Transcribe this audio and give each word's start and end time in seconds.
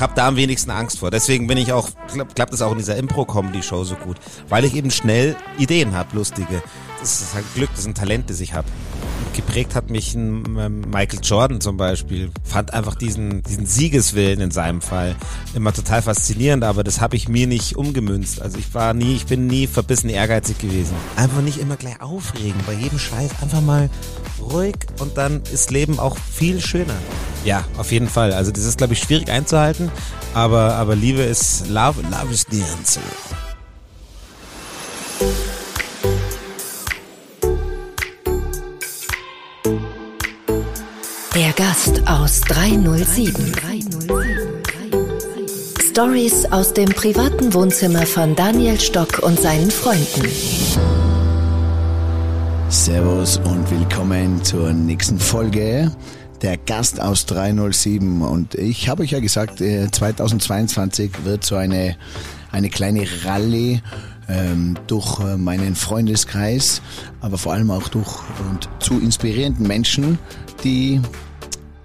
habe 0.00 0.14
da 0.14 0.28
am 0.28 0.36
wenigsten 0.36 0.70
Angst 0.70 0.98
vor. 0.98 1.10
Deswegen 1.10 1.46
bin 1.46 1.58
ich 1.58 1.72
auch, 1.72 1.90
klappt 2.34 2.52
es 2.52 2.62
auch 2.62 2.72
in 2.72 2.78
dieser 2.78 2.96
Impro-Comedy-Show 2.96 3.84
so 3.84 3.96
gut. 3.96 4.16
Weil 4.48 4.64
ich 4.64 4.74
eben 4.74 4.90
schnell 4.90 5.36
Ideen 5.58 5.94
habe, 5.94 6.16
lustige. 6.16 6.62
Das 7.00 7.20
ist 7.20 7.34
halt 7.34 7.44
Glück, 7.54 7.70
das 7.70 7.80
ist 7.80 7.86
ein 7.86 7.94
Talent, 7.94 8.30
das 8.30 8.40
ich 8.40 8.54
habe. 8.54 8.66
Geprägt 9.34 9.74
hat 9.74 9.90
mich 9.90 10.14
ein 10.14 10.56
ähm, 10.58 10.80
Michael 10.90 11.20
Jordan 11.22 11.60
zum 11.60 11.76
Beispiel. 11.76 12.30
Fand 12.44 12.74
einfach 12.74 12.94
diesen, 12.94 13.42
diesen 13.42 13.66
Siegeswillen 13.66 14.40
in 14.40 14.50
seinem 14.50 14.80
Fall 14.80 15.16
immer 15.54 15.72
total 15.72 16.02
faszinierend, 16.02 16.64
aber 16.64 16.84
das 16.84 17.00
habe 17.00 17.16
ich 17.16 17.28
mir 17.28 17.46
nicht 17.46 17.76
umgemünzt. 17.76 18.42
Also 18.42 18.58
ich 18.58 18.74
war 18.74 18.94
nie, 18.94 19.16
ich 19.16 19.26
bin 19.26 19.46
nie 19.46 19.66
verbissen 19.66 20.10
ehrgeizig 20.10 20.58
gewesen. 20.58 20.94
Einfach 21.16 21.42
nicht 21.42 21.58
immer 21.58 21.76
gleich 21.76 22.00
aufregen 22.00 22.60
bei 22.66 22.74
jedem 22.74 22.98
Scheiß. 22.98 23.30
Einfach 23.42 23.60
mal 23.60 23.90
ruhig 24.40 24.76
und 24.98 25.16
dann 25.16 25.42
ist 25.52 25.70
Leben 25.70 25.98
auch 25.98 26.16
viel 26.16 26.60
schöner. 26.60 26.96
Ja, 27.44 27.64
auf 27.76 27.92
jeden 27.92 28.08
Fall. 28.08 28.32
Also 28.32 28.50
das 28.50 28.64
ist, 28.64 28.78
glaube 28.78 28.94
ich, 28.94 29.00
schwierig 29.00 29.30
einzuhalten, 29.30 29.90
aber, 30.34 30.74
aber 30.74 30.96
Liebe 30.96 31.22
ist, 31.22 31.68
love, 31.68 32.02
love 32.02 32.32
is 32.32 32.46
the 32.50 32.62
answer. 32.76 33.00
Gast 42.28 42.42
aus 42.42 42.56
307. 42.56 43.52
Stories 45.80 46.44
aus 46.52 46.74
dem 46.74 46.90
privaten 46.90 47.54
Wohnzimmer 47.54 48.04
von 48.04 48.36
Daniel 48.36 48.78
Stock 48.78 49.20
und 49.20 49.40
seinen 49.40 49.70
Freunden. 49.70 50.28
Servus 52.68 53.38
und 53.38 53.70
willkommen 53.70 54.44
zur 54.44 54.74
nächsten 54.74 55.18
Folge. 55.18 55.90
Der 56.42 56.58
Gast 56.58 57.00
aus 57.00 57.24
307. 57.24 58.20
Und 58.20 58.56
ich 58.56 58.90
habe 58.90 59.04
euch 59.04 59.12
ja 59.12 59.20
gesagt, 59.20 59.60
2022 59.60 61.10
äh, 61.10 61.24
wird 61.24 61.44
so 61.44 61.56
eine, 61.56 61.96
eine 62.52 62.68
kleine 62.68 63.06
Rallye 63.24 63.80
ähm, 64.28 64.76
durch 64.86 65.18
äh, 65.20 65.38
meinen 65.38 65.74
Freundeskreis, 65.74 66.82
aber 67.22 67.38
vor 67.38 67.54
allem 67.54 67.70
auch 67.70 67.88
durch 67.88 68.18
und 68.50 68.68
zu 68.80 69.00
inspirierenden 69.00 69.66
Menschen, 69.66 70.18
die 70.62 71.00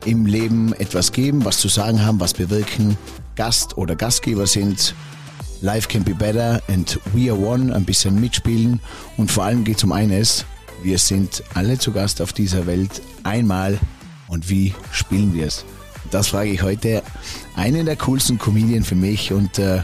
im 0.05 0.25
Leben 0.25 0.73
etwas 0.73 1.11
geben, 1.11 1.45
was 1.45 1.57
zu 1.57 1.67
sagen 1.67 2.05
haben, 2.05 2.19
was 2.19 2.33
bewirken, 2.33 2.97
Gast 3.35 3.77
oder 3.77 3.95
Gastgeber 3.95 4.47
sind. 4.47 4.93
Life 5.61 5.87
can 5.87 6.03
be 6.03 6.13
better 6.13 6.61
and 6.67 6.99
we 7.13 7.31
are 7.31 7.39
one, 7.39 7.73
ein 7.73 7.85
bisschen 7.85 8.19
mitspielen 8.19 8.79
und 9.17 9.31
vor 9.31 9.45
allem 9.45 9.63
geht 9.63 9.77
es 9.77 9.83
um 9.83 9.93
eines, 9.93 10.45
wir 10.81 10.97
sind 10.97 11.41
alle 11.53 11.77
zu 11.77 11.93
Gast 11.93 12.21
auf 12.21 12.33
dieser 12.33 12.67
Welt 12.67 13.01
einmal 13.23 13.79
und 14.27 14.49
wie 14.49 14.73
spielen 14.91 15.33
wir 15.33 15.47
es? 15.47 15.63
Das 16.11 16.27
frage 16.27 16.49
ich 16.49 16.61
heute 16.61 17.01
einen 17.55 17.85
der 17.85 17.95
coolsten 17.95 18.37
Comedien 18.37 18.83
für 18.83 18.95
mich 18.95 19.31
und 19.31 19.57
äh, 19.57 19.81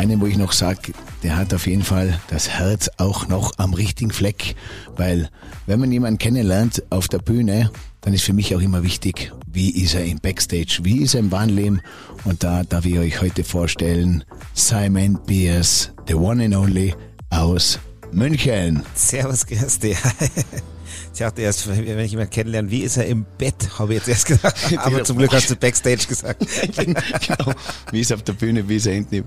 einen, 0.00 0.22
wo 0.22 0.26
ich 0.26 0.38
noch 0.38 0.52
sage, 0.52 0.94
der 1.22 1.36
hat 1.36 1.52
auf 1.52 1.66
jeden 1.66 1.82
Fall 1.82 2.18
das 2.28 2.48
Herz 2.48 2.90
auch 2.96 3.28
noch 3.28 3.52
am 3.58 3.74
richtigen 3.74 4.10
Fleck, 4.10 4.56
weil 4.96 5.28
wenn 5.66 5.78
man 5.78 5.92
jemanden 5.92 6.16
kennenlernt 6.16 6.82
auf 6.88 7.06
der 7.06 7.18
Bühne, 7.18 7.70
dann 8.00 8.14
ist 8.14 8.24
für 8.24 8.32
mich 8.32 8.56
auch 8.56 8.62
immer 8.62 8.82
wichtig, 8.82 9.30
wie 9.46 9.68
ist 9.68 9.94
er 9.94 10.06
im 10.06 10.18
Backstage, 10.18 10.78
wie 10.84 11.02
ist 11.02 11.12
er 11.12 11.20
im 11.20 11.30
Wahnleben 11.30 11.82
und 12.24 12.42
da 12.42 12.64
darf 12.64 12.86
ich 12.86 12.98
euch 12.98 13.20
heute 13.20 13.44
vorstellen, 13.44 14.24
Simon 14.54 15.18
Beers, 15.26 15.92
the 16.08 16.14
one 16.14 16.42
and 16.42 16.56
only 16.56 16.94
aus 17.28 17.78
München. 18.10 18.82
Servus, 18.94 19.44
Gersti. 19.44 19.94
Ich 21.12 21.18
dachte 21.18 21.42
erst, 21.42 21.68
wenn 21.68 21.98
ich 21.98 22.10
jemanden 22.10 22.30
kennenlerne, 22.30 22.70
wie 22.70 22.80
ist 22.80 22.96
er 22.96 23.06
im 23.06 23.26
Bett, 23.38 23.78
habe 23.78 23.94
ich 23.94 24.00
jetzt 24.00 24.08
erst 24.08 24.26
gesagt. 24.26 24.58
Aber 24.78 25.04
zum 25.04 25.18
Glück 25.18 25.32
hast 25.32 25.50
du 25.50 25.56
Backstage 25.56 26.06
gesagt. 26.08 26.40
genau. 26.76 27.52
Wie 27.90 28.00
ist 28.00 28.10
er 28.10 28.16
auf 28.16 28.22
der 28.22 28.32
Bühne, 28.34 28.68
wie 28.68 28.76
ist 28.76 28.86
er 28.86 28.94
hinten. 28.94 29.24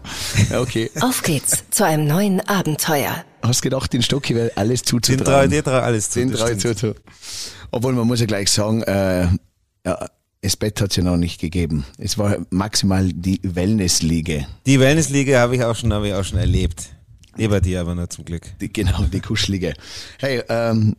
Okay. 0.53 0.89
Auf 1.01 1.21
geht's 1.21 1.63
zu 1.69 1.85
einem 1.85 2.07
neuen 2.07 2.39
Abenteuer. 2.41 3.23
Hast 3.41 3.61
gedacht, 3.61 3.91
den 3.93 4.01
Stocki 4.01 4.35
wäre 4.35 4.51
alles 4.55 4.83
zuzutrauen? 4.83 5.49
Den 5.49 5.63
traue 5.63 5.83
alles 5.83 6.09
zu. 6.09 6.19
Den 6.19 6.31
traue 6.31 6.57
zu. 6.57 6.95
Obwohl, 7.71 7.93
man 7.93 8.07
muss 8.07 8.19
ja 8.19 8.25
gleich 8.25 8.49
sagen, 8.49 8.83
äh, 8.83 9.27
ja, 9.85 10.07
das 10.41 10.57
Bett 10.57 10.79
hat 10.81 10.91
es 10.91 10.97
ja 10.97 11.03
noch 11.03 11.17
nicht 11.17 11.39
gegeben. 11.39 11.85
Es 11.97 12.17
war 12.17 12.37
maximal 12.49 13.11
die 13.11 13.39
Wellnessliege. 13.43 14.45
Die 14.65 14.79
Wellnessliege 14.79 15.39
habe 15.39 15.55
ich 15.55 15.63
auch 15.63 15.75
schon, 15.75 15.93
habe 15.93 16.09
ich 16.09 16.13
auch 16.13 16.23
schon 16.23 16.37
erlebt. 16.37 16.89
Neben 17.35 17.61
dir 17.61 17.81
aber 17.81 17.95
nur 17.95 18.09
zum 18.09 18.25
Glück. 18.25 18.43
Die, 18.59 18.71
genau, 18.71 19.03
die 19.11 19.21
Kuschelige. 19.21 19.73
Hey, 20.19 20.43
ähm, 20.49 20.95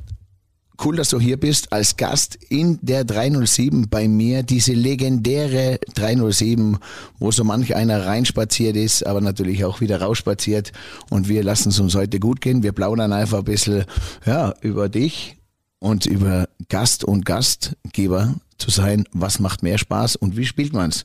cool, 0.82 0.96
dass 0.96 1.10
du 1.10 1.20
hier 1.20 1.38
bist 1.38 1.72
als 1.72 1.96
Gast 1.96 2.36
in 2.48 2.78
der 2.82 3.04
307 3.04 3.88
bei 3.88 4.08
mir. 4.08 4.42
Diese 4.42 4.72
legendäre 4.72 5.78
307, 5.94 6.78
wo 7.18 7.30
so 7.30 7.44
manch 7.44 7.74
einer 7.74 8.06
reinspaziert 8.06 8.76
ist, 8.76 9.06
aber 9.06 9.20
natürlich 9.20 9.64
auch 9.64 9.80
wieder 9.80 10.00
rausspaziert. 10.00 10.72
Und 11.10 11.28
wir 11.28 11.42
lassen 11.42 11.68
es 11.68 11.78
uns 11.78 11.94
heute 11.94 12.20
gut 12.20 12.40
gehen. 12.40 12.62
Wir 12.62 12.72
plaudern 12.72 13.12
einfach 13.12 13.38
ein 13.38 13.44
bisschen 13.44 13.84
ja, 14.26 14.54
über 14.60 14.88
dich 14.88 15.36
und 15.78 16.06
über 16.06 16.48
Gast 16.68 17.04
und 17.04 17.24
Gastgeber 17.24 18.34
zu 18.58 18.70
sein. 18.70 19.04
Was 19.12 19.38
macht 19.38 19.62
mehr 19.62 19.78
Spaß 19.78 20.16
und 20.16 20.36
wie 20.36 20.46
spielt 20.46 20.72
man's? 20.72 21.04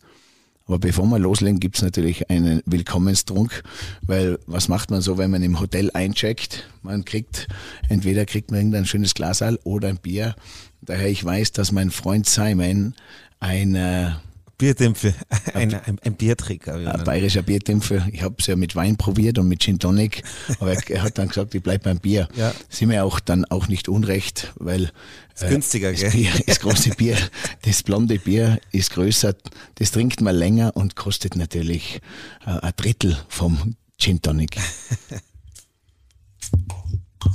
Aber 0.70 0.78
bevor 0.78 1.08
wir 1.08 1.18
loslegen, 1.18 1.60
gibt's 1.60 1.82
natürlich 1.82 2.30
einen 2.30 2.62
Willkommenstrunk, 2.68 3.64
weil 4.04 4.38
was 4.46 4.68
macht 4.68 4.92
man 4.92 5.02
so, 5.02 5.18
wenn 5.18 5.32
man 5.32 5.42
im 5.42 5.60
Hotel 5.60 5.90
eincheckt? 5.96 6.70
Man 6.84 7.06
kriegt, 7.06 7.48
entweder 7.90 8.28
kriegt 8.28 8.52
man 8.52 8.60
irgendein 8.60 8.86
schönes 8.86 9.16
Glasal 9.16 9.58
oder 9.64 9.88
ein 9.88 9.98
Bier. 9.98 10.36
Daher 10.84 11.10
ich 11.10 11.26
weiß, 11.26 11.54
dass 11.54 11.72
mein 11.72 11.90
Freund 11.90 12.28
Simon 12.28 12.94
ein 13.40 14.16
Bierdämpfe, 14.60 15.16
ein, 15.54 15.74
ein, 15.74 16.00
ein 16.04 16.16
Bierträger. 16.16 16.76
Ein 16.76 17.04
bayerischer 17.06 17.42
Bierdämpfe. 17.42 18.06
Ich 18.12 18.22
habe 18.22 18.36
es 18.38 18.46
ja 18.46 18.58
mit 18.58 18.76
Wein 18.76 18.98
probiert 18.98 19.40
und 19.40 19.48
mit 19.48 19.64
Gin 19.64 19.80
Tonic, 19.80 20.22
aber 20.60 20.74
er 20.74 21.02
hat 21.02 21.18
dann 21.18 21.30
gesagt, 21.30 21.56
ich 21.56 21.64
bleib 21.64 21.84
beim 21.84 22.00
Bier. 22.00 22.28
Ja. 22.36 22.54
Sind 22.68 22.90
mir 22.90 23.06
auch 23.06 23.22
dann 23.22 23.46
auch 23.46 23.70
nicht 23.70 23.88
unrecht, 23.88 24.52
weil 24.56 24.92
ist 25.34 25.44
äh, 25.44 25.50
günstiger, 25.50 25.94
das, 25.94 26.12
Bier, 26.12 26.30
das 26.46 26.60
große 26.60 26.90
Bier, 26.90 27.18
das 27.62 27.84
blonde 27.84 28.20
Bier 28.20 28.60
ist 28.74 28.92
größer, 28.92 29.34
das 29.76 29.92
trinkt 29.92 30.20
man 30.20 30.36
länger 30.36 30.76
und 30.76 30.98
kostet 30.98 31.38
natürlich 31.38 32.02
äh, 32.46 32.50
ein 32.50 32.74
Drittel 32.76 33.18
vom 33.30 33.76
Gin 33.98 34.22
Tonic. 34.22 34.58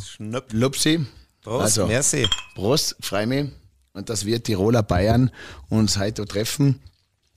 Schnupp. 0.05 0.53
Lupsi. 0.53 1.07
Prost, 1.41 1.63
also, 1.63 1.87
merci. 1.87 2.29
Prost, 2.55 2.97
freue 3.01 3.27
mich. 3.27 3.51
Und 3.95 4.11
dass 4.11 4.27
wir 4.27 4.43
Tiroler 4.43 4.83
Bayern 4.83 5.31
uns 5.71 5.97
heute 5.97 6.27
treffen. 6.27 6.81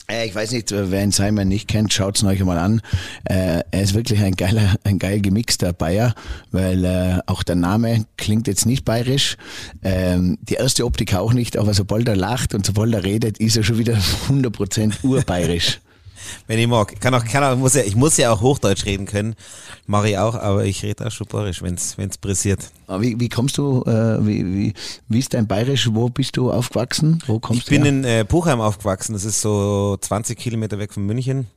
Äh, 0.09 0.27
ich 0.27 0.35
weiß 0.35 0.51
nicht, 0.53 0.71
wer 0.71 1.03
ihn 1.03 1.11
Simon 1.11 1.47
nicht 1.47 1.67
kennt, 1.67 1.91
schaut's 1.93 2.23
euch 2.23 2.43
mal 2.43 2.57
an. 2.57 2.81
Äh, 3.25 3.63
er 3.71 3.81
ist 3.81 3.93
wirklich 3.93 4.21
ein 4.21 4.35
geiler, 4.35 4.75
ein 4.83 4.99
geil 4.99 5.19
gemixter 5.21 5.73
Bayer, 5.73 6.15
weil 6.51 6.85
äh, 6.85 7.19
auch 7.25 7.43
der 7.43 7.55
Name 7.55 8.05
klingt 8.17 8.47
jetzt 8.47 8.65
nicht 8.65 8.85
bayerisch. 8.85 9.37
Ähm, 9.83 10.37
die 10.41 10.55
erste 10.55 10.85
Optik 10.85 11.13
auch 11.13 11.33
nicht, 11.33 11.57
aber 11.57 11.73
sobald 11.73 12.07
er 12.07 12.15
lacht 12.15 12.53
und 12.53 12.65
sobald 12.65 12.93
er 12.93 13.03
redet, 13.03 13.37
ist 13.39 13.57
er 13.57 13.63
schon 13.63 13.77
wieder 13.77 13.95
100% 14.29 15.03
urbayerisch. 15.03 15.79
Wenn 16.47 16.59
ich 16.59 16.67
mag. 16.67 16.99
Kann 16.99 17.13
auch, 17.13 17.25
kann 17.25 17.43
auch, 17.43 17.57
muss 17.57 17.73
ja, 17.73 17.83
ich 17.83 17.95
muss 17.95 18.17
ja 18.17 18.31
auch 18.31 18.41
Hochdeutsch 18.41 18.85
reden 18.85 19.05
können. 19.05 19.35
Mache 19.85 20.09
ich 20.09 20.17
auch, 20.17 20.35
aber 20.35 20.65
ich 20.65 20.83
rede 20.83 21.07
auch 21.07 21.11
schon 21.11 21.27
bayerisch, 21.27 21.61
wenn 21.61 21.75
es 21.75 22.17
pressiert. 22.17 22.71
Wie, 22.87 23.19
wie 23.19 23.29
kommst 23.29 23.57
du, 23.57 23.83
äh, 23.83 24.25
wie, 24.25 24.45
wie, 24.45 24.73
wie 25.07 25.19
ist 25.19 25.33
dein 25.33 25.47
Bayerisch? 25.47 25.89
Wo 25.93 26.09
bist 26.09 26.37
du 26.37 26.51
aufgewachsen? 26.51 27.21
Wo 27.27 27.39
kommst 27.39 27.63
ich 27.63 27.69
bin 27.69 27.83
her? 27.83 27.91
in 27.91 28.03
äh, 28.03 28.25
Puchheim 28.25 28.61
aufgewachsen. 28.61 29.13
Das 29.13 29.25
ist 29.25 29.41
so 29.41 29.97
20 29.99 30.37
Kilometer 30.37 30.79
weg 30.79 30.93
von 30.93 31.05
München. 31.05 31.47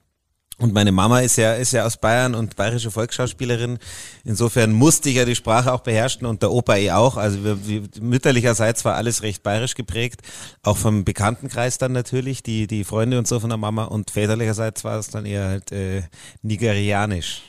Und 0.61 0.75
meine 0.75 0.93
Mama 0.93 1.21
ist 1.21 1.37
ja, 1.37 1.55
ist 1.55 1.73
ja 1.73 1.87
aus 1.87 1.97
Bayern 1.97 2.35
und 2.35 2.55
bayerische 2.55 2.91
Volksschauspielerin. 2.91 3.79
Insofern 4.25 4.73
musste 4.73 5.09
ich 5.09 5.17
ja 5.17 5.25
die 5.25 5.35
Sprache 5.35 5.73
auch 5.73 5.81
beherrschen 5.81 6.27
und 6.27 6.43
der 6.43 6.53
Opa 6.53 6.77
eh 6.77 6.91
auch. 6.91 7.17
Also 7.17 7.43
wir, 7.43 7.67
wir, 7.67 7.83
mütterlicherseits 8.01 8.85
war 8.85 8.95
alles 8.95 9.23
recht 9.23 9.43
bayerisch 9.43 9.75
geprägt. 9.75 10.21
Auch 10.63 10.77
vom 10.77 11.05
Bekanntenkreis 11.05 11.79
dann 11.79 11.93
natürlich, 11.93 12.43
die, 12.43 12.67
die 12.67 12.85
Freunde 12.85 13.19
und 13.19 13.27
so 13.27 13.41
von 13.41 13.49
der 13.49 13.57
Mama. 13.57 13.85
Und 13.85 14.11
väterlicherseits 14.11 14.85
war 14.85 14.99
es 14.99 15.09
dann 15.09 15.25
eher 15.25 15.49
halt 15.49 15.73
äh, 15.73 16.03
nigerianisch. 16.43 17.43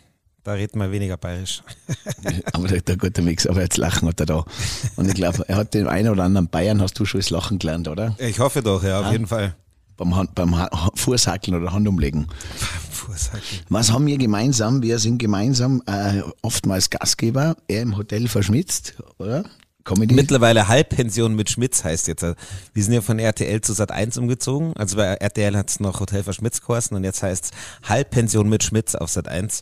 Da 0.43 0.53
redet 0.53 0.77
man 0.77 0.91
weniger 0.91 1.17
bayerisch. 1.17 1.61
aber 2.53 2.69
der, 2.69 2.81
der 2.81 2.97
gute 2.97 3.21
Mix, 3.21 3.45
aber 3.45 3.61
jetzt 3.61 3.77
lachen 3.77 4.07
hat 4.07 4.21
er 4.21 4.25
da. 4.25 4.45
Und 4.95 5.07
ich 5.07 5.13
glaube, 5.13 5.43
er 5.47 5.57
hat 5.57 5.73
den 5.73 5.87
einen 5.87 6.09
oder 6.09 6.23
anderen 6.23 6.47
Bayern, 6.47 6.81
hast 6.81 6.97
du 6.97 7.05
schon 7.05 7.19
das 7.19 7.29
Lachen 7.29 7.59
gelernt, 7.59 7.89
oder? 7.89 8.15
Ich 8.19 8.39
hoffe 8.39 8.63
doch, 8.63 8.83
ja, 8.83 8.99
auf 8.99 9.07
ja. 9.07 9.11
jeden 9.11 9.27
Fall. 9.27 9.53
Beim, 10.03 10.27
beim 10.33 10.55
Fußhackeln 10.95 11.55
oder 11.61 11.71
Handumlegen. 11.71 12.27
Fußhackeln. 12.91 13.61
Was 13.69 13.91
haben 13.91 14.07
wir 14.07 14.17
gemeinsam? 14.17 14.81
Wir 14.81 14.97
sind 14.97 15.19
gemeinsam 15.19 15.83
äh, 15.85 16.21
oftmals 16.41 16.89
Gastgeber, 16.89 17.55
er 17.67 17.83
im 17.83 17.97
Hotel 17.97 18.27
verschmitzt, 18.27 18.95
oder? 19.19 19.43
Comedy? 19.83 20.13
Mittlerweile 20.13 20.67
Halbpension 20.67 21.35
mit 21.35 21.49
Schmitz 21.49 21.83
heißt 21.83 22.07
jetzt. 22.07 22.23
Wir 22.73 22.83
sind 22.83 22.93
ja 22.93 23.01
von 23.01 23.19
RTL 23.19 23.61
zu 23.61 23.73
Sat 23.73 23.91
1 23.91 24.17
umgezogen. 24.17 24.73
Also 24.75 24.97
bei 24.97 25.05
RTL 25.05 25.55
hat 25.55 25.69
es 25.69 25.79
noch 25.79 25.99
Hotel 25.99 26.23
Verschmitz 26.23 26.61
geheißen 26.61 26.95
und 26.95 27.03
jetzt 27.03 27.23
heißt 27.23 27.45
es 27.45 27.89
Halbpension 27.89 28.49
mit 28.49 28.63
Schmitz 28.63 28.95
auf 28.95 29.09
Sat 29.09 29.27
1. 29.27 29.61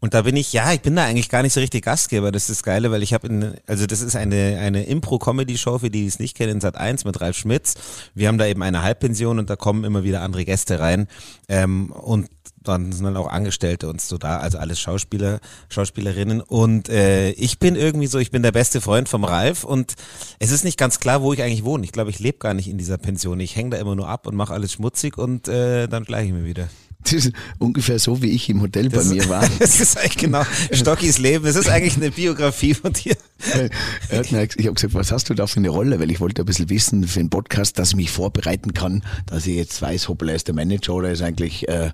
Und 0.00 0.14
da 0.14 0.22
bin 0.22 0.34
ich, 0.36 0.52
ja, 0.52 0.72
ich 0.72 0.80
bin 0.80 0.96
da 0.96 1.04
eigentlich 1.04 1.28
gar 1.28 1.42
nicht 1.42 1.52
so 1.52 1.60
richtig 1.60 1.84
Gastgeber. 1.84 2.32
Das 2.32 2.44
ist 2.44 2.50
das 2.50 2.62
Geile, 2.62 2.90
weil 2.90 3.02
ich 3.02 3.12
habe 3.12 3.28
in, 3.28 3.54
also 3.66 3.86
das 3.86 4.00
ist 4.00 4.16
eine, 4.16 4.58
eine 4.58 4.84
Impro-Comedy-Show, 4.84 5.78
für 5.78 5.90
die, 5.90 6.00
die 6.00 6.06
es 6.06 6.18
nicht 6.18 6.36
kennen, 6.36 6.52
in 6.52 6.60
Sat 6.60 6.76
1 6.76 7.04
mit 7.04 7.20
Ralf 7.20 7.36
Schmitz. 7.36 7.74
Wir 8.14 8.28
haben 8.28 8.38
da 8.38 8.46
eben 8.46 8.62
eine 8.62 8.82
Halbpension 8.82 9.38
und 9.38 9.50
da 9.50 9.56
kommen 9.56 9.84
immer 9.84 10.02
wieder 10.02 10.22
andere 10.22 10.46
Gäste 10.46 10.80
rein. 10.80 11.06
Ähm, 11.48 11.92
und 11.92 12.28
dann 12.62 12.92
sind 12.92 13.04
dann 13.04 13.16
auch 13.16 13.28
Angestellte 13.28 13.88
und 13.88 14.00
so 14.00 14.18
da, 14.18 14.38
also 14.38 14.58
alles 14.58 14.80
Schauspieler, 14.80 15.40
Schauspielerinnen. 15.68 16.40
Und 16.40 16.88
äh, 16.88 17.30
ich 17.32 17.58
bin 17.58 17.76
irgendwie 17.76 18.06
so, 18.06 18.18
ich 18.18 18.30
bin 18.30 18.42
der 18.42 18.52
beste 18.52 18.80
Freund 18.80 19.08
vom 19.08 19.24
Ralf 19.24 19.64
und 19.64 19.94
es 20.38 20.50
ist 20.50 20.64
nicht 20.64 20.78
ganz 20.78 21.00
klar, 21.00 21.22
wo 21.22 21.32
ich 21.32 21.42
eigentlich 21.42 21.64
wohne. 21.64 21.84
Ich 21.84 21.92
glaube, 21.92 22.10
ich 22.10 22.18
lebe 22.18 22.38
gar 22.38 22.54
nicht 22.54 22.68
in 22.68 22.78
dieser 22.78 22.98
Pension. 22.98 23.40
Ich 23.40 23.56
hänge 23.56 23.70
da 23.70 23.76
immer 23.78 23.96
nur 23.96 24.08
ab 24.08 24.26
und 24.26 24.34
mache 24.34 24.52
alles 24.52 24.72
schmutzig 24.72 25.16
und 25.18 25.48
äh, 25.48 25.88
dann 25.88 26.04
schleiche 26.04 26.28
ich 26.28 26.32
mir 26.32 26.44
wieder. 26.44 26.68
Das 27.04 27.12
ist 27.14 27.32
ungefähr 27.58 27.98
so, 27.98 28.22
wie 28.22 28.30
ich 28.30 28.48
im 28.50 28.60
Hotel 28.60 28.88
das 28.88 29.08
bei 29.08 29.14
mir 29.14 29.28
war. 29.28 29.48
Das 29.58 29.80
ist 29.80 29.96
eigentlich 29.98 30.18
genau 30.18 30.42
Stockis 30.72 31.18
Leben. 31.18 31.46
Es 31.46 31.56
ist 31.56 31.68
eigentlich 31.68 31.96
eine 31.96 32.10
Biografie 32.10 32.74
von 32.74 32.92
dir. 32.92 33.16
Mir, 33.54 33.70
ich 34.56 34.66
habe 34.66 34.74
gesagt, 34.74 34.94
was 34.94 35.10
hast 35.12 35.30
du 35.30 35.34
da 35.34 35.46
für 35.46 35.56
eine 35.58 35.70
Rolle? 35.70 35.98
Weil 35.98 36.10
ich 36.10 36.20
wollte 36.20 36.42
ein 36.42 36.46
bisschen 36.46 36.68
wissen 36.68 37.06
für 37.06 37.20
einen 37.20 37.30
Podcast, 37.30 37.78
dass 37.78 37.90
ich 37.90 37.96
mich 37.96 38.10
vorbereiten 38.10 38.74
kann, 38.74 39.02
dass 39.26 39.46
ich 39.46 39.56
jetzt 39.56 39.80
weiß, 39.80 40.08
hoppla, 40.08 40.32
ist 40.34 40.48
der 40.48 40.54
Manager 40.54 40.94
oder 40.94 41.10
ist 41.10 41.22
eigentlich, 41.22 41.68
äh, 41.68 41.86
äh, 41.86 41.90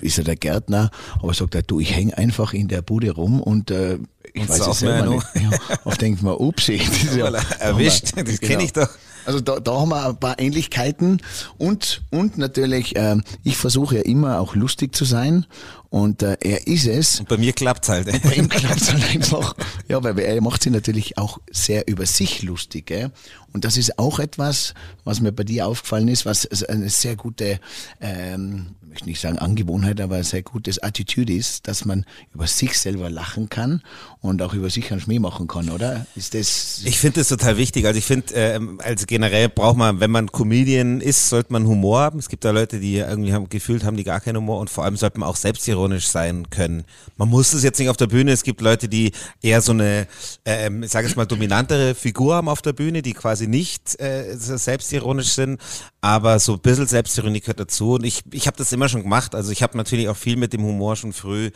ist 0.00 0.18
er 0.18 0.24
der 0.24 0.36
Gärtner? 0.36 0.90
Aber 1.20 1.34
sagt 1.34 1.54
er, 1.54 1.62
du, 1.62 1.80
ich 1.80 1.94
hänge 1.94 2.16
einfach 2.16 2.52
in 2.54 2.68
der 2.68 2.82
Bude 2.82 3.10
rum 3.10 3.40
und 3.42 3.70
äh, 3.70 3.98
ich 4.32 4.42
Und 4.42 4.48
weiß 4.50 4.66
es 4.68 4.78
selber 4.80 5.06
nicht. 5.14 5.26
Ja, 5.34 5.50
oft 5.84 6.00
denkt 6.00 6.22
man, 6.22 6.34
upsi. 6.34 6.78
das 6.78 7.02
ist 7.02 7.16
ja- 7.16 7.30
erwischt. 7.58 8.12
Das 8.14 8.40
kenne 8.40 8.62
ich 8.62 8.72
doch. 8.72 8.88
Also 9.28 9.40
da, 9.40 9.60
da 9.60 9.78
haben 9.78 9.90
wir 9.90 10.06
ein 10.08 10.16
paar 10.18 10.38
Ähnlichkeiten 10.38 11.20
und, 11.58 12.00
und 12.10 12.38
natürlich, 12.38 12.94
ähm, 12.96 13.22
ich 13.44 13.58
versuche 13.58 13.96
ja 13.96 14.00
immer 14.00 14.40
auch 14.40 14.54
lustig 14.54 14.96
zu 14.96 15.04
sein 15.04 15.44
und 15.90 16.22
äh, 16.22 16.38
er 16.40 16.66
ist 16.66 16.86
es. 16.86 17.20
Und 17.20 17.28
bei 17.28 17.36
mir 17.36 17.52
klappt's 17.52 17.90
halt. 17.90 18.06
Bei 18.22 18.34
ihm 18.34 18.48
klappt 18.48 18.80
es 18.80 18.90
halt 18.90 19.04
einfach. 19.04 19.54
Ja, 19.86 20.02
weil 20.02 20.18
er 20.18 20.40
macht 20.40 20.62
sich 20.62 20.72
natürlich 20.72 21.18
auch 21.18 21.40
sehr 21.50 21.88
über 21.88 22.06
sich 22.06 22.42
lustig. 22.42 22.86
Gell? 22.86 23.10
Und 23.52 23.66
das 23.66 23.76
ist 23.76 23.98
auch 23.98 24.18
etwas, 24.18 24.72
was 25.04 25.20
mir 25.20 25.32
bei 25.32 25.44
dir 25.44 25.66
aufgefallen 25.66 26.08
ist, 26.08 26.24
was 26.24 26.46
eine 26.64 26.88
sehr 26.88 27.16
gute, 27.16 27.60
ähm, 28.00 28.76
möchte 28.88 29.06
nicht 29.06 29.20
sagen 29.20 29.38
Angewohnheit, 29.38 30.00
aber 30.00 30.16
ein 30.16 30.24
sehr 30.24 30.42
gutes 30.42 30.82
Attitüde 30.82 31.32
ist, 31.32 31.68
dass 31.68 31.84
man 31.84 32.04
über 32.34 32.46
sich 32.46 32.78
selber 32.78 33.10
lachen 33.10 33.48
kann 33.48 33.82
und 34.20 34.42
auch 34.42 34.54
über 34.54 34.70
sich 34.70 34.90
einen 34.90 35.00
Schmäh 35.00 35.18
machen 35.18 35.46
kann, 35.46 35.70
oder? 35.70 36.06
Ist 36.16 36.34
das... 36.34 36.82
Ich 36.84 36.98
finde 36.98 37.20
das 37.20 37.28
total 37.28 37.56
wichtig. 37.56 37.86
Also 37.86 37.98
ich 37.98 38.04
finde, 38.04 38.34
ähm, 38.34 38.80
also 38.82 39.06
generell 39.06 39.48
braucht 39.48 39.76
man, 39.76 40.00
wenn 40.00 40.10
man 40.10 40.30
Comedian 40.32 41.00
ist, 41.00 41.28
sollte 41.28 41.52
man 41.52 41.66
Humor 41.66 42.00
haben. 42.00 42.18
Es 42.18 42.28
gibt 42.28 42.44
da 42.44 42.50
Leute, 42.50 42.80
die 42.80 42.96
irgendwie 42.96 43.32
haben, 43.32 43.48
gefühlt 43.48 43.84
haben, 43.84 43.96
die 43.96 44.04
gar 44.04 44.20
keinen 44.20 44.36
Humor 44.36 44.60
und 44.60 44.70
vor 44.70 44.84
allem 44.84 44.96
sollte 44.96 45.20
man 45.20 45.28
auch 45.28 45.36
selbstironisch 45.36 46.08
sein 46.08 46.50
können. 46.50 46.84
Man 47.16 47.28
muss 47.28 47.52
es 47.52 47.62
jetzt 47.62 47.78
nicht 47.78 47.88
auf 47.88 47.96
der 47.96 48.06
Bühne. 48.06 48.32
Es 48.32 48.42
gibt 48.42 48.60
Leute, 48.60 48.88
die 48.88 49.12
eher 49.42 49.60
so 49.60 49.72
eine, 49.72 50.06
ähm, 50.44 50.82
ich 50.82 50.90
sage 50.90 51.06
jetzt 51.06 51.16
mal, 51.16 51.26
dominantere 51.26 51.94
Figur 51.94 52.34
haben 52.34 52.48
auf 52.48 52.62
der 52.62 52.72
Bühne, 52.72 53.02
die 53.02 53.12
quasi 53.12 53.46
nicht 53.46 54.00
äh, 54.00 54.34
selbstironisch 54.36 55.30
sind, 55.30 55.60
aber 56.00 56.38
so 56.38 56.54
ein 56.54 56.60
bisschen 56.60 56.86
Selbstironie 56.86 57.40
gehört 57.40 57.60
dazu. 57.60 57.94
Und 57.94 58.04
ich, 58.04 58.22
ich 58.32 58.46
habe 58.46 58.56
das 58.56 58.72
immer 58.78 58.88
schon 58.88 59.02
gemacht. 59.02 59.34
Also 59.34 59.50
ich 59.50 59.62
habe 59.62 59.76
natürlich 59.76 60.08
auch 60.08 60.16
viel 60.16 60.36
mit 60.36 60.52
dem 60.52 60.62
Humor 60.62 60.94
schon 60.94 61.12
früh 61.12 61.50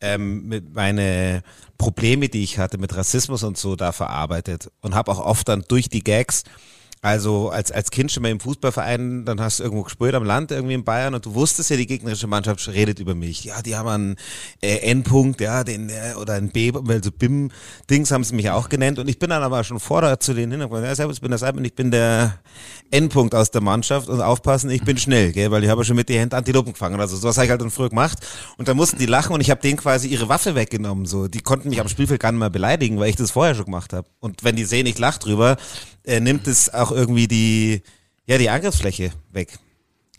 ähm, 0.00 0.46
mit 0.46 0.74
meine 0.74 1.42
Probleme, 1.78 2.28
die 2.28 2.42
ich 2.42 2.58
hatte 2.58 2.78
mit 2.78 2.96
Rassismus 2.96 3.44
und 3.44 3.56
so, 3.56 3.76
da 3.76 3.92
verarbeitet 3.92 4.70
und 4.80 4.94
habe 4.94 5.12
auch 5.12 5.20
oft 5.20 5.48
dann 5.48 5.64
durch 5.68 5.88
die 5.88 6.02
Gags 6.02 6.42
also 7.04 7.50
als, 7.50 7.70
als 7.70 7.90
Kind 7.90 8.10
schon 8.10 8.22
mal 8.22 8.30
im 8.30 8.40
Fußballverein, 8.40 9.26
dann 9.26 9.38
hast 9.38 9.58
du 9.58 9.62
irgendwo 9.62 9.82
gespielt 9.82 10.14
am 10.14 10.24
Land, 10.24 10.50
irgendwie 10.50 10.72
in 10.72 10.84
Bayern 10.84 11.14
und 11.14 11.26
du 11.26 11.34
wusstest 11.34 11.68
ja, 11.68 11.76
die 11.76 11.86
gegnerische 11.86 12.26
Mannschaft 12.26 12.66
redet 12.66 12.98
über 12.98 13.14
mich. 13.14 13.44
Ja, 13.44 13.60
die 13.60 13.76
haben 13.76 13.88
einen 13.90 14.16
äh, 14.62 14.76
Endpunkt, 14.78 15.42
ja, 15.42 15.64
den, 15.64 15.90
äh, 15.90 16.14
oder 16.18 16.32
ein 16.32 16.48
B, 16.48 16.72
also 16.72 17.12
BIM-Dings 17.12 18.10
haben 18.10 18.24
sie 18.24 18.34
mich 18.34 18.48
auch 18.48 18.70
genannt 18.70 18.98
und 18.98 19.06
ich 19.06 19.18
bin 19.18 19.28
dann 19.28 19.42
aber 19.42 19.64
schon 19.64 19.80
vorher 19.80 20.18
zu 20.18 20.32
denen 20.32 20.52
hin 20.52 20.62
und 20.62 20.70
gesagt, 20.70 20.86
ja, 20.86 20.94
servus, 20.94 21.16
ich 21.16 21.20
bin 21.20 21.28
der 21.30 21.36
Seib 21.36 21.58
und 21.58 21.66
ich 21.66 21.74
bin 21.74 21.90
der 21.90 22.38
Endpunkt 22.90 23.34
aus 23.34 23.50
der 23.50 23.60
Mannschaft 23.60 24.08
und 24.08 24.22
aufpassen, 24.22 24.70
ich 24.70 24.82
bin 24.82 24.96
schnell, 24.96 25.32
gell, 25.32 25.50
weil 25.50 25.62
ich 25.62 25.68
habe 25.68 25.84
schon 25.84 25.96
mit 25.96 26.08
die 26.08 26.18
Hände 26.18 26.38
Antilopen 26.38 26.72
gefangen 26.72 26.94
oder 26.94 27.06
so. 27.06 27.16
Sowas 27.16 27.36
habe 27.36 27.44
ich 27.44 27.50
halt 27.50 27.60
dann 27.60 27.70
früher 27.70 27.90
gemacht 27.90 28.18
und 28.56 28.66
dann 28.66 28.78
mussten 28.78 28.96
die 28.96 29.04
lachen 29.04 29.34
und 29.34 29.42
ich 29.42 29.50
habe 29.50 29.60
denen 29.60 29.76
quasi 29.76 30.08
ihre 30.08 30.30
Waffe 30.30 30.54
weggenommen, 30.54 31.04
so. 31.04 31.28
Die 31.28 31.40
konnten 31.40 31.68
mich 31.68 31.82
am 31.82 31.88
Spielfeld 31.88 32.20
gar 32.20 32.32
nicht 32.32 32.38
mehr 32.38 32.48
beleidigen, 32.48 32.98
weil 32.98 33.10
ich 33.10 33.16
das 33.16 33.30
vorher 33.30 33.54
schon 33.54 33.66
gemacht 33.66 33.92
habe. 33.92 34.08
Und 34.20 34.42
wenn 34.42 34.56
die 34.56 34.64
sehen, 34.64 34.86
ich 34.86 34.98
lach 34.98 35.18
drüber, 35.18 35.58
äh, 36.04 36.20
nimmt 36.20 36.46
es 36.46 36.72
auch 36.72 36.92
irgendwie 36.92 37.28
die, 37.28 37.82
ja, 38.26 38.38
die 38.38 38.50
Angriffsfläche 38.50 39.12
weg. 39.32 39.58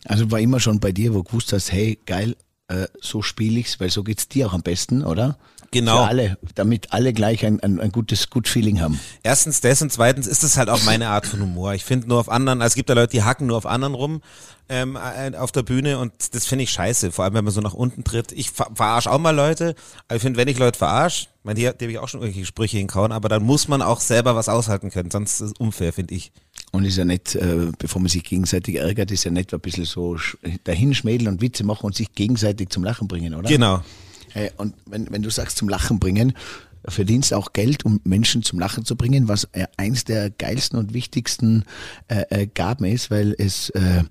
Also 0.05 0.29
war 0.31 0.39
immer 0.39 0.59
schon 0.59 0.79
bei 0.79 0.91
dir, 0.91 1.13
wo 1.13 1.19
du 1.19 1.23
gewusst 1.23 1.53
hast, 1.53 1.71
hey, 1.71 1.99
geil, 2.05 2.35
äh, 2.67 2.87
so 3.01 3.21
spiele 3.21 3.59
ich's, 3.59 3.79
weil 3.79 3.89
so 3.89 4.03
geht's 4.03 4.27
dir 4.27 4.47
auch 4.47 4.53
am 4.53 4.61
besten, 4.61 5.03
oder? 5.03 5.37
Genau. 5.75 5.97
Für 5.97 6.07
alle, 6.07 6.37
damit 6.55 6.91
alle 6.93 7.11
gleich 7.13 7.45
ein, 7.45 7.59
ein, 7.59 7.79
ein 7.79 7.91
gutes 7.91 8.29
Good 8.29 8.47
Feeling 8.47 8.79
haben. 8.81 8.99
Erstens 9.23 9.59
das 9.61 9.81
und 9.81 9.91
zweitens 9.91 10.25
ist 10.25 10.43
es 10.43 10.57
halt 10.57 10.69
auch 10.69 10.83
meine 10.83 11.09
Art 11.09 11.25
von 11.27 11.41
Humor. 11.41 11.73
Ich 11.73 11.83
finde 11.83 12.07
nur 12.07 12.19
auf 12.19 12.29
anderen, 12.29 12.61
also 12.61 12.71
es 12.71 12.75
gibt 12.75 12.89
da 12.89 12.93
Leute, 12.93 13.11
die 13.11 13.23
hacken 13.23 13.47
nur 13.47 13.57
auf 13.57 13.65
anderen 13.65 13.93
rum 13.93 14.21
ähm, 14.69 14.97
äh, 14.97 15.35
auf 15.35 15.51
der 15.51 15.61
Bühne 15.63 15.99
und 15.99 16.11
das 16.33 16.45
finde 16.47 16.63
ich 16.63 16.71
scheiße, 16.71 17.11
vor 17.11 17.23
allem 17.25 17.35
wenn 17.35 17.43
man 17.43 17.53
so 17.53 17.61
nach 17.61 17.73
unten 17.75 18.03
tritt. 18.03 18.31
Ich 18.31 18.49
ver 18.51 18.67
verarsche 18.73 19.11
auch 19.11 19.19
mal 19.19 19.35
Leute, 19.35 19.75
aber 20.07 20.15
ich 20.15 20.21
finde, 20.23 20.39
wenn 20.39 20.47
ich 20.47 20.57
Leute 20.57 20.77
verarsche, 20.79 21.27
ich 21.27 21.43
meine, 21.43 21.55
die, 21.59 21.61
die 21.61 21.67
habe 21.85 21.91
ich 21.91 21.99
auch 21.99 22.07
schon 22.07 22.21
irgendwelche 22.21 22.47
Sprüche 22.47 22.77
hinkauen, 22.77 23.11
aber 23.11 23.29
dann 23.29 23.43
muss 23.43 23.67
man 23.67 23.81
auch 23.83 23.99
selber 23.99 24.35
was 24.35 24.49
aushalten 24.49 24.89
können, 24.89 25.11
sonst 25.11 25.41
ist 25.41 25.51
es 25.51 25.53
unfair, 25.59 25.93
finde 25.93 26.15
ich. 26.15 26.31
Und 26.71 26.83
ist 26.83 26.97
ja 26.97 27.05
nicht, 27.05 27.35
äh, 27.35 27.67
bevor 27.77 28.01
man 28.01 28.09
sich 28.09 28.23
gegenseitig 28.23 28.77
ärgert, 28.77 29.11
ist 29.11 29.23
ja 29.23 29.29
nicht 29.31 29.53
ein 29.53 29.59
bisschen 29.59 29.85
so 29.85 30.13
sch- 30.15 30.37
dahinschmädeln 30.63 31.31
und 31.31 31.41
Witze 31.41 31.63
machen 31.63 31.85
und 31.85 31.95
sich 31.95 32.13
gegenseitig 32.13 32.69
zum 32.69 32.83
Lachen 32.83 33.07
bringen, 33.07 33.35
oder? 33.35 33.47
Genau. 33.47 33.81
Hey, 34.35 34.51
und 34.57 34.75
wenn, 34.85 35.09
wenn 35.11 35.21
du 35.21 35.29
sagst 35.29 35.55
zum 35.55 35.69
Lachen 35.69 35.97
bringen, 35.97 36.33
verdienst 36.85 37.33
auch 37.33 37.53
Geld, 37.53 37.85
um 37.85 38.01
Menschen 38.03 38.43
zum 38.43 38.59
Lachen 38.59 38.83
zu 38.83 38.97
bringen, 38.97 39.29
was 39.29 39.45
äh, 39.53 39.65
eins 39.77 40.03
der 40.03 40.29
geilsten 40.29 40.77
und 40.77 40.93
wichtigsten 40.93 41.63
äh, 42.09 42.25
äh, 42.29 42.47
Gaben 42.47 42.83
ist, 42.83 43.09
weil 43.09 43.33
es 43.37 43.69
äh, 43.69 44.03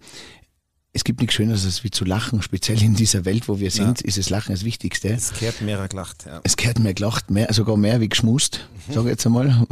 es 0.95 1.05
gibt 1.05 1.21
nichts 1.21 1.35
Schöneres 1.35 1.67
als 1.67 1.85
wie 1.85 1.91
zu 1.91 2.07
lachen, 2.07 2.41
speziell 2.41 2.81
in 2.81 2.95
dieser 2.95 3.27
Welt, 3.27 3.49
wo 3.49 3.59
wir 3.59 3.71
sind, 3.71 4.01
ist 4.01 4.17
das 4.17 4.31
Lachen 4.31 4.53
das 4.55 4.65
Wichtigste. 4.65 5.09
Es 5.09 5.33
kehrt 5.33 5.61
mehrer 5.61 5.89
gelacht, 5.89 6.25
ja. 6.25 6.41
Es 6.45 6.57
gehört 6.57 6.79
mehr 6.79 6.95
gelacht, 6.95 7.31
mehr, 7.31 7.53
sogar 7.53 7.77
mehr 7.77 8.01
wie 8.01 8.09
geschmust, 8.09 8.69
sage 8.89 9.09
ich 9.09 9.11
jetzt 9.11 9.27
einmal. 9.27 9.67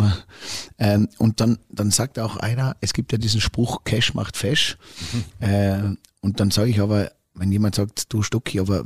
Ähm, 0.78 1.08
und 1.19 1.40
dann, 1.40 1.58
dann 1.70 1.93
sagt 1.93 2.19
auch 2.19 2.37
einer, 2.38 2.76
es 2.81 2.93
gibt 2.93 3.12
ja 3.12 3.19
diesen 3.19 3.40
Spruch, 3.40 3.84
Cash 3.84 4.14
macht 4.14 4.37
Fesch. 4.37 4.76
Äh, 5.38 5.94
und 6.20 6.40
dann 6.40 6.50
sage 6.50 6.70
ich 6.70 6.81
aber, 6.81 7.12
wenn 7.34 7.52
jemand 7.52 7.76
sagt, 7.76 8.12
du 8.12 8.22
Stucki, 8.22 8.58
aber 8.58 8.84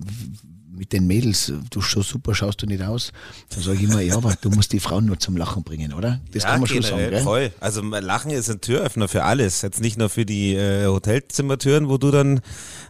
mit 0.76 0.93
den 0.93 1.06
Mädels, 1.06 1.52
du 1.70 1.81
so 1.81 2.02
super 2.02 2.34
schaust 2.34 2.62
du 2.62 2.67
nicht 2.67 2.82
aus, 2.82 3.12
dann 3.50 3.62
sage 3.62 3.78
ich 3.78 3.84
immer, 3.84 4.00
ja, 4.00 4.17
aber 4.17 4.34
du 4.40 4.50
musst 4.50 4.73
die 4.73 4.81
Frauen 4.81 5.06
nur 5.06 5.19
zum 5.19 5.37
Lachen 5.37 5.62
bringen, 5.62 5.93
oder? 5.93 6.20
Das 6.32 6.43
ja, 6.43 6.50
kann 6.50 6.61
man 6.61 6.69
schon 6.69 6.82
sagen, 6.82 6.96
generell, 6.96 7.11
gell? 7.11 7.23
voll. 7.23 7.52
Also 7.61 7.82
Lachen 7.82 8.31
ist 8.31 8.50
ein 8.50 8.61
Türöffner 8.61 9.08
für 9.08 9.25
alles. 9.25 9.62
Jetzt 9.62 9.81
nicht 9.81 9.99
nur 9.99 10.08
für 10.08 10.25
die 10.25 10.55
äh, 10.55 10.87
Hotelzimmertüren, 10.87 11.88
wo 11.88 11.99
du 11.99 12.11
dann 12.11 12.40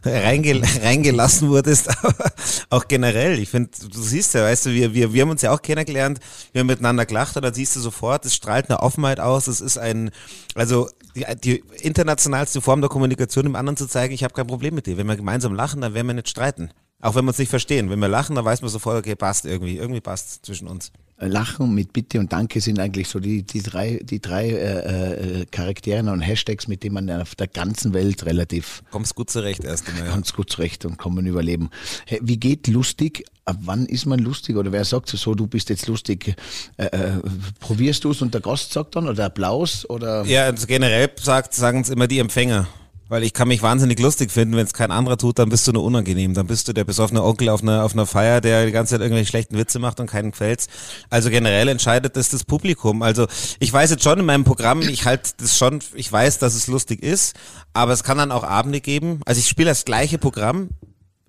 reinge 0.05 0.63
reingelassen 0.83 1.49
wurdest, 1.49 1.89
aber 2.05 2.33
auch 2.71 2.89
generell. 2.89 3.39
Ich 3.39 3.51
finde, 3.51 3.71
du 3.91 4.01
siehst 4.01 4.35
ja, 4.35 4.43
weißt 4.43 4.67
du, 4.67 4.71
wir, 4.71 4.95
wir, 4.95 5.13
wir 5.13 5.23
haben 5.23 5.31
uns 5.31 5.43
ja 5.43 5.53
auch 5.53 5.63
kennengelernt, 5.63 6.21
wir 6.53 6.61
haben 6.61 6.67
miteinander 6.67 7.07
gelacht 7.07 7.37
und 7.37 7.43
dann 7.43 7.55
siehst 7.55 7.77
du 7.77 7.81
sofort, 7.81 8.25
es 8.25 8.35
strahlt 8.35 8.69
eine 8.71 8.81
Offenheit 8.81 9.21
aus. 9.21 9.47
Es 9.47 9.61
ist 9.61 9.79
ein, 9.79 10.11
also 10.55 10.89
die, 11.15 11.25
die 11.43 11.65
internationalste 11.81 12.61
Form 12.61 12.81
der 12.81 12.91
Kommunikation, 12.91 13.45
dem 13.45 13.57
anderen 13.57 13.77
zu 13.77 13.87
zeigen, 13.87 14.15
ich 14.15 14.25
habe 14.25 14.35
kein 14.35 14.47
Problem 14.47 14.75
mit 14.75 14.87
dir. 14.87 14.97
Wenn 14.97 15.07
wir 15.07 15.17
gemeinsam 15.17 15.55
lachen, 15.55 15.81
dann 15.81 15.95
werden 15.95 16.07
wir 16.07 16.15
nicht 16.15 16.29
streiten. 16.29 16.71
Auch 17.01 17.15
wenn 17.15 17.25
wir 17.25 17.29
uns 17.29 17.39
nicht 17.39 17.51
verstehen. 17.51 17.91
Wenn 17.91 17.99
wir 17.99 18.09
lachen, 18.09 18.37
dann 18.37 18.45
weiß 18.45 18.63
man 18.63 18.71
sofort, 18.71 18.99
okay, 18.99 19.15
passt 19.15 19.45
irgendwie. 19.45 19.77
Irgendwie 19.77 20.01
passt 20.01 20.47
zwischen 20.47 20.67
uns. 20.67 20.93
Lachen 21.19 21.75
mit 21.75 21.95
Bitte 21.95 22.19
und 22.19 22.33
Danke 22.33 22.61
sind 22.61 22.79
eigentlich 22.79 23.09
so 23.09 23.21
die, 23.21 23.43
die 23.43 23.63
drei, 23.63 24.01
die 24.03 24.21
drei 24.21 24.51
äh, 24.51 25.41
äh, 25.41 25.47
Charakteren 25.47 26.11
und 26.11 26.21
Hashtags, 26.21 26.69
mit 26.69 26.83
denen 26.83 26.95
man 26.95 27.11
auf 27.11 27.35
der 27.35 27.47
ganzen 27.47 27.95
Welt 27.95 28.27
relativ 28.27 28.83
Kommst 28.91 29.15
gut 29.15 29.31
zurecht 29.31 29.65
erst 29.65 29.89
einmal. 29.89 30.07
Ja. 30.07 30.13
ganz 30.13 30.35
gut 30.35 30.51
zurecht 30.51 30.85
und 30.85 30.99
kann 30.99 31.15
man 31.15 31.25
überleben. 31.25 31.71
Hey, 32.05 32.21
wie 32.23 32.37
geht 32.37 32.67
lustig? 32.67 33.25
Ab 33.47 33.57
wann 33.61 33.87
ist 33.87 34.05
man 34.05 34.19
lustig? 34.19 34.57
Oder 34.57 34.73
wer 34.73 34.85
sagt 34.85 35.09
so, 35.09 35.35
du 35.35 35.47
bist 35.47 35.71
jetzt 35.71 35.87
lustig? 35.87 36.37
Äh, 36.77 36.85
äh, 36.85 37.13
probierst 37.61 38.05
du 38.05 38.11
es 38.11 38.21
und 38.21 38.35
der 38.35 38.43
Gast 38.43 38.73
sagt 38.73 38.97
dann 38.97 39.09
oder 39.09 39.27
Applaus? 39.27 39.89
Oder 39.89 40.25
Ja, 40.27 40.45
also 40.45 40.67
generell 40.67 41.11
sagt, 41.19 41.55
sagen 41.55 41.81
es 41.81 41.89
immer 41.89 42.09
die 42.09 42.19
Empfänger. 42.19 42.67
Weil 43.09 43.23
ich 43.23 43.33
kann 43.33 43.47
mich 43.47 43.63
wahnsinnig 43.63 44.01
lustig 44.01 44.33
finden, 44.33 44.57
wenn 44.57 44.67
es 44.67 44.73
kein 44.73 44.91
anderer 44.91 45.17
tut, 45.17 45.39
dann 45.39 45.49
bist 45.49 45.67
du 45.69 45.73
nur 45.73 45.85
unangenehm. 45.85 46.35
Dann 46.35 46.49
bist 46.49 46.67
du 46.67 46.73
der 46.73 46.83
besoffene 46.85 47.23
Onkel 47.23 47.49
auf 47.51 47.63
einer, 47.63 47.85
auf 47.85 47.93
einer 47.93 48.07
Feier, 48.07 48.41
der 48.41 48.67
die 48.67 48.73
ganze 48.73 48.95
Zeit 48.95 49.01
irgendwelche 49.01 49.29
schlechten 49.29 49.57
Witze 49.57 49.79
macht 49.79 50.01
und 50.01 50.11
keinen 50.11 50.33
gefällt's. 50.33 50.67
Also 51.09 51.31
generell 51.31 51.69
entscheidet 51.69 52.17
das 52.17 52.31
das 52.31 52.43
Publikum. 52.45 53.03
Also 53.03 53.27
ich 53.61 53.73
weiß 53.73 53.91
jetzt 53.91 54.03
schon 54.03 54.19
in 54.19 54.25
meinem 54.25 54.43
Programm, 54.43 54.83
ich 54.83 55.05
halte 55.05 55.31
das 55.37 55.57
schon, 55.57 55.81
ich 55.95 56.11
weiß, 56.11 56.39
dass 56.39 56.55
es 56.55 56.67
lustig 56.67 57.03
ist, 57.03 57.37
aber 57.73 57.93
es 57.93 58.03
kann 58.03 58.19
dann 58.19 58.33
auch 58.33 58.43
Abende 58.43 58.81
geben. 58.81 59.21
Also 59.25 59.39
ich 59.39 59.49
spiele 59.49 59.69
das 59.69 59.85
gleiche 59.85 60.19
Programm, 60.19 60.71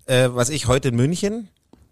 äh, 0.08 0.30
was 0.32 0.50
ich 0.50 0.66
heute 0.68 0.90
in 0.90 0.96
München. 0.96 1.50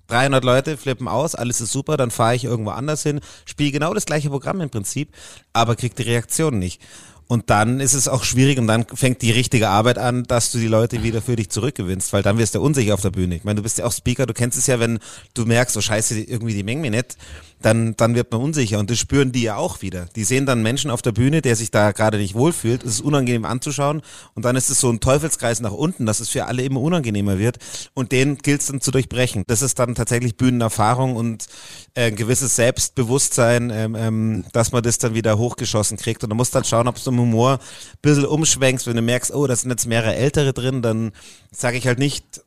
300 0.07 0.43
Leute 0.43 0.77
flippen 0.77 1.07
aus, 1.07 1.33
alles 1.33 1.61
ist 1.61 1.71
super, 1.71 1.97
dann 1.97 2.11
fahre 2.11 2.35
ich 2.35 2.43
irgendwo 2.43 2.69
anders 2.71 3.01
hin, 3.01 3.21
spiele 3.45 3.71
genau 3.71 3.91
das 3.93 4.05
gleiche 4.05 4.29
Programm 4.29 4.61
im 4.61 4.69
Prinzip, 4.69 5.09
aber 5.51 5.75
krieg 5.75 5.95
die 5.95 6.03
Reaktion 6.03 6.59
nicht. 6.59 6.79
Und 7.27 7.49
dann 7.49 7.79
ist 7.79 7.93
es 7.93 8.07
auch 8.07 8.23
schwierig 8.23 8.59
und 8.59 8.67
dann 8.67 8.85
fängt 8.85 9.21
die 9.23 9.31
richtige 9.31 9.69
Arbeit 9.69 9.97
an, 9.97 10.23
dass 10.23 10.51
du 10.51 10.59
die 10.59 10.67
Leute 10.67 11.01
wieder 11.01 11.23
für 11.23 11.35
dich 11.35 11.49
zurückgewinnst, 11.49 12.13
weil 12.13 12.21
dann 12.21 12.37
wirst 12.37 12.53
du 12.53 12.61
unsicher 12.61 12.93
auf 12.93 13.01
der 13.01 13.09
Bühne. 13.09 13.35
Ich 13.35 13.43
meine, 13.43 13.55
du 13.55 13.63
bist 13.63 13.79
ja 13.79 13.85
auch 13.85 13.91
Speaker, 13.91 14.27
du 14.27 14.33
kennst 14.33 14.57
es 14.59 14.67
ja, 14.67 14.79
wenn 14.79 14.99
du 15.33 15.45
merkst, 15.45 15.75
oh 15.75 15.81
scheiße, 15.81 16.19
irgendwie 16.19 16.53
die 16.53 16.63
Mengen 16.63 16.81
mir 16.81 16.91
nicht, 16.91 17.17
dann, 17.61 17.95
dann 17.97 18.13
wird 18.13 18.31
man 18.31 18.41
unsicher 18.41 18.77
und 18.77 18.91
das 18.91 18.99
spüren 18.99 19.31
die 19.31 19.41
ja 19.41 19.55
auch 19.55 19.81
wieder. 19.81 20.05
Die 20.15 20.23
sehen 20.23 20.45
dann 20.45 20.61
Menschen 20.61 20.91
auf 20.91 21.01
der 21.01 21.13
Bühne, 21.13 21.41
der 21.41 21.55
sich 21.55 21.71
da 21.71 21.93
gerade 21.93 22.19
nicht 22.19 22.35
wohlfühlt, 22.35 22.83
es 22.83 22.95
ist 22.95 23.01
unangenehm 23.01 23.43
anzuschauen 23.43 24.03
und 24.35 24.45
dann 24.45 24.55
ist 24.55 24.69
es 24.69 24.79
so 24.79 24.91
ein 24.91 24.99
Teufelskreis 24.99 25.61
nach 25.61 25.71
unten, 25.71 26.05
dass 26.05 26.19
es 26.19 26.29
für 26.29 26.45
alle 26.45 26.61
immer 26.61 26.81
unangenehmer 26.81 27.39
wird 27.39 27.57
und 27.95 28.11
den 28.11 28.37
gilt 28.37 28.61
es 28.61 28.67
dann 28.67 28.81
zu 28.81 28.91
durchbrechen. 28.91 29.45
Das 29.47 29.63
ist 29.63 29.79
dann 29.79 29.95
tatsächlich 29.95 30.37
Bühnenerfahrung 30.37 31.15
und 31.15 31.47
äh, 31.95 32.07
ein 32.07 32.15
gewisses 32.15 32.55
Selbstbewusstsein, 32.55 33.71
ähm, 33.71 33.95
ähm, 33.95 34.45
dass 34.53 34.71
man 34.71 34.83
das 34.83 34.99
dann 34.99 35.15
wieder 35.15 35.39
hochgeschossen 35.39 35.97
kriegt 35.97 36.23
und 36.23 36.29
du 36.29 36.35
musst 36.35 36.53
dann 36.53 36.65
schauen, 36.65 36.87
ob 36.87 37.03
du 37.03 37.11
im 37.15 37.21
Humor 37.21 37.53
ein 37.53 37.97
bisschen 38.01 38.25
umschwenkst, 38.25 38.87
wenn 38.87 38.95
du 38.95 39.01
merkst, 39.01 39.33
oh, 39.33 39.47
da 39.47 39.55
sind 39.55 39.71
jetzt 39.71 39.87
mehrere 39.87 40.15
Ältere 40.15 40.53
drin, 40.53 40.81
dann 40.81 41.11
sage 41.51 41.77
ich 41.77 41.87
halt 41.87 41.99
nicht, 41.99 42.41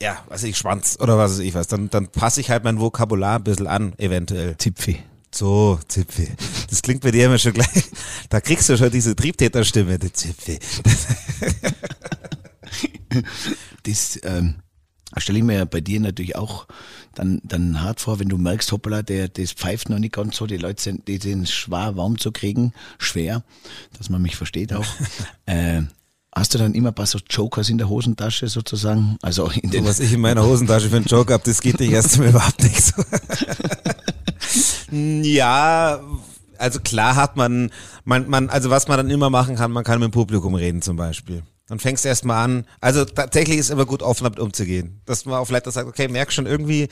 ja, 0.00 0.22
was 0.28 0.44
ich, 0.44 0.56
Schwanz 0.56 0.98
oder 1.00 1.18
was 1.18 1.32
weiß 1.32 1.38
ich 1.40 1.54
was, 1.54 1.66
dann, 1.66 1.90
dann 1.90 2.08
passe 2.08 2.40
ich 2.40 2.50
halt 2.50 2.64
mein 2.64 2.80
Vokabular 2.80 3.38
ein 3.38 3.44
bisschen 3.44 3.66
an, 3.66 3.94
eventuell. 3.98 4.56
Zipfi. 4.58 4.98
So, 5.34 5.78
Zipfi. 5.88 6.28
Das 6.70 6.82
klingt 6.82 7.02
bei 7.02 7.10
dir 7.10 7.26
immer 7.26 7.38
schon 7.38 7.52
gleich, 7.52 7.84
da 8.28 8.40
kriegst 8.40 8.68
du 8.68 8.76
schon 8.76 8.90
diese 8.90 9.14
Triebtäterstimme, 9.16 9.98
die 9.98 10.12
Zipfi. 10.12 10.58
Das 13.84 14.20
ähm, 14.22 14.56
stelle 15.16 15.38
ich 15.38 15.44
mir 15.44 15.56
ja 15.56 15.64
bei 15.64 15.80
dir 15.80 16.00
natürlich 16.00 16.36
auch 16.36 16.66
dann, 17.14 17.40
dann 17.42 17.82
hart 17.82 18.00
vor, 18.00 18.18
wenn 18.20 18.28
du 18.28 18.38
merkst, 18.38 18.70
hoppala, 18.72 19.02
der, 19.02 19.28
das 19.28 19.52
pfeift 19.52 19.88
noch 19.88 19.98
nicht 19.98 20.14
ganz 20.14 20.36
so, 20.36 20.46
die 20.46 20.58
Leute 20.58 20.82
sind, 20.82 21.08
die 21.08 21.18
sind 21.18 21.48
schwer 21.48 21.96
warm 21.96 22.18
zu 22.18 22.30
kriegen, 22.30 22.72
schwer, 22.98 23.42
dass 23.96 24.10
man 24.10 24.22
mich 24.22 24.36
versteht 24.36 24.72
auch. 24.72 24.86
äh, 25.46 25.82
Hast 26.34 26.54
du 26.54 26.58
dann 26.58 26.74
immer 26.74 26.90
ein 26.90 26.94
paar 26.94 27.06
so 27.06 27.18
Jokers 27.28 27.68
in 27.68 27.78
der 27.78 27.88
Hosentasche 27.88 28.46
sozusagen? 28.48 29.16
Also 29.22 29.50
in 29.50 29.70
den 29.70 29.82
So, 29.82 29.90
was 29.90 29.98
ich 29.98 30.12
in 30.12 30.20
meiner 30.20 30.44
Hosentasche 30.44 30.88
für 30.88 30.96
einen 30.96 31.06
Joke 31.06 31.32
habe, 31.32 31.42
das 31.44 31.60
geht 31.60 31.80
dich 31.80 31.90
erst 31.90 32.18
mal 32.18 32.28
überhaupt 32.28 32.62
nicht 32.62 32.80
so. 32.80 33.02
ja, 34.96 36.00
also 36.58 36.80
klar 36.80 37.16
hat 37.16 37.36
man, 37.36 37.70
man, 38.04 38.28
man, 38.28 38.50
also 38.50 38.70
was 38.70 38.86
man 38.86 38.98
dann 38.98 39.10
immer 39.10 39.30
machen 39.30 39.56
kann, 39.56 39.72
man 39.72 39.82
kann 39.82 39.98
mit 39.98 40.10
dem 40.10 40.12
Publikum 40.12 40.54
reden 40.54 40.80
zum 40.80 40.96
Beispiel. 40.96 41.42
Dann 41.68 41.78
fängst 41.78 42.04
du 42.04 42.08
erstmal 42.08 42.42
an. 42.44 42.64
Also 42.80 43.04
tatsächlich 43.04 43.58
ist 43.58 43.68
immer 43.70 43.84
gut, 43.84 44.02
offen 44.02 44.24
damit 44.24 44.38
umzugehen. 44.40 45.00
Dass 45.04 45.26
man 45.26 45.34
auch 45.34 45.44
vielleicht 45.44 45.66
das 45.66 45.74
sagt, 45.74 45.86
okay, 45.86 46.08
merk 46.08 46.32
schon 46.32 46.46
irgendwie. 46.46 46.88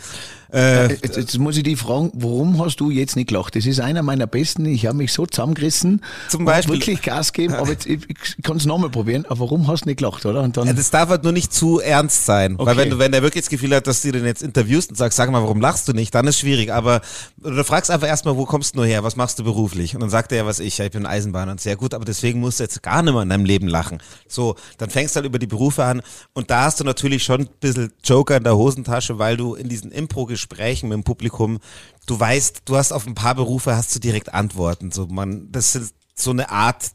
Äh, 0.52 0.92
Jetzt, 0.92 1.16
jetzt 1.16 1.38
muss 1.38 1.56
ich 1.56 1.62
dich 1.62 1.78
fragen, 1.78 2.12
warum 2.14 2.62
hast 2.62 2.76
du 2.76 2.90
jetzt 2.90 3.16
nicht 3.16 3.28
gelacht? 3.28 3.56
Das 3.56 3.64
ist 3.66 3.80
einer 3.80 4.02
meiner 4.02 4.26
besten. 4.26 4.66
Ich 4.66 4.87
habe 4.87 4.99
mich 4.99 5.12
so 5.12 5.25
zusammengerissen. 5.26 6.02
Zum 6.28 6.45
Beispiel- 6.45 6.75
wirklich 6.76 7.00
Gas 7.02 7.33
geben, 7.33 7.54
aber 7.54 7.71
jetzt, 7.71 7.87
ich, 7.87 8.00
ich 8.09 8.42
kann 8.42 8.59
es 8.59 8.66
nochmal 8.66 8.90
probieren. 8.90 9.25
Aber 9.26 9.40
warum 9.40 9.66
hast 9.66 9.85
du 9.85 9.88
nicht 9.88 9.99
gelacht, 9.99 10.25
oder? 10.26 10.42
Und 10.42 10.56
dann, 10.56 10.66
Ja, 10.66 10.73
das 10.75 10.90
darf 10.90 11.09
halt 11.09 11.23
nur 11.25 11.33
nicht 11.33 11.52
zu 11.54 11.80
ernst 11.80 12.26
sein. 12.26 12.59
Weil 12.59 12.68
Okay. 12.68 12.76
wenn 12.76 12.90
du, 12.90 12.99
wenn 12.99 13.12
der 13.12 13.23
wirklich 13.23 13.45
das 13.45 13.50
Gefühl 13.50 13.75
hat, 13.75 13.87
dass 13.87 14.02
du 14.02 14.12
den 14.12 14.25
jetzt 14.26 14.42
interviewst 14.42 14.90
und 14.90 14.97
sagst, 14.97 15.16
sag 15.16 15.30
mal, 15.30 15.42
warum 15.42 15.61
lachst 15.61 15.88
du 15.88 15.92
nicht, 15.95 16.14
dann 16.14 16.26
ist 16.26 16.38
schwierig. 16.38 16.71
Aber 16.73 17.00
du 17.42 17.64
fragst 17.64 17.90
einfach 17.90 18.06
erstmal, 18.09 18.37
wo 18.37 18.45
kommst 18.45 18.75
du 18.75 18.78
nur 18.80 18.87
her? 18.87 19.02
Was 19.04 19.16
machst 19.16 19.38
du 19.38 19.45
beruflich? 19.45 19.95
Und 19.95 20.00
dann 20.02 20.11
sagt 20.11 20.33
er 20.33 20.38
ja, 20.38 20.47
was 20.47 20.61
ich, 20.61 20.76
ja, 20.78 20.85
ich 20.85 20.90
bin 20.92 21.06
Eisenbahner 21.06 21.52
und 21.52 21.61
sehr 21.62 21.76
gut, 21.76 21.95
aber 21.95 22.04
deswegen 22.04 22.40
musst 22.40 22.61
du 22.61 22.64
jetzt 22.64 22.83
gar 22.83 23.02
nicht 23.02 23.12
mehr 23.14 23.23
in 23.23 23.30
deinem 23.30 23.45
Leben 23.47 23.68
lachen. 23.68 23.99
So, 24.28 24.54
dann 24.79 24.91
fängst 24.91 25.15
du 25.15 25.19
halt 25.19 25.27
über 25.27 25.39
die 25.39 25.47
Berufe 25.47 25.85
an 25.85 26.03
und 26.35 26.51
da 26.51 26.65
hast 26.65 26.81
du 26.81 26.85
natürlich 26.85 27.25
schon 27.25 27.43
ein 27.43 27.49
bisschen 27.61 27.93
Joker 28.05 28.37
in 28.37 28.45
der 28.45 28.57
Hosentasche, 28.57 29.19
weil 29.19 29.37
du 29.37 29.55
in 29.55 29.69
diesen 29.69 29.93
Impro-Gesprächen 29.93 30.89
mit 30.89 30.97
dem 30.97 31.05
Publikum, 31.05 31.59
du 32.07 32.19
weißt, 32.19 32.63
du 32.65 32.77
hast 32.77 32.93
auf 32.93 33.07
ein 33.07 33.15
paar 33.15 33.35
Berufe 33.35 33.77
hast 33.77 33.95
du 33.95 34.01
direkt 34.01 34.33
Antworten. 34.35 34.91
So, 34.91 35.07
man, 35.07 35.51
das 35.53 35.75
ist 35.75 35.95
so 36.15 36.31
eine 36.31 36.51
Art 36.51 36.91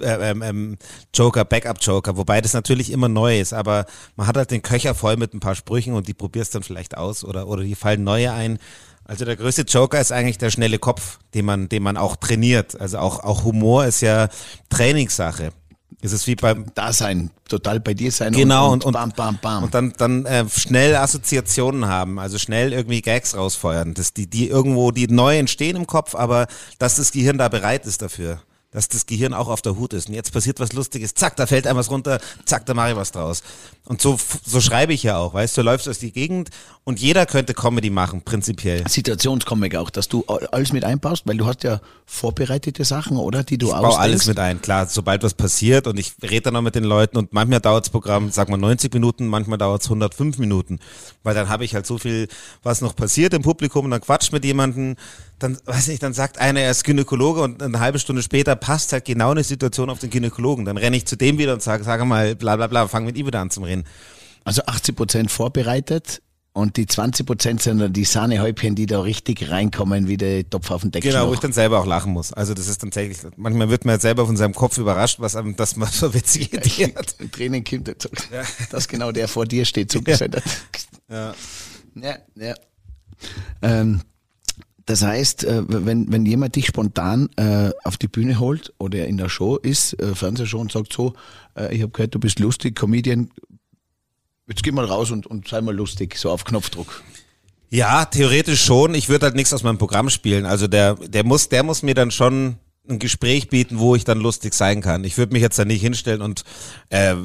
äh, 0.00 0.30
ähm, 0.30 0.42
ähm, 0.42 0.78
Joker, 1.14 1.44
Backup-Joker, 1.44 2.16
wobei 2.16 2.40
das 2.40 2.52
natürlich 2.52 2.92
immer 2.92 3.08
neu 3.08 3.40
ist, 3.40 3.54
aber 3.54 3.86
man 4.16 4.26
hat 4.26 4.36
halt 4.36 4.50
den 4.50 4.62
Köcher 4.62 4.94
voll 4.94 5.16
mit 5.16 5.32
ein 5.32 5.40
paar 5.40 5.54
Sprüchen 5.54 5.94
und 5.94 6.08
die 6.08 6.14
probierst 6.14 6.54
dann 6.54 6.62
vielleicht 6.62 6.96
aus 6.96 7.24
oder, 7.24 7.48
oder 7.48 7.62
die 7.62 7.74
fallen 7.74 8.04
neue 8.04 8.32
ein. 8.32 8.58
Also 9.04 9.24
der 9.24 9.36
größte 9.36 9.62
Joker 9.62 10.00
ist 10.00 10.12
eigentlich 10.12 10.38
der 10.38 10.50
schnelle 10.50 10.78
Kopf, 10.78 11.18
den 11.32 11.44
man, 11.44 11.68
den 11.68 11.82
man 11.82 11.96
auch 11.96 12.16
trainiert. 12.16 12.78
Also 12.80 12.98
auch, 12.98 13.20
auch 13.20 13.44
Humor 13.44 13.86
ist 13.86 14.00
ja 14.00 14.28
Trainingssache. 14.68 15.52
Es 16.02 16.12
ist 16.12 16.26
wie 16.26 16.34
beim, 16.36 16.66
da 16.74 16.92
sein, 16.92 17.30
total 17.48 17.80
bei 17.80 17.94
dir 17.94 18.12
sein 18.12 18.32
Genau, 18.32 18.70
und, 18.72 18.84
und- 18.84 18.92
bam, 18.92 19.12
bam, 19.16 19.38
bam. 19.40 19.64
und 19.64 19.74
dann, 19.74 19.92
dann 19.96 20.26
äh, 20.26 20.44
schnell 20.48 20.94
Assoziationen 20.94 21.86
haben, 21.86 22.18
also 22.18 22.38
schnell 22.38 22.72
irgendwie 22.72 23.00
Gags 23.00 23.34
rausfeuern, 23.36 23.94
dass 23.94 24.12
die, 24.12 24.26
die 24.28 24.48
irgendwo, 24.48 24.90
die 24.90 25.06
neu 25.08 25.38
entstehen 25.38 25.74
im 25.76 25.86
Kopf, 25.86 26.14
aber 26.14 26.48
dass 26.78 26.96
das 26.96 27.12
Gehirn 27.12 27.38
da 27.38 27.48
bereit 27.48 27.86
ist 27.86 28.02
dafür. 28.02 28.40
Dass 28.76 28.88
das 28.88 29.06
Gehirn 29.06 29.32
auch 29.32 29.48
auf 29.48 29.62
der 29.62 29.78
Hut 29.78 29.94
ist. 29.94 30.10
Und 30.10 30.14
jetzt 30.14 30.34
passiert 30.34 30.60
was 30.60 30.74
Lustiges, 30.74 31.14
zack, 31.14 31.34
da 31.36 31.46
fällt 31.46 31.66
einem 31.66 31.78
was 31.78 31.90
runter, 31.90 32.20
zack, 32.44 32.66
da 32.66 32.74
mache 32.74 32.90
ich 32.90 32.96
was 32.96 33.10
draus. 33.10 33.42
Und 33.86 34.02
so, 34.02 34.18
so 34.44 34.60
schreibe 34.60 34.92
ich 34.92 35.02
ja 35.02 35.16
auch, 35.16 35.32
weißt 35.32 35.56
du, 35.56 35.62
du 35.62 35.64
läufst 35.64 35.86
durch 35.86 35.98
die 35.98 36.12
Gegend 36.12 36.50
und 36.84 37.00
jeder 37.00 37.24
könnte 37.24 37.54
Comedy 37.54 37.88
machen, 37.88 38.20
prinzipiell. 38.20 38.86
Situationscomic 38.86 39.76
auch, 39.76 39.88
dass 39.88 40.08
du 40.08 40.26
alles 40.26 40.72
mit 40.74 40.84
einbaust, 40.84 41.22
weil 41.24 41.38
du 41.38 41.46
hast 41.46 41.62
ja 41.62 41.80
vorbereitete 42.04 42.84
Sachen, 42.84 43.16
oder? 43.16 43.44
Die 43.44 43.56
du 43.56 43.68
Ich 43.68 43.72
baue 43.72 43.98
alles 43.98 44.26
mit 44.26 44.38
ein, 44.38 44.60
klar, 44.60 44.86
sobald 44.86 45.22
was 45.22 45.32
passiert 45.32 45.86
und 45.86 45.98
ich 45.98 46.12
rede 46.22 46.42
dann 46.42 46.54
noch 46.54 46.62
mit 46.62 46.74
den 46.74 46.84
Leuten 46.84 47.16
und 47.16 47.32
manchmal 47.32 47.60
dauert 47.60 47.86
das 47.86 47.90
Programm, 47.90 48.30
sag 48.30 48.48
mal 48.48 48.56
90 48.56 48.92
Minuten, 48.92 49.26
manchmal 49.28 49.56
dauert 49.56 49.82
es 49.82 49.86
105 49.88 50.36
Minuten, 50.38 50.80
weil 51.22 51.34
dann 51.34 51.48
habe 51.48 51.64
ich 51.64 51.74
halt 51.74 51.86
so 51.86 51.96
viel, 51.96 52.28
was 52.62 52.82
noch 52.82 52.94
passiert 52.94 53.32
im 53.32 53.42
Publikum 53.42 53.86
und 53.86 53.92
dann 53.92 54.00
quatscht 54.00 54.32
mit 54.32 54.44
jemandem, 54.44 54.96
dann, 55.38 55.58
weiß 55.64 55.88
nicht, 55.88 56.02
dann 56.02 56.12
sagt 56.14 56.38
einer, 56.38 56.60
er 56.60 56.70
ist 56.70 56.84
Gynäkologe 56.84 57.42
und 57.42 57.62
eine 57.62 57.78
halbe 57.78 57.98
Stunde 57.98 58.22
später 58.22 58.56
passt 58.66 58.92
halt 58.92 59.04
genau 59.04 59.30
eine 59.30 59.44
Situation 59.44 59.88
auf 59.90 60.00
den 60.00 60.10
Gynäkologen, 60.10 60.64
dann 60.64 60.76
renne 60.76 60.96
ich 60.96 61.06
zu 61.06 61.14
dem 61.14 61.38
wieder 61.38 61.52
und 61.52 61.62
sage, 61.62 61.84
sag 61.84 62.04
mal, 62.04 62.34
bla 62.34 62.56
bla 62.56 62.66
bla, 62.66 62.88
fang 62.88 63.04
mit 63.04 63.16
ihm 63.16 63.24
wieder 63.24 63.38
an 63.38 63.48
zum 63.48 63.62
Reden. 63.62 63.84
Also 64.42 64.62
80 64.66 64.96
Prozent 64.96 65.30
vorbereitet 65.30 66.20
und 66.52 66.76
die 66.76 66.86
20 66.86 67.24
Prozent 67.24 67.62
sind 67.62 67.78
dann 67.78 67.92
die 67.92 68.04
Sahnehäubchen, 68.04 68.74
die 68.74 68.86
da 68.86 69.02
richtig 69.02 69.52
reinkommen, 69.52 70.08
wie 70.08 70.16
der 70.16 70.50
Topf 70.50 70.72
auf 70.72 70.82
den 70.82 70.90
Deckel. 70.90 71.12
Genau, 71.12 71.28
wo 71.28 71.34
ich 71.34 71.38
dann 71.38 71.52
selber 71.52 71.78
auch 71.78 71.86
lachen 71.86 72.12
muss. 72.12 72.32
Also 72.32 72.54
das 72.54 72.66
ist 72.66 72.82
dann 72.82 72.90
tatsächlich, 72.90 73.32
manchmal 73.36 73.70
wird 73.70 73.84
man 73.84 73.92
halt 73.92 74.02
selber 74.02 74.26
von 74.26 74.36
seinem 74.36 74.54
Kopf 74.54 74.78
überrascht, 74.78 75.20
was 75.20 75.36
einem, 75.36 75.54
dass 75.54 75.76
man 75.76 75.88
so 75.92 76.12
witzige 76.12 76.56
Ideen 76.56 76.96
hat. 76.96 77.14
Tränen 77.30 77.62
kommt, 77.62 77.86
jetzt, 77.86 78.08
dass 78.72 78.88
genau 78.88 79.12
der 79.12 79.28
vor 79.28 79.46
dir 79.46 79.64
steht, 79.64 79.94
hat. 79.94 80.42
Ja. 81.08 81.34
Ja, 81.94 82.16
ja. 82.34 82.54
Ähm, 83.62 84.00
das 84.86 85.02
heißt, 85.02 85.44
äh, 85.44 85.64
wenn, 85.66 86.10
wenn 86.12 86.24
jemand 86.24 86.54
dich 86.54 86.66
spontan 86.66 87.28
äh, 87.36 87.70
auf 87.82 87.96
die 87.96 88.06
Bühne 88.06 88.38
holt 88.38 88.72
oder 88.78 89.06
in 89.06 89.16
der 89.16 89.28
Show 89.28 89.56
ist, 89.56 90.00
äh, 90.00 90.14
Fernsehshow 90.14 90.60
und 90.60 90.70
sagt 90.70 90.92
so, 90.92 91.14
äh, 91.56 91.74
ich 91.74 91.82
habe 91.82 91.90
gehört, 91.90 92.14
du 92.14 92.20
bist 92.20 92.38
lustig, 92.38 92.76
Comedian, 92.76 93.30
jetzt 94.46 94.62
geh 94.62 94.70
mal 94.70 94.84
raus 94.84 95.10
und, 95.10 95.26
und 95.26 95.48
sei 95.48 95.60
mal 95.60 95.74
lustig, 95.74 96.16
so 96.16 96.30
auf 96.30 96.44
Knopfdruck. 96.44 97.02
Ja, 97.68 98.04
theoretisch 98.04 98.64
schon. 98.64 98.94
Ich 98.94 99.08
würde 99.08 99.26
halt 99.26 99.34
nichts 99.34 99.52
aus 99.52 99.64
meinem 99.64 99.78
Programm 99.78 100.08
spielen. 100.08 100.46
Also 100.46 100.68
der, 100.68 100.94
der 100.94 101.24
muss, 101.24 101.48
der 101.48 101.64
muss 101.64 101.82
mir 101.82 101.94
dann 101.94 102.12
schon 102.12 102.56
ein 102.88 103.00
Gespräch 103.00 103.48
bieten, 103.48 103.80
wo 103.80 103.96
ich 103.96 104.04
dann 104.04 104.20
lustig 104.20 104.54
sein 104.54 104.82
kann. 104.82 105.02
Ich 105.02 105.18
würde 105.18 105.32
mich 105.32 105.42
jetzt 105.42 105.58
da 105.58 105.64
nicht 105.64 105.80
hinstellen 105.80 106.22
und 106.22 106.44
äh, 106.90 107.16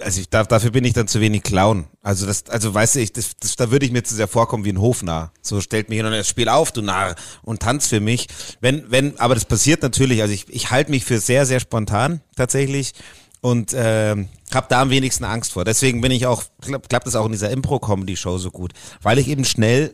also 0.00 0.20
ich 0.20 0.28
darf, 0.28 0.46
dafür 0.48 0.70
bin 0.70 0.84
ich 0.84 0.92
dann 0.92 1.08
zu 1.08 1.20
wenig 1.20 1.42
Clown. 1.42 1.86
Also 2.02 2.26
das, 2.26 2.48
also 2.48 2.72
weißt 2.72 2.96
du, 2.96 3.00
ich, 3.00 3.12
das, 3.12 3.36
das, 3.38 3.56
da 3.56 3.70
würde 3.70 3.86
ich 3.86 3.92
mir 3.92 4.02
zu 4.02 4.14
sehr 4.14 4.28
vorkommen 4.28 4.64
wie 4.64 4.72
ein 4.72 4.80
Hofnarr. 4.80 5.32
So 5.42 5.60
stellt 5.60 5.88
mich 5.88 5.98
hin 5.98 6.06
und 6.06 6.12
sagt, 6.12 6.26
spiel 6.26 6.48
auf, 6.48 6.72
du 6.72 6.82
Narr, 6.82 7.14
und 7.42 7.60
tanz 7.60 7.88
für 7.88 8.00
mich. 8.00 8.28
Wenn, 8.60 8.90
wenn, 8.90 9.18
aber 9.18 9.34
das 9.34 9.44
passiert 9.44 9.82
natürlich. 9.82 10.22
Also 10.22 10.34
ich, 10.34 10.48
ich 10.48 10.70
halte 10.70 10.90
mich 10.90 11.04
für 11.04 11.18
sehr, 11.18 11.46
sehr 11.46 11.60
spontan 11.60 12.20
tatsächlich 12.36 12.92
und 13.40 13.72
ähm, 13.74 14.28
habe 14.54 14.66
da 14.68 14.82
am 14.82 14.90
wenigsten 14.90 15.24
Angst 15.24 15.52
vor. 15.52 15.64
Deswegen 15.64 16.00
bin 16.00 16.12
ich 16.12 16.26
auch, 16.26 16.44
klappt 16.60 16.88
klappt 16.88 17.06
das 17.06 17.16
auch 17.16 17.26
in 17.26 17.32
dieser 17.32 17.50
Impro-Comedy-Show 17.50 18.38
so 18.38 18.50
gut, 18.50 18.72
weil 19.02 19.18
ich 19.18 19.28
eben 19.28 19.44
schnell 19.44 19.92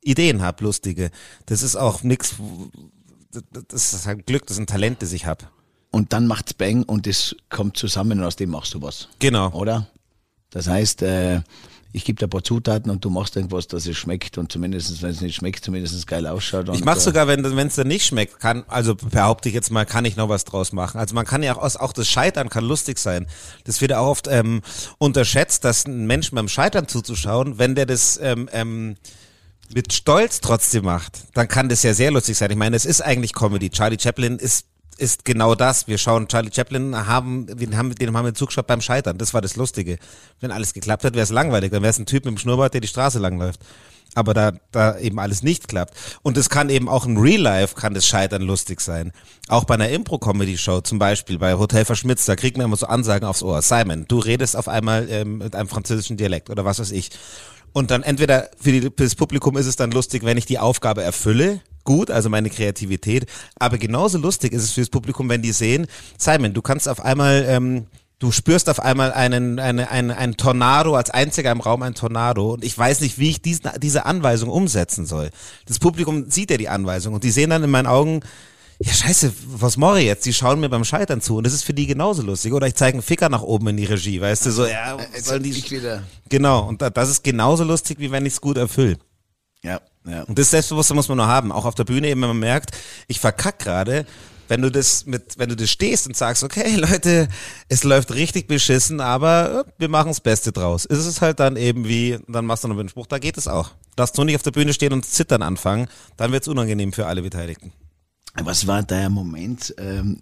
Ideen 0.00 0.42
habe, 0.42 0.64
lustige. 0.64 1.10
Das 1.46 1.62
ist 1.62 1.76
auch 1.76 2.02
nix, 2.02 2.36
das 3.68 3.92
ist 3.92 4.06
halt 4.06 4.26
Glück, 4.26 4.46
das 4.46 4.56
ist 4.56 4.60
ein 4.60 4.66
Talent, 4.66 5.02
das 5.02 5.12
ich 5.12 5.26
habe. 5.26 5.46
Und 5.90 6.12
dann 6.12 6.26
macht's 6.26 6.54
Bang 6.54 6.82
und 6.82 7.06
es 7.06 7.34
kommt 7.48 7.76
zusammen 7.76 8.18
und 8.18 8.24
aus 8.24 8.36
dem 8.36 8.50
machst 8.50 8.74
du 8.74 8.82
was. 8.82 9.08
Genau. 9.18 9.50
Oder? 9.52 9.86
Das 10.50 10.66
heißt, 10.66 11.02
äh, 11.02 11.40
ich 11.92 12.04
gebe 12.04 12.18
dir 12.18 12.26
ein 12.26 12.30
paar 12.30 12.44
Zutaten 12.44 12.90
und 12.90 13.02
du 13.04 13.08
machst 13.10 13.34
irgendwas, 13.36 13.66
dass 13.66 13.86
es 13.86 13.96
schmeckt 13.96 14.36
und 14.36 14.52
zumindest, 14.52 15.00
wenn 15.00 15.10
es 15.10 15.22
nicht 15.22 15.36
schmeckt, 15.36 15.64
zumindest 15.64 16.06
geil 16.06 16.26
ausschaut. 16.26 16.68
Ich 16.74 16.84
mache 16.84 16.98
äh, 16.98 17.00
sogar, 17.00 17.26
wenn 17.26 17.42
es 17.44 17.76
dann 17.76 17.88
nicht 17.88 18.04
schmeckt, 18.06 18.38
kann, 18.38 18.64
also 18.68 18.94
behaupte 18.94 19.48
ich 19.48 19.54
jetzt 19.54 19.70
mal, 19.70 19.86
kann 19.86 20.04
ich 20.04 20.14
noch 20.16 20.28
was 20.28 20.44
draus 20.44 20.72
machen. 20.72 20.98
Also 21.00 21.14
man 21.14 21.24
kann 21.24 21.42
ja 21.42 21.56
auch, 21.56 21.62
aus- 21.62 21.76
auch 21.76 21.94
das 21.94 22.06
Scheitern 22.06 22.50
kann 22.50 22.64
lustig 22.64 22.98
sein. 22.98 23.26
Das 23.64 23.80
wird 23.80 23.92
ja 23.92 24.00
auch 24.00 24.08
oft 24.08 24.28
ähm, 24.28 24.60
unterschätzt, 24.98 25.64
dass 25.64 25.86
ein 25.86 26.06
Mensch 26.06 26.30
beim 26.30 26.48
Scheitern 26.48 26.86
zuzuschauen, 26.86 27.58
wenn 27.58 27.74
der 27.74 27.86
das 27.86 28.18
ähm, 28.22 28.48
ähm, 28.52 28.96
mit 29.74 29.92
Stolz 29.94 30.40
trotzdem 30.42 30.84
macht, 30.84 31.18
dann 31.34 31.48
kann 31.48 31.68
das 31.70 31.82
ja 31.82 31.94
sehr 31.94 32.10
lustig 32.10 32.36
sein. 32.36 32.50
Ich 32.50 32.56
meine, 32.56 32.76
es 32.76 32.84
ist 32.84 33.00
eigentlich 33.00 33.32
Comedy. 33.32 33.70
Charlie 33.70 33.98
Chaplin 33.98 34.36
ist 34.38 34.66
ist 34.98 35.24
genau 35.24 35.54
das. 35.54 35.88
Wir 35.88 35.98
schauen 35.98 36.28
Charlie 36.28 36.50
Chaplin 36.52 37.06
haben, 37.06 37.46
den 37.46 37.76
haben, 37.76 37.94
den 37.94 38.16
haben 38.16 38.24
wir 38.24 38.34
zugeschaut 38.34 38.66
beim 38.66 38.80
Scheitern. 38.80 39.18
Das 39.18 39.32
war 39.34 39.40
das 39.40 39.56
Lustige. 39.56 39.98
Wenn 40.40 40.50
alles 40.50 40.74
geklappt 40.74 41.04
hat, 41.04 41.14
wäre 41.14 41.22
es 41.22 41.30
langweilig. 41.30 41.70
Dann 41.70 41.82
wäre 41.82 41.90
es 41.90 41.98
ein 41.98 42.06
Typ 42.06 42.24
mit 42.24 42.34
dem 42.34 42.38
Schnurrbart, 42.38 42.74
der 42.74 42.80
die 42.80 42.88
Straße 42.88 43.18
langläuft. 43.18 43.60
aber 44.14 44.34
da, 44.34 44.52
da 44.72 44.98
eben 44.98 45.18
alles 45.20 45.42
nicht 45.42 45.68
klappt. 45.68 45.94
Und 46.22 46.36
es 46.36 46.48
kann 46.48 46.70
eben 46.70 46.88
auch 46.88 47.06
in 47.06 47.18
Real 47.18 47.40
Life 47.40 47.74
kann 47.74 47.94
das 47.94 48.06
Scheitern 48.06 48.42
lustig 48.42 48.80
sein. 48.80 49.12
Auch 49.48 49.64
bei 49.64 49.74
einer 49.74 49.88
Impro-Comedy-Show 49.90 50.80
zum 50.80 50.98
Beispiel, 50.98 51.38
bei 51.38 51.54
Hotel 51.54 51.84
Verschmitzt, 51.84 52.28
da 52.28 52.36
kriegt 52.36 52.56
man 52.56 52.66
immer 52.66 52.76
so 52.76 52.86
Ansagen 52.86 53.26
aufs 53.26 53.42
Ohr. 53.42 53.62
Simon, 53.62 54.06
du 54.08 54.18
redest 54.18 54.56
auf 54.56 54.68
einmal 54.68 55.08
ähm, 55.10 55.38
mit 55.38 55.54
einem 55.54 55.68
französischen 55.68 56.16
Dialekt 56.16 56.50
oder 56.50 56.64
was 56.64 56.78
weiß 56.80 56.90
ich. 56.92 57.10
Und 57.72 57.90
dann 57.90 58.02
entweder 58.02 58.50
für, 58.58 58.72
die, 58.72 58.80
für 58.80 59.04
das 59.04 59.14
Publikum 59.14 59.56
ist 59.56 59.66
es 59.66 59.76
dann 59.76 59.90
lustig, 59.90 60.24
wenn 60.24 60.38
ich 60.38 60.46
die 60.46 60.58
Aufgabe 60.58 61.02
erfülle, 61.02 61.60
gut, 61.88 62.10
also 62.10 62.28
meine 62.28 62.50
Kreativität. 62.50 63.24
Aber 63.58 63.78
genauso 63.78 64.18
lustig 64.18 64.52
ist 64.52 64.62
es 64.62 64.72
für 64.72 64.82
das 64.82 64.90
Publikum, 64.90 65.28
wenn 65.30 65.40
die 65.40 65.52
sehen, 65.52 65.86
Simon, 66.18 66.52
du 66.52 66.60
kannst 66.60 66.86
auf 66.86 67.00
einmal, 67.00 67.46
ähm, 67.48 67.86
du 68.18 68.30
spürst 68.30 68.68
auf 68.68 68.78
einmal 68.80 69.10
einen, 69.12 69.58
eine, 69.58 69.90
einen, 69.90 70.10
einen 70.10 70.36
Tornado, 70.36 70.94
als 70.96 71.08
einziger 71.08 71.50
im 71.50 71.60
Raum 71.60 71.82
ein 71.82 71.94
Tornado 71.94 72.52
und 72.52 72.62
ich 72.64 72.76
weiß 72.76 73.00
nicht, 73.00 73.18
wie 73.18 73.30
ich 73.30 73.40
diesen, 73.40 73.70
diese 73.80 74.04
Anweisung 74.04 74.50
umsetzen 74.50 75.06
soll. 75.06 75.30
Das 75.66 75.78
Publikum 75.78 76.28
sieht 76.30 76.50
ja 76.50 76.58
die 76.58 76.68
Anweisung 76.68 77.14
und 77.14 77.24
die 77.24 77.30
sehen 77.30 77.48
dann 77.50 77.64
in 77.64 77.70
meinen 77.70 77.86
Augen, 77.86 78.20
ja 78.80 78.92
scheiße, 78.92 79.32
was 79.46 79.78
mache 79.78 80.00
ich 80.00 80.06
jetzt? 80.06 80.26
Die 80.26 80.34
schauen 80.34 80.60
mir 80.60 80.68
beim 80.68 80.84
Scheitern 80.84 81.22
zu 81.22 81.36
und 81.38 81.44
das 81.46 81.54
ist 81.54 81.64
für 81.64 81.74
die 81.74 81.86
genauso 81.86 82.20
lustig. 82.22 82.52
Oder 82.52 82.66
ich 82.66 82.74
zeige 82.74 82.96
einen 82.96 83.02
Ficker 83.02 83.28
nach 83.30 83.42
oben 83.42 83.68
in 83.68 83.76
die 83.78 83.86
Regie, 83.86 84.20
weißt 84.20 84.44
du, 84.46 84.50
so, 84.50 84.66
ja, 84.66 84.98
Jetzt 85.14 85.26
sollen 85.26 85.42
die, 85.42 85.52
genau, 86.28 86.68
und 86.68 86.82
da- 86.82 86.90
das 86.90 87.08
ist 87.08 87.24
genauso 87.24 87.64
lustig, 87.64 87.98
wie 87.98 88.10
wenn 88.10 88.26
ich 88.26 88.34
es 88.34 88.40
gut 88.42 88.58
erfülle. 88.58 88.98
Ja, 89.64 89.80
ja. 90.08 90.22
Und 90.22 90.38
das 90.38 90.50
Selbstbewusstsein 90.50 90.96
muss 90.96 91.08
man 91.08 91.18
nur 91.18 91.26
haben, 91.26 91.52
auch 91.52 91.64
auf 91.64 91.74
der 91.74 91.84
Bühne 91.84 92.08
eben, 92.08 92.20
wenn 92.20 92.28
man 92.28 92.38
merkt, 92.38 92.70
ich 93.06 93.20
verkack 93.20 93.58
gerade, 93.58 94.06
wenn 94.48 94.62
du 94.62 94.70
das 94.70 95.06
mit, 95.06 95.38
wenn 95.38 95.48
du 95.50 95.56
das 95.56 95.70
stehst 95.70 96.06
und 96.06 96.16
sagst, 96.16 96.42
okay, 96.42 96.74
Leute, 96.76 97.28
es 97.68 97.84
läuft 97.84 98.12
richtig 98.14 98.48
beschissen, 98.48 99.00
aber 99.00 99.64
äh, 99.66 99.70
wir 99.78 99.88
machen 99.88 100.08
das 100.08 100.20
Beste 100.20 100.52
draus. 100.52 100.84
Ist 100.84 101.06
es 101.06 101.20
halt 101.20 101.38
dann 101.40 101.56
eben 101.56 101.86
wie, 101.86 102.18
dann 102.26 102.46
machst 102.46 102.64
du 102.64 102.68
noch 102.68 102.78
einen 102.78 102.88
Spruch, 102.88 103.06
da 103.06 103.18
geht 103.18 103.38
es 103.38 103.46
auch. 103.46 103.72
Darfst 103.96 104.16
du 104.16 104.24
nicht 104.24 104.36
auf 104.36 104.42
der 104.42 104.52
Bühne 104.52 104.72
stehen 104.72 104.92
und 104.92 105.04
zittern 105.04 105.42
anfangen, 105.42 105.88
dann 106.16 106.32
wird's 106.32 106.48
unangenehm 106.48 106.92
für 106.92 107.06
alle 107.06 107.22
Beteiligten. 107.22 107.72
Was 108.34 108.66
war 108.66 108.82
der 108.82 109.10
Moment, 109.10 109.74
ähm, 109.78 110.20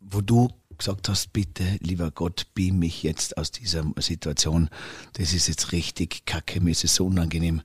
wo 0.00 0.20
du 0.20 0.48
gesagt 0.78 1.08
hast, 1.08 1.32
bitte, 1.32 1.64
lieber 1.80 2.10
Gott, 2.10 2.46
beam 2.54 2.78
mich 2.78 3.02
jetzt 3.02 3.36
aus 3.36 3.50
dieser 3.50 3.84
Situation. 3.98 4.68
Das 5.12 5.32
ist 5.32 5.46
jetzt 5.48 5.72
richtig 5.72 6.24
kacke, 6.26 6.60
mir 6.60 6.70
ist 6.70 6.84
es 6.84 6.94
so 6.94 7.06
unangenehm, 7.06 7.62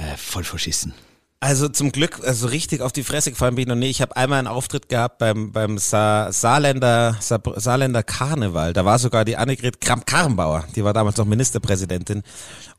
äh, 0.00 0.16
voll 0.16 0.44
verschissen. 0.44 0.94
Also 1.42 1.70
zum 1.70 1.90
Glück, 1.90 2.20
also 2.22 2.48
richtig 2.48 2.82
auf 2.82 2.92
die 2.92 3.02
Fresse 3.02 3.30
gefallen 3.30 3.54
bin 3.54 3.62
ich 3.62 3.68
noch 3.68 3.74
nie. 3.74 3.88
Ich 3.88 4.02
habe 4.02 4.14
einmal 4.14 4.40
einen 4.40 4.46
Auftritt 4.46 4.90
gehabt 4.90 5.16
beim, 5.16 5.52
beim 5.52 5.78
Sa 5.78 6.30
Saarländer, 6.30 7.16
Sa 7.18 7.40
Saarländer 7.56 8.02
Karneval. 8.02 8.74
Da 8.74 8.84
war 8.84 8.98
sogar 8.98 9.24
die 9.24 9.38
Annegret 9.38 9.80
Kramp-Karrenbauer, 9.80 10.66
die 10.76 10.84
war 10.84 10.92
damals 10.92 11.16
noch 11.16 11.24
Ministerpräsidentin. 11.24 12.24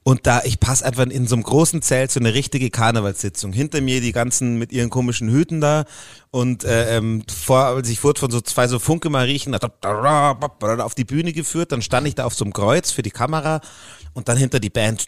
Und 0.04 0.28
da, 0.28 0.42
ich 0.44 0.60
passe 0.60 0.86
einfach 0.86 1.08
in 1.08 1.26
so 1.26 1.36
einem 1.36 1.44
großen 1.44 1.82
Zelt 1.82 2.12
so 2.12 2.20
eine 2.20 2.36
richtige 2.36 2.70
Karnevalssitzung. 2.70 3.52
Hinter 3.52 3.82
mir 3.82 4.00
die 4.00 4.12
ganzen 4.12 4.60
mit 4.60 4.72
ihren 4.72 4.92
komischen 4.92 5.32
Hüten 5.32 5.60
da. 5.60 5.86
Und 6.30 6.64
äh, 6.64 6.98
ähm, 6.98 7.24
vor, 7.34 7.66
als 7.66 7.90
ich 7.90 8.04
wurde 8.04 8.20
von 8.20 8.30
so 8.30 8.42
zwei 8.42 8.68
so 8.68 8.78
Funke-Mariechen 8.78 9.56
auf 9.56 10.96
die 10.96 11.04
Bühne 11.06 11.34
geführt, 11.34 11.72
dann 11.72 11.82
stand 11.82 12.08
ich 12.08 12.14
da 12.14 12.26
auf 12.26 12.36
so 12.36 12.46
einem 12.46 12.54
Kreuz 12.54 12.92
für 12.92 13.02
die 13.02 13.10
Kamera 13.10 13.60
und 14.14 14.30
dann 14.30 14.38
hinter 14.38 14.60
die 14.60 14.70
Band. 14.70 15.08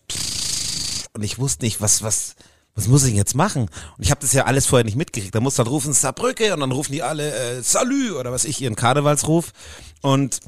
Und 1.13 1.23
ich 1.23 1.37
wusste 1.39 1.65
nicht, 1.65 1.79
was, 1.79 2.01
was, 2.01 2.35
was 2.75 2.87
muss 2.87 3.05
ich 3.05 3.13
jetzt 3.13 3.35
machen? 3.35 3.63
Und 3.97 4.03
ich 4.03 4.11
habe 4.11 4.21
das 4.21 4.33
ja 4.33 4.45
alles 4.45 4.65
vorher 4.65 4.83
nicht 4.83 4.97
mitgekriegt. 4.97 5.35
Da 5.35 5.39
muss 5.39 5.55
dann 5.55 5.67
rufen 5.67 5.93
Saarbrücke 5.93 6.53
und 6.53 6.59
dann 6.59 6.71
rufen 6.71 6.91
die 6.91 7.03
alle 7.03 7.31
äh, 7.31 7.61
Salü 7.61 8.13
oder 8.13 8.31
was 8.31 8.45
ich, 8.45 8.61
ihren 8.61 8.75
Karnevalsruf. 8.75 9.53
Und 10.01 10.39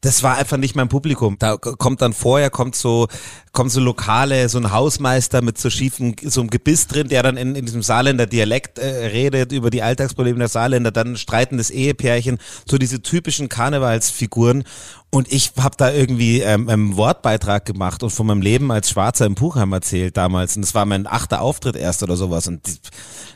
das 0.00 0.22
war 0.22 0.36
einfach 0.36 0.56
nicht 0.56 0.76
mein 0.76 0.88
Publikum. 0.88 1.36
Da 1.38 1.56
kommt 1.56 2.00
dann 2.00 2.12
vorher, 2.12 2.48
kommt 2.48 2.76
so, 2.76 3.08
kommt 3.52 3.72
so 3.72 3.80
Lokale, 3.80 4.48
so 4.48 4.58
ein 4.58 4.70
Hausmeister 4.70 5.42
mit 5.42 5.58
so 5.58 5.68
schiefen, 5.68 6.14
so 6.22 6.40
einem 6.40 6.50
Gebiss 6.50 6.86
drin, 6.86 7.08
der 7.08 7.22
dann 7.22 7.36
in, 7.36 7.54
in 7.56 7.66
diesem 7.66 7.82
Saarländer 7.82 8.26
Dialekt 8.26 8.78
äh, 8.78 9.06
redet 9.06 9.52
über 9.52 9.70
die 9.70 9.82
Alltagsprobleme 9.82 10.38
der 10.38 10.48
Saarländer, 10.48 10.92
dann 10.92 11.16
streitendes 11.16 11.70
Ehepärchen, 11.70 12.38
so 12.66 12.78
diese 12.78 13.02
typischen 13.02 13.48
Karnevalsfiguren. 13.48 14.64
Und 15.16 15.32
ich 15.32 15.52
habe 15.58 15.76
da 15.78 15.90
irgendwie 15.90 16.40
ähm, 16.42 16.68
einen 16.68 16.98
Wortbeitrag 16.98 17.64
gemacht 17.64 18.02
und 18.02 18.10
von 18.10 18.26
meinem 18.26 18.42
Leben 18.42 18.70
als 18.70 18.90
Schwarzer 18.90 19.24
im 19.24 19.34
Puchheim 19.34 19.72
erzählt 19.72 20.14
damals. 20.18 20.56
Und 20.56 20.62
das 20.62 20.74
war 20.74 20.84
mein 20.84 21.06
achter 21.06 21.40
Auftritt 21.40 21.74
erst 21.74 22.02
oder 22.02 22.18
sowas. 22.18 22.46
Und 22.48 22.60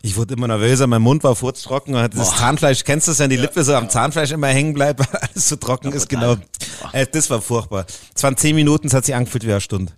ich 0.02 0.14
wurde 0.18 0.34
immer 0.34 0.46
nervöser, 0.46 0.86
mein 0.86 1.00
Mund 1.00 1.24
war 1.24 1.34
furztrocken. 1.34 1.94
und 1.94 2.14
Das 2.14 2.36
Zahnfleisch, 2.36 2.84
kennst 2.84 3.06
du 3.06 3.12
das, 3.12 3.18
wenn 3.20 3.30
die 3.30 3.36
Lippe 3.38 3.64
so 3.64 3.74
am 3.74 3.88
Zahnfleisch 3.88 4.30
immer 4.30 4.48
hängen 4.48 4.74
bleibt, 4.74 5.00
weil 5.00 5.20
alles 5.22 5.48
so 5.48 5.56
trocken 5.56 5.90
ist? 5.92 6.10
Genau. 6.10 6.36
Äh, 6.92 7.06
Das 7.10 7.30
war 7.30 7.40
furchtbar. 7.40 7.86
Es 8.14 8.22
waren 8.22 8.36
zehn 8.36 8.56
Minuten, 8.56 8.88
es 8.88 8.92
hat 8.92 9.06
sich 9.06 9.14
angefühlt 9.14 9.46
wie 9.46 9.50
eine 9.52 9.62
Stunde. 9.62 9.94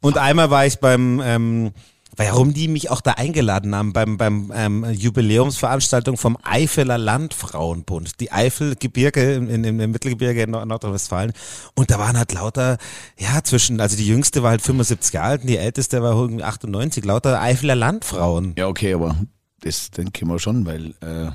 Und 0.00 0.16
einmal 0.16 0.48
war 0.48 0.64
ich 0.64 0.78
beim, 0.78 1.20
ähm, 1.22 1.72
warum 2.16 2.54
die 2.54 2.68
mich 2.68 2.90
auch 2.90 3.00
da 3.00 3.12
eingeladen 3.12 3.74
haben, 3.74 3.92
beim, 3.92 4.16
beim 4.16 4.52
ähm, 4.54 4.84
Jubiläumsveranstaltung 4.90 6.16
vom 6.16 6.36
Eifeler 6.42 6.98
Landfrauenbund. 6.98 8.20
Die 8.20 8.30
Eifelgebirge 8.32 9.34
in, 9.34 9.48
in, 9.48 9.64
im 9.80 9.90
Mittelgebirge 9.90 10.42
in 10.42 10.50
Nord- 10.50 10.66
Nordrhein-Westfalen. 10.66 11.32
Und 11.74 11.90
da 11.90 11.98
waren 11.98 12.16
halt 12.16 12.32
lauter, 12.32 12.78
ja, 13.18 13.42
zwischen, 13.42 13.80
also 13.80 13.96
die 13.96 14.06
jüngste 14.06 14.42
war 14.42 14.50
halt 14.50 14.62
75 14.62 15.14
Jahre 15.14 15.28
alt 15.30 15.40
und 15.42 15.48
die 15.48 15.56
älteste 15.58 16.02
war 16.02 16.12
irgendwie 16.12 16.44
98, 16.44 17.04
lauter 17.04 17.40
Eifeler 17.40 17.74
Landfrauen. 17.74 18.54
Ja, 18.56 18.68
okay, 18.68 18.94
aber 18.94 19.16
das 19.60 19.90
denke 19.90 20.12
ich 20.16 20.24
mal 20.24 20.38
schon, 20.38 20.66
weil, 20.66 20.94
äh, 21.00 21.30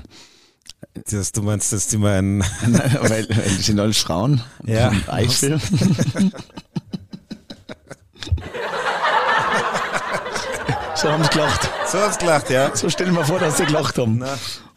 Das, 1.10 1.32
du 1.32 1.42
meinst, 1.42 1.72
dass 1.72 1.88
die 1.88 1.98
mal 1.98 2.18
ein, 2.18 2.40
weil, 2.42 3.02
weil 3.02 3.26
das 3.26 3.66
sind 3.66 3.78
alles 3.80 3.98
Frauen 3.98 4.40
Ja. 4.64 4.92
Eifel. 5.08 5.60
so 11.00 11.10
haben 11.10 11.22
sie 11.24 11.30
gelacht. 11.30 11.70
so 11.90 11.98
hat's 11.98 12.18
gelacht, 12.18 12.50
ja. 12.50 12.74
So 12.76 12.90
stellen 12.90 13.14
wir 13.14 13.24
vor, 13.24 13.38
dass 13.38 13.56
sie 13.56 13.64
gelacht 13.64 13.96
haben. 13.96 14.22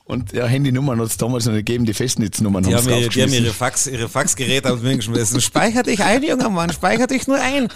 Und 0.05 0.33
ja, 0.33 0.45
Handynummern 0.45 0.99
hat 0.99 1.07
es 1.07 1.17
damals 1.17 1.45
noch 1.45 1.53
nicht 1.53 1.65
gegeben, 1.65 1.85
die 1.85 1.93
Festnetznummern 1.93 2.65
haben 2.65 2.75
haben, 2.75 2.83
sie 2.83 2.91
ihre, 2.91 3.09
die 3.09 3.23
haben 3.23 3.33
ihre, 3.33 3.53
Fax, 3.53 3.87
ihre 3.87 4.09
Faxgeräte 4.09 4.71
auf 4.71 4.81
mir 4.81 4.95
geschmissen. 4.95 5.39
Speicher 5.41 5.83
dich 5.83 6.03
ein, 6.03 6.23
junger 6.23 6.49
Mann, 6.49 6.71
speicher 6.71 7.07
dich 7.07 7.27
nur 7.27 7.39
ein. 7.39 7.67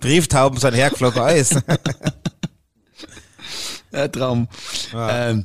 Brieftauben 0.00 0.58
sind 0.58 0.74
hergeflogen 0.74 1.22
Eis. 1.22 1.56
Ja, 3.94 4.08
Traum. 4.08 4.48
Ähm, 4.94 5.44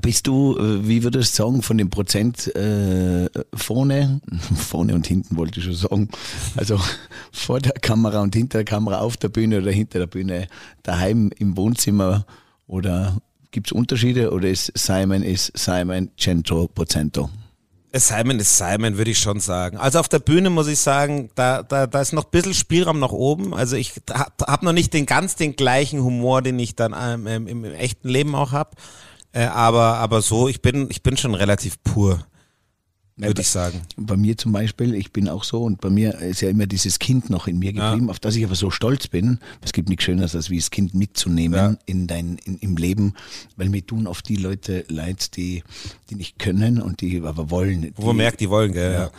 bist 0.00 0.26
du, 0.26 0.56
äh, 0.56 0.86
wie 0.86 1.02
würdest 1.02 1.38
du 1.38 1.42
sagen, 1.42 1.62
von 1.62 1.78
dem 1.78 1.90
Prozent 1.90 2.54
äh, 2.54 3.28
vorne, 3.54 4.20
vorne 4.56 4.94
und 4.94 5.06
hinten 5.06 5.36
wollte 5.36 5.60
ich 5.60 5.66
schon 5.66 5.74
sagen, 5.74 6.08
also 6.56 6.80
vor 7.32 7.60
der 7.60 7.72
Kamera 7.72 8.20
und 8.20 8.34
hinter 8.34 8.58
der 8.58 8.64
Kamera, 8.64 9.00
auf 9.00 9.16
der 9.16 9.28
Bühne 9.28 9.58
oder 9.58 9.70
hinter 9.70 9.98
der 10.00 10.06
Bühne, 10.06 10.48
daheim 10.82 11.30
im 11.38 11.56
Wohnzimmer 11.56 12.26
oder 12.66 13.18
gibt 13.50 13.68
es 13.68 13.72
Unterschiede 13.72 14.32
oder 14.32 14.48
ist 14.48 14.72
Simon 14.74 15.22
ist 15.22 15.52
Simon 15.56 16.10
Cento 16.18 16.68
Prozento? 16.68 17.28
Simon 17.94 18.38
ist 18.40 18.56
Simon, 18.56 18.96
würde 18.96 19.10
ich 19.10 19.18
schon 19.18 19.38
sagen. 19.38 19.76
Also 19.76 19.98
auf 19.98 20.08
der 20.08 20.18
Bühne 20.18 20.48
muss 20.48 20.66
ich 20.66 20.78
sagen, 20.78 21.28
da, 21.34 21.62
da, 21.62 21.86
da 21.86 22.00
ist 22.00 22.14
noch 22.14 22.24
ein 22.24 22.30
bisschen 22.30 22.54
Spielraum 22.54 22.98
nach 22.98 23.12
oben. 23.12 23.52
Also 23.52 23.76
ich 23.76 23.92
habe 24.10 24.32
hab 24.40 24.62
noch 24.62 24.72
nicht 24.72 24.94
den 24.94 25.04
ganz 25.04 25.36
den 25.36 25.56
gleichen 25.56 26.02
Humor, 26.02 26.40
den 26.40 26.58
ich 26.58 26.74
dann 26.74 26.94
ähm, 26.98 27.26
im, 27.26 27.46
im 27.46 27.64
echten 27.64 28.08
Leben 28.08 28.34
auch 28.34 28.52
habe. 28.52 28.70
Äh, 29.32 29.44
aber, 29.44 29.96
aber 29.98 30.20
so, 30.22 30.48
ich 30.48 30.60
bin, 30.62 30.88
ich 30.90 31.02
bin 31.02 31.16
schon 31.16 31.34
relativ 31.34 31.82
pur, 31.82 32.24
würde 33.16 33.40
ich 33.40 33.48
sagen. 33.48 33.80
Bei 33.96 34.16
mir 34.16 34.36
zum 34.36 34.52
Beispiel, 34.52 34.94
ich 34.94 35.12
bin 35.12 35.28
auch 35.28 35.44
so 35.44 35.62
und 35.62 35.80
bei 35.80 35.90
mir 35.90 36.18
ist 36.20 36.40
ja 36.40 36.48
immer 36.50 36.66
dieses 36.66 36.98
Kind 36.98 37.30
noch 37.30 37.46
in 37.46 37.58
mir 37.58 37.72
geblieben, 37.72 38.10
auf 38.10 38.18
das 38.18 38.36
ich 38.36 38.44
aber 38.44 38.54
so 38.56 38.70
stolz 38.70 39.06
bin. 39.08 39.38
Es 39.62 39.72
gibt 39.72 39.88
nichts 39.88 40.04
Schöneres, 40.04 40.34
als 40.34 40.50
wie 40.50 40.58
das 40.58 40.70
Kind 40.70 40.94
mitzunehmen 40.94 41.58
Ja. 41.58 41.76
in 41.86 42.06
dein, 42.06 42.38
in, 42.44 42.58
im 42.58 42.76
Leben, 42.76 43.14
weil 43.56 43.68
mir 43.68 43.86
tun 43.86 44.06
oft 44.06 44.28
die 44.28 44.36
Leute 44.36 44.84
leid, 44.88 45.36
die, 45.36 45.62
die 46.10 46.14
nicht 46.16 46.38
können 46.38 46.80
und 46.80 47.00
die 47.00 47.22
aber 47.22 47.50
wollen. 47.50 47.92
Wo 47.96 48.06
man 48.08 48.16
merkt, 48.16 48.40
die 48.40 48.50
wollen, 48.50 48.72
gell? 48.72 48.92
ja. 48.92 49.00
Ja. 49.04 49.10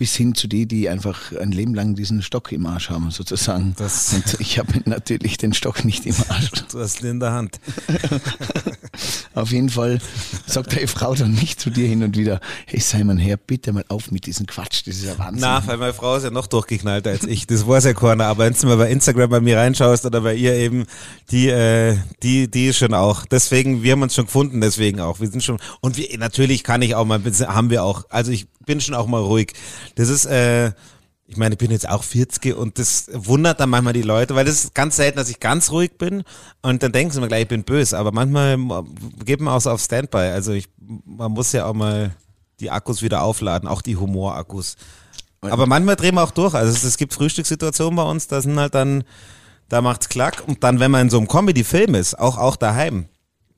Bis 0.00 0.16
hin 0.16 0.34
zu 0.34 0.48
die, 0.48 0.64
die 0.64 0.88
einfach 0.88 1.30
ein 1.38 1.52
Leben 1.52 1.74
lang 1.74 1.94
diesen 1.94 2.22
Stock 2.22 2.52
im 2.52 2.64
Arsch 2.64 2.88
haben, 2.88 3.10
sozusagen. 3.10 3.74
Das- 3.76 4.12
und 4.14 4.40
ich 4.40 4.58
habe 4.58 4.72
natürlich 4.86 5.36
den 5.36 5.52
Stock 5.52 5.84
nicht 5.84 6.06
im 6.06 6.14
Arsch. 6.28 6.50
Du 6.72 6.78
hast 6.80 7.02
ihn 7.02 7.08
in 7.10 7.20
der 7.20 7.32
Hand. 7.32 7.60
Auf 9.34 9.50
jeden 9.52 9.68
Fall 9.68 9.98
sagt 10.46 10.74
deine 10.74 10.86
Frau 10.88 11.14
dann 11.14 11.32
nicht 11.32 11.60
zu 11.60 11.68
dir 11.70 11.86
hin 11.86 12.02
und 12.02 12.16
wieder, 12.16 12.40
hey 12.66 12.80
Simon, 12.80 13.18
hör 13.22 13.36
bitte 13.36 13.72
mal 13.72 13.84
auf 13.88 14.10
mit 14.10 14.26
diesem 14.26 14.46
Quatsch, 14.46 14.86
das 14.86 14.96
ist 14.96 15.04
ja 15.04 15.18
Wahnsinn. 15.18 15.40
Na, 15.42 15.62
weil 15.66 15.76
meine 15.76 15.92
Frau 15.94 16.16
ist 16.16 16.24
ja 16.24 16.30
noch 16.30 16.46
durchgeknallter 16.46 17.10
als 17.10 17.24
ich. 17.24 17.46
Das 17.46 17.66
weiß 17.66 17.84
ja 17.84 17.92
keiner. 17.92 18.26
Aber 18.26 18.44
wenn 18.44 18.54
du 18.54 18.66
mal 18.66 18.76
bei 18.76 18.90
Instagram 18.90 19.28
bei 19.30 19.40
mir 19.40 19.58
reinschaust 19.58 20.06
oder 20.06 20.20
bei 20.22 20.34
ihr 20.34 20.54
eben, 20.54 20.86
die, 21.30 21.48
äh, 21.48 21.96
die, 22.22 22.50
die 22.50 22.68
ist 22.68 22.78
schon 22.78 22.94
auch. 22.94 23.26
Deswegen, 23.26 23.82
wir 23.82 23.92
haben 23.92 24.02
uns 24.02 24.14
schon 24.14 24.26
gefunden, 24.26 24.60
deswegen 24.60 25.00
auch. 25.00 25.20
Wir 25.20 25.28
sind 25.28 25.44
schon, 25.44 25.58
und 25.80 25.96
wir, 25.96 26.06
natürlich 26.18 26.64
kann 26.64 26.80
ich 26.82 26.94
auch 26.94 27.04
mal, 27.04 27.20
haben 27.46 27.70
wir 27.70 27.84
auch. 27.84 28.04
Also 28.10 28.32
ich 28.32 28.46
bin 28.70 28.80
schon 28.80 28.94
auch 28.94 29.06
mal 29.06 29.20
ruhig. 29.20 29.52
Das 29.96 30.08
ist, 30.08 30.26
äh, 30.26 30.68
ich 31.26 31.36
meine, 31.36 31.54
ich 31.54 31.58
bin 31.58 31.72
jetzt 31.72 31.88
auch 31.88 32.04
40 32.04 32.56
und 32.56 32.78
das 32.78 33.10
wundert 33.12 33.58
dann 33.58 33.68
manchmal 33.68 33.94
die 33.94 34.02
Leute, 34.02 34.36
weil 34.36 34.44
das 34.44 34.64
ist 34.64 34.74
ganz 34.76 34.94
selten, 34.94 35.18
dass 35.18 35.28
ich 35.28 35.40
ganz 35.40 35.72
ruhig 35.72 35.98
bin 35.98 36.22
und 36.62 36.84
dann 36.84 36.92
denken 36.92 37.12
sie 37.12 37.20
mir 37.20 37.26
gleich, 37.26 37.42
ich 37.42 37.48
bin 37.48 37.64
böse. 37.64 37.98
Aber 37.98 38.12
manchmal 38.12 38.56
geht 39.24 39.40
man 39.40 39.54
auch 39.54 39.60
so 39.60 39.70
auf 39.72 39.80
Standby. 39.80 40.18
Also 40.18 40.52
ich, 40.52 40.68
man 40.78 41.32
muss 41.32 41.50
ja 41.50 41.66
auch 41.66 41.74
mal 41.74 42.12
die 42.60 42.70
Akkus 42.70 43.02
wieder 43.02 43.22
aufladen, 43.22 43.68
auch 43.68 43.82
die 43.82 43.96
Humorakkus. 43.96 44.76
Aber 45.40 45.66
manchmal 45.66 45.96
drehen 45.96 46.14
wir 46.14 46.22
auch 46.22 46.30
durch. 46.30 46.54
Also 46.54 46.72
es, 46.72 46.84
es 46.84 46.96
gibt 46.96 47.12
Frühstückssituationen 47.12 47.96
bei 47.96 48.04
uns, 48.04 48.28
da 48.28 48.40
sind 48.40 48.58
halt 48.58 48.74
dann, 48.74 49.02
da 49.68 49.82
macht's 49.82 50.08
klack. 50.08 50.44
Und 50.46 50.62
dann, 50.62 50.78
wenn 50.78 50.92
man 50.92 51.02
in 51.02 51.10
so 51.10 51.18
einem 51.18 51.26
Comedy-Film 51.26 51.96
ist, 51.96 52.18
auch, 52.18 52.38
auch 52.38 52.56
daheim, 52.56 53.06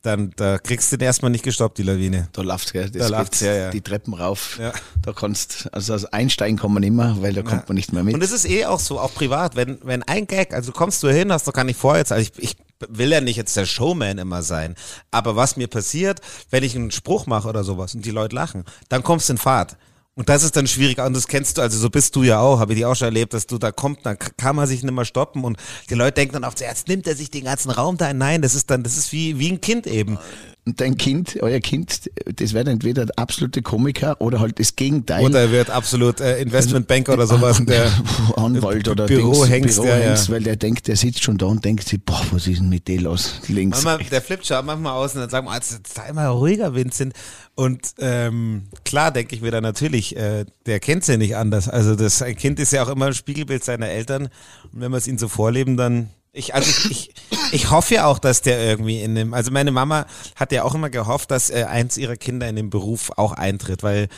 dann 0.02 0.32
da 0.36 0.58
kriegst 0.58 0.92
du 0.92 0.96
den 0.96 1.06
erstmal 1.06 1.30
nicht 1.30 1.44
gestoppt, 1.44 1.78
die 1.78 1.84
Lawine. 1.84 2.28
Da 2.32 2.42
gell? 2.72 2.90
Das 2.90 3.08
Da 3.08 3.18
läuft's, 3.18 3.38
geht 3.38 3.48
ja, 3.48 3.54
ja. 3.54 3.70
Die 3.70 3.80
Treppen 3.80 4.14
rauf. 4.14 4.58
Ja. 4.60 4.72
Da 5.00 5.12
kannst, 5.12 5.68
also 5.72 5.92
als 5.92 6.04
einsteigen 6.06 6.58
kann 6.58 6.72
man 6.72 6.82
immer, 6.82 7.22
weil 7.22 7.32
da 7.32 7.42
kommt 7.42 7.68
man 7.68 7.76
nicht 7.76 7.92
mehr 7.92 8.02
mit. 8.02 8.14
Und 8.14 8.22
es 8.22 8.32
ist 8.32 8.48
eh 8.48 8.66
auch 8.66 8.80
so, 8.80 8.98
auch 8.98 9.14
privat, 9.14 9.54
wenn, 9.54 9.78
wenn 9.82 10.02
ein 10.02 10.26
Gag, 10.26 10.52
also 10.52 10.72
kommst 10.72 11.02
du 11.02 11.08
hin, 11.08 11.32
hast 11.32 11.46
doch 11.46 11.52
gar 11.52 11.64
nicht 11.64 11.78
vor 11.78 11.96
jetzt, 11.96 12.10
also 12.12 12.22
ich, 12.22 12.42
ich 12.42 12.56
will 12.88 13.12
ja 13.12 13.20
nicht 13.20 13.36
jetzt 13.36 13.56
der 13.56 13.64
Showman 13.64 14.18
immer 14.18 14.42
sein, 14.42 14.74
aber 15.12 15.36
was 15.36 15.56
mir 15.56 15.68
passiert, 15.68 16.20
wenn 16.50 16.64
ich 16.64 16.74
einen 16.74 16.90
Spruch 16.90 17.26
mache 17.26 17.48
oder 17.48 17.62
sowas 17.62 17.94
und 17.94 18.04
die 18.04 18.10
Leute 18.10 18.34
lachen, 18.34 18.64
dann 18.88 19.04
kommst 19.04 19.28
du 19.28 19.34
in 19.34 19.38
Fahrt. 19.38 19.76
Und 20.14 20.28
das 20.28 20.42
ist 20.42 20.56
dann 20.56 20.66
schwierig, 20.66 20.98
und 20.98 21.16
das 21.16 21.26
kennst 21.26 21.56
du, 21.56 21.62
also 21.62 21.78
so 21.78 21.88
bist 21.88 22.14
du 22.16 22.22
ja 22.22 22.38
auch, 22.38 22.58
habe 22.58 22.74
ich 22.74 22.78
dir 22.78 22.88
auch 22.90 22.94
schon 22.94 23.06
erlebt, 23.06 23.32
dass 23.32 23.46
du 23.46 23.56
da 23.56 23.72
kommt, 23.72 24.04
dann 24.04 24.18
kann 24.18 24.54
man 24.54 24.66
sich 24.66 24.82
nicht 24.82 24.92
mehr 24.92 25.06
stoppen 25.06 25.42
und 25.42 25.56
die 25.88 25.94
Leute 25.94 26.12
denken 26.12 26.42
dann 26.42 26.52
so, 26.54 26.64
jetzt 26.64 26.86
nimmt 26.86 27.06
er 27.06 27.16
sich 27.16 27.30
den 27.30 27.44
ganzen 27.44 27.70
Raum 27.70 27.96
da 27.96 28.08
ein. 28.08 28.18
Nein, 28.18 28.42
das 28.42 28.54
ist 28.54 28.70
dann, 28.70 28.82
das 28.82 28.98
ist 28.98 29.12
wie, 29.12 29.38
wie 29.38 29.50
ein 29.50 29.62
Kind 29.62 29.86
eben. 29.86 30.18
Und 30.64 30.80
dein 30.80 30.96
Kind, 30.96 31.38
euer 31.40 31.58
Kind, 31.58 32.08
das 32.36 32.52
wird 32.54 32.68
entweder 32.68 33.06
der 33.06 33.18
absolute 33.18 33.62
Komiker 33.62 34.20
oder 34.20 34.38
halt 34.38 34.60
das 34.60 34.76
Gegenteil. 34.76 35.24
Oder 35.24 35.40
er 35.40 35.50
wird 35.50 35.70
absolut 35.70 36.20
äh, 36.20 36.40
Investmentbanker 36.40 37.14
oder 37.14 37.26
sowas 37.26 37.58
und 37.58 37.68
der 37.68 37.90
Anwalt 38.36 38.86
oder 38.86 39.06
Bürohengst, 39.06 39.78
Dings, 39.78 39.88
ja, 39.88 39.98
ja. 39.98 40.28
Weil 40.28 40.44
der 40.44 40.54
denkt, 40.54 40.86
der 40.86 40.94
sitzt 40.94 41.24
schon 41.24 41.36
da 41.36 41.46
und 41.46 41.64
denkt 41.64 41.88
sich, 41.88 42.00
boah, 42.04 42.22
was 42.30 42.46
ist 42.46 42.60
denn 42.60 42.68
mit 42.68 42.86
dir 42.86 43.00
los? 43.00 43.40
Links. 43.48 43.82
Manchmal, 43.82 44.08
der 44.08 44.22
flippt 44.22 44.46
schon 44.46 44.64
manchmal 44.64 44.92
aus 44.92 45.14
und 45.14 45.22
dann 45.22 45.30
sagen 45.30 45.48
wir, 45.48 45.54
jetzt 45.54 45.92
sei 45.92 46.12
mal 46.12 46.28
ruhiger, 46.28 46.76
Vincent. 46.76 47.12
Und 47.56 47.94
ähm, 47.98 48.68
klar 48.84 49.10
denke 49.10 49.34
ich 49.34 49.42
mir 49.42 49.50
dann 49.50 49.64
natürlich, 49.64 50.16
äh, 50.16 50.44
der 50.66 50.78
kennt's 50.78 51.08
ja 51.08 51.16
nicht 51.16 51.34
anders. 51.34 51.68
Also 51.68 51.96
das 51.96 52.22
ein 52.22 52.36
Kind 52.36 52.60
ist 52.60 52.72
ja 52.72 52.84
auch 52.84 52.88
immer 52.88 53.06
ein 53.06 53.14
Spiegelbild 53.14 53.64
seiner 53.64 53.88
Eltern. 53.88 54.28
Und 54.72 54.80
wenn 54.80 54.92
wir 54.92 54.98
es 54.98 55.08
ihnen 55.08 55.18
so 55.18 55.26
vorleben, 55.26 55.76
dann. 55.76 56.10
Ich, 56.34 56.54
also 56.54 56.70
ich, 56.70 56.90
ich, 56.90 57.14
ich 57.52 57.70
hoffe 57.70 57.94
ja 57.94 58.06
auch, 58.06 58.18
dass 58.18 58.40
der 58.40 58.58
irgendwie 58.58 59.02
in 59.02 59.14
dem, 59.14 59.34
also 59.34 59.50
meine 59.50 59.70
Mama 59.70 60.06
hat 60.34 60.50
ja 60.50 60.64
auch 60.64 60.74
immer 60.74 60.88
gehofft, 60.88 61.30
dass 61.30 61.50
äh, 61.50 61.64
eins 61.64 61.98
ihrer 61.98 62.16
Kinder 62.16 62.48
in 62.48 62.56
den 62.56 62.70
Beruf 62.70 63.10
auch 63.16 63.32
eintritt, 63.32 63.82
weil 63.82 64.08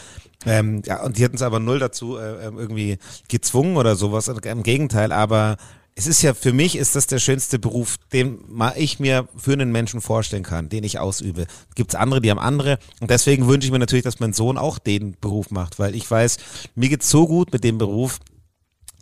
ähm, 0.47 0.83
ja, 0.85 1.03
und 1.03 1.19
die 1.19 1.25
hatten 1.25 1.35
es 1.35 1.43
aber 1.43 1.59
null 1.59 1.81
dazu 1.81 2.17
äh, 2.17 2.45
irgendwie 2.45 2.99
gezwungen 3.29 3.77
oder 3.77 3.97
sowas. 3.97 4.29
Im 4.29 4.63
Gegenteil, 4.63 5.11
aber 5.11 5.57
es 5.97 6.07
ist 6.07 6.23
ja, 6.23 6.35
für 6.35 6.53
mich 6.53 6.77
ist 6.77 6.95
das 6.95 7.07
der 7.07 7.19
schönste 7.19 7.59
Beruf, 7.59 7.97
den 8.13 8.39
ich 8.77 9.01
mir 9.01 9.29
für 9.37 9.53
einen 9.53 9.73
Menschen 9.73 10.01
vorstellen 10.01 10.43
kann, 10.43 10.69
den 10.69 10.85
ich 10.85 10.99
ausübe. 10.99 11.47
Gibt's 11.75 11.95
andere, 11.95 12.21
die 12.21 12.31
haben 12.31 12.39
andere. 12.39 12.79
Und 13.01 13.11
deswegen 13.11 13.47
wünsche 13.49 13.67
ich 13.67 13.73
mir 13.73 13.79
natürlich, 13.79 14.05
dass 14.05 14.21
mein 14.21 14.33
Sohn 14.33 14.59
auch 14.59 14.79
den 14.79 15.17
Beruf 15.21 15.51
macht, 15.51 15.79
weil 15.79 15.95
ich 15.95 16.09
weiß, 16.09 16.39
mir 16.75 16.89
geht's 16.89 17.11
so 17.11 17.27
gut 17.27 17.53
mit 17.53 17.65
dem 17.65 17.79
Beruf. 17.79 18.19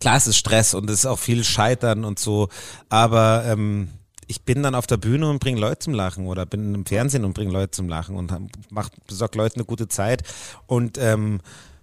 Klar, 0.02 0.16
es 0.16 0.26
ist 0.26 0.36
Stress 0.36 0.74
und 0.74 0.90
es 0.90 1.00
ist 1.00 1.06
auch 1.06 1.18
viel 1.18 1.44
Scheitern 1.44 2.04
und 2.04 2.18
so, 2.18 2.48
aber 2.88 3.44
ähm, 3.46 3.88
ich 4.26 4.42
bin 4.42 4.62
dann 4.64 4.74
auf 4.74 4.88
der 4.88 4.96
Bühne 4.96 5.30
und 5.30 5.38
bringe 5.38 5.60
Leute 5.60 5.78
zum 5.78 5.94
Lachen 5.94 6.26
oder 6.26 6.44
bin 6.44 6.74
im 6.74 6.84
Fernsehen 6.86 7.24
und 7.24 7.34
bringe 7.34 7.52
Leute 7.52 7.70
zum 7.70 7.88
Lachen 7.88 8.16
und 8.16 8.32
mach, 8.70 8.88
besorg 9.06 9.34
Leuten 9.36 9.60
eine 9.60 9.64
gute 9.64 9.86
Zeit. 9.86 10.24
Und 10.66 10.98
ähm, 10.98 11.40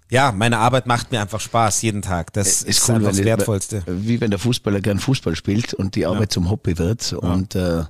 ja, 0.10 0.34
meine 0.34 0.58
Arbeit 0.58 0.86
macht 0.86 1.14
mir 1.14 1.22
einfach 1.22 1.40
Spaß 1.40 1.82
jeden 1.82 2.02
Tag. 2.02 2.34
Das 2.34 2.62
ist, 2.62 2.90
einfach 2.90 3.08
das 3.10 3.20
wenn- 3.20 3.26
Wertvollste. 3.26 3.84
Wie 3.86 4.20
wenn 4.20 4.32
der 4.32 4.40
Fußballer 4.40 4.82
gern 4.82 5.00
Fußball 5.00 5.38
spielt 5.38 5.74
und 5.74 5.96
die 5.96 6.06
Arbeit 6.06 6.34
zum 6.34 6.50
Hobby 6.50 6.78
wird. 6.78 7.14
Und 7.14 7.56
äh, 7.56 7.84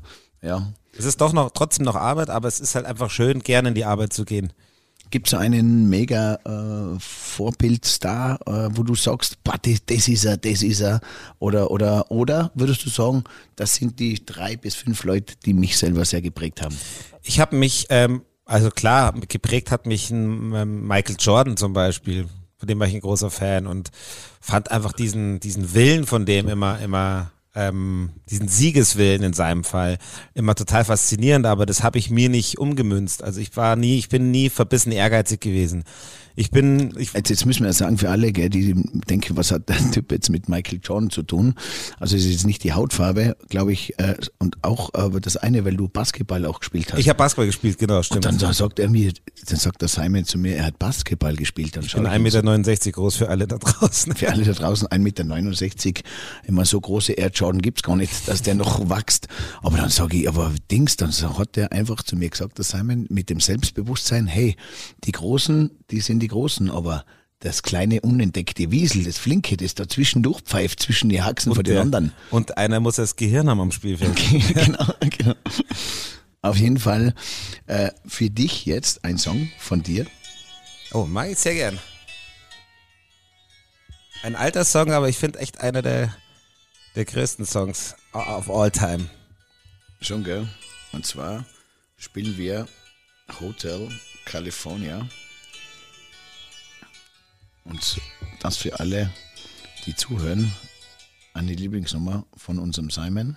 ja. 0.44 0.72
Es 0.96 1.06
ist 1.06 1.22
doch 1.22 1.34
noch 1.34 1.50
trotzdem 1.52 1.86
noch 1.86 1.96
Arbeit, 1.96 2.30
aber 2.30 2.48
es 2.48 2.60
ist 2.60 2.76
halt 2.76 2.86
einfach 2.86 3.10
schön, 3.10 3.40
gerne 3.40 3.70
in 3.70 3.76
die 3.76 3.86
Arbeit 3.86 4.14
zu 4.14 4.26
gehen. 4.26 4.54
Gibt 5.12 5.28
es 5.28 5.34
einen 5.34 5.90
mega 5.90 6.36
äh, 6.46 7.00
Vorbildstar, 7.00 8.40
äh, 8.46 8.70
wo 8.76 8.84
du 8.84 8.96
sagst, 8.96 9.44
boah, 9.44 9.56
das, 9.62 9.84
das 9.86 10.08
ist 10.08 10.26
er, 10.26 10.38
das 10.38 10.62
ist 10.62 10.82
er? 10.82 11.02
Oder, 11.40 11.72
oder, 11.72 12.12
oder 12.12 12.52
würdest 12.54 12.86
du 12.86 12.90
sagen, 12.90 13.24
das 13.56 13.74
sind 13.74 14.00
die 14.00 14.24
drei 14.24 14.56
bis 14.56 14.76
fünf 14.76 15.04
Leute, 15.04 15.36
die 15.46 15.54
mich 15.54 15.78
selber 15.78 16.06
sehr 16.06 16.22
geprägt 16.22 16.62
haben? 16.62 16.78
Ich 17.24 17.40
habe 17.40 17.56
mich, 17.56 17.88
ähm, 17.90 18.22
also 18.46 18.70
klar, 18.70 19.14
geprägt 19.28 19.72
hat 19.72 19.86
mich 19.86 20.12
ein 20.12 20.54
ähm, 20.54 20.88
Michael 20.88 21.16
Jordan 21.20 21.58
zum 21.58 21.74
Beispiel, 21.74 22.28
von 22.58 22.68
dem 22.68 22.80
war 22.80 22.88
ich 22.88 22.94
ein 22.94 23.02
großer 23.02 23.32
Fan 23.32 23.68
und 23.68 23.90
fand 24.42 24.70
einfach 24.70 24.94
diesen, 24.94 25.40
diesen 25.40 25.74
Willen 25.74 26.06
von 26.06 26.26
dem 26.26 26.50
immer, 26.50 26.80
immer, 26.80 27.32
ähm, 27.56 28.12
diesen 28.30 28.48
Siegeswillen 28.48 29.24
in 29.24 29.34
seinem 29.34 29.64
Fall 29.64 29.98
immer 30.34 30.56
total 30.56 30.86
faszinierend, 30.86 31.46
aber 31.46 31.66
das 31.66 31.84
habe 31.84 31.98
ich 31.98 32.10
mir 32.10 32.30
nicht 32.30 32.58
umgemünzt. 32.58 33.24
Also 33.24 33.42
ich 33.42 33.56
war 33.58 33.76
nie, 33.76 33.98
ich 33.98 34.10
bin 34.10 34.32
nie 34.32 34.50
verbissen 34.50 34.92
ehrgeizig 34.92 35.42
gewesen. 35.42 35.84
Ich 36.36 36.52
bin, 36.52 36.94
ich, 36.98 37.14
Jetzt, 37.14 37.30
jetzt 37.30 37.46
müssen 37.46 37.62
wir 37.62 37.68
ja 37.68 37.74
sagen, 37.74 37.98
für 37.98 38.10
alle, 38.10 38.32
gell, 38.32 38.50
die 38.50 38.74
denken, 39.10 39.36
was 39.36 39.52
hat 39.52 39.68
der 39.70 39.78
Typ 39.92 40.12
jetzt 40.12 40.30
mit 40.30 40.48
Michael 40.48 40.80
Jordan 40.82 41.10
zu 41.10 41.24
tun? 41.24 41.56
Also 42.00 42.16
es 42.16 42.24
ist 42.26 42.32
jetzt 42.32 42.46
nicht 42.46 42.64
die 42.64 42.74
Hautfarbe, 42.74 43.36
glaube 43.50 43.74
ich, 43.74 43.98
äh, 44.00 44.16
und 44.38 44.58
auch 44.64 44.94
aber 44.94 45.20
das 45.20 45.36
eine, 45.38 45.66
weil 45.66 45.76
du 45.76 45.88
Basketball 45.90 46.46
auch 46.46 46.60
gespielt 46.60 46.94
hast. 46.94 47.00
ich 47.00 47.10
habe 47.10 47.18
Basketball 47.18 47.48
gespielt, 47.48 47.78
genau, 47.78 48.02
stimmt. 48.04 48.26
dann 48.26 48.40
sa- 48.40 48.54
sagt 48.54 48.80
er 48.80 48.90
mir, 48.90 49.12
dann 49.48 49.58
sagt 49.58 49.82
der 49.82 49.90
Simon 49.90 50.24
zu 50.26 50.38
mir, 50.38 50.56
er 50.56 50.66
hat 50.68 50.80
Basketball 50.80 51.36
gespielt. 51.36 51.76
Dann 51.76 51.84
ich 51.84 51.94
bin 51.94 52.04
ich 52.06 52.10
1,69 52.10 52.16
ihn 52.16 52.22
Meter 52.22 52.92
groß 52.92 53.16
für 53.18 53.30
alle 53.30 53.48
da 53.48 53.58
draußen. 53.58 54.16
Für 54.16 54.30
alle 54.30 54.44
da 54.46 54.54
draußen 54.54 54.88
1,69 54.88 55.86
Meter. 55.88 56.02
Immer 56.48 56.66
so 56.66 56.80
große 56.80 57.14
Air 57.14 57.32
Jordan 57.34 57.62
gibt's 57.62 57.84
gar 57.84 57.96
nicht, 57.96 58.28
dass 58.28 58.42
der 58.42 58.56
noch 58.56 58.90
wächst. 58.90 59.28
Aber 59.62 59.78
dann 59.78 59.90
sage 59.90 60.18
ich, 60.18 60.28
aber 60.30 60.54
Dings, 60.72 60.96
dann 60.98 61.12
hat 61.12 61.56
der 61.56 61.72
einfach 61.72 62.04
zu 62.04 62.16
mir 62.16 62.30
gesagt, 62.30 62.58
der 62.58 62.66
Simon, 62.66 63.08
mit 63.10 63.30
dem 63.30 63.40
Selbstbewusstsein, 63.40 64.28
hey, 64.28 64.56
die 65.04 65.12
Großen, 65.12 65.72
die 65.92 66.00
sind 66.00 66.20
die 66.20 66.28
Großen, 66.30 66.72
aber 66.72 67.06
das 67.40 67.64
kleine 67.64 68.02
unentdeckte 68.02 68.72
Wiesel, 68.72 69.04
das 69.04 69.18
Flinke, 69.18 69.56
das 69.58 69.74
dazwischen 69.76 70.24
durchpfeift, 70.24 70.82
zwischen 70.82 71.10
die 71.10 71.22
Haxen 71.22 71.54
von 71.56 71.64
den 71.64 71.74
der- 71.74 71.82
anderen. 71.84 72.14
und 72.32 72.58
einer 72.58 72.80
muss 72.80 72.96
das 72.98 73.16
Gehirn 73.16 73.50
haben 73.50 73.60
am 73.62 73.72
Spielfeld. 73.72 74.16
genau, 74.54 74.86
genau. 75.18 75.36
Auf 76.42 76.58
jeden 76.58 76.80
Fall 76.80 77.14
äh, 77.68 77.92
für 78.06 78.30
dich 78.30 78.66
jetzt 78.66 79.04
ein 79.04 79.18
Song 79.18 79.50
von 79.60 79.84
dir. 79.84 80.06
Oh, 80.94 81.06
mag 81.06 81.30
ich 81.30 81.38
sehr 81.38 81.54
gern. 81.54 81.78
Ein 84.24 84.36
alter 84.36 84.66
Song, 84.66 84.92
aber 84.92 85.08
ich 85.10 85.18
finde 85.18 85.40
echt 85.40 85.62
einer 85.62 85.82
der, 85.82 86.14
der 86.96 87.06
größten 87.06 87.46
Songs 87.46 87.96
of 88.14 88.50
all 88.50 88.70
time. 88.72 89.10
Schon, 90.02 90.24
gell? 90.24 90.48
Und 90.92 91.06
zwar 91.06 91.46
spielen 91.98 92.38
wir 92.38 92.68
Hotel 93.40 93.90
California. 94.26 95.08
Und 97.70 98.02
das 98.40 98.58
für 98.58 98.80
alle, 98.80 99.12
die 99.86 99.96
zuhören, 99.96 100.52
eine 101.34 101.54
Lieblingsnummer 101.54 102.26
von 102.36 102.60
unserem 102.60 102.90
Simon. 102.90 103.36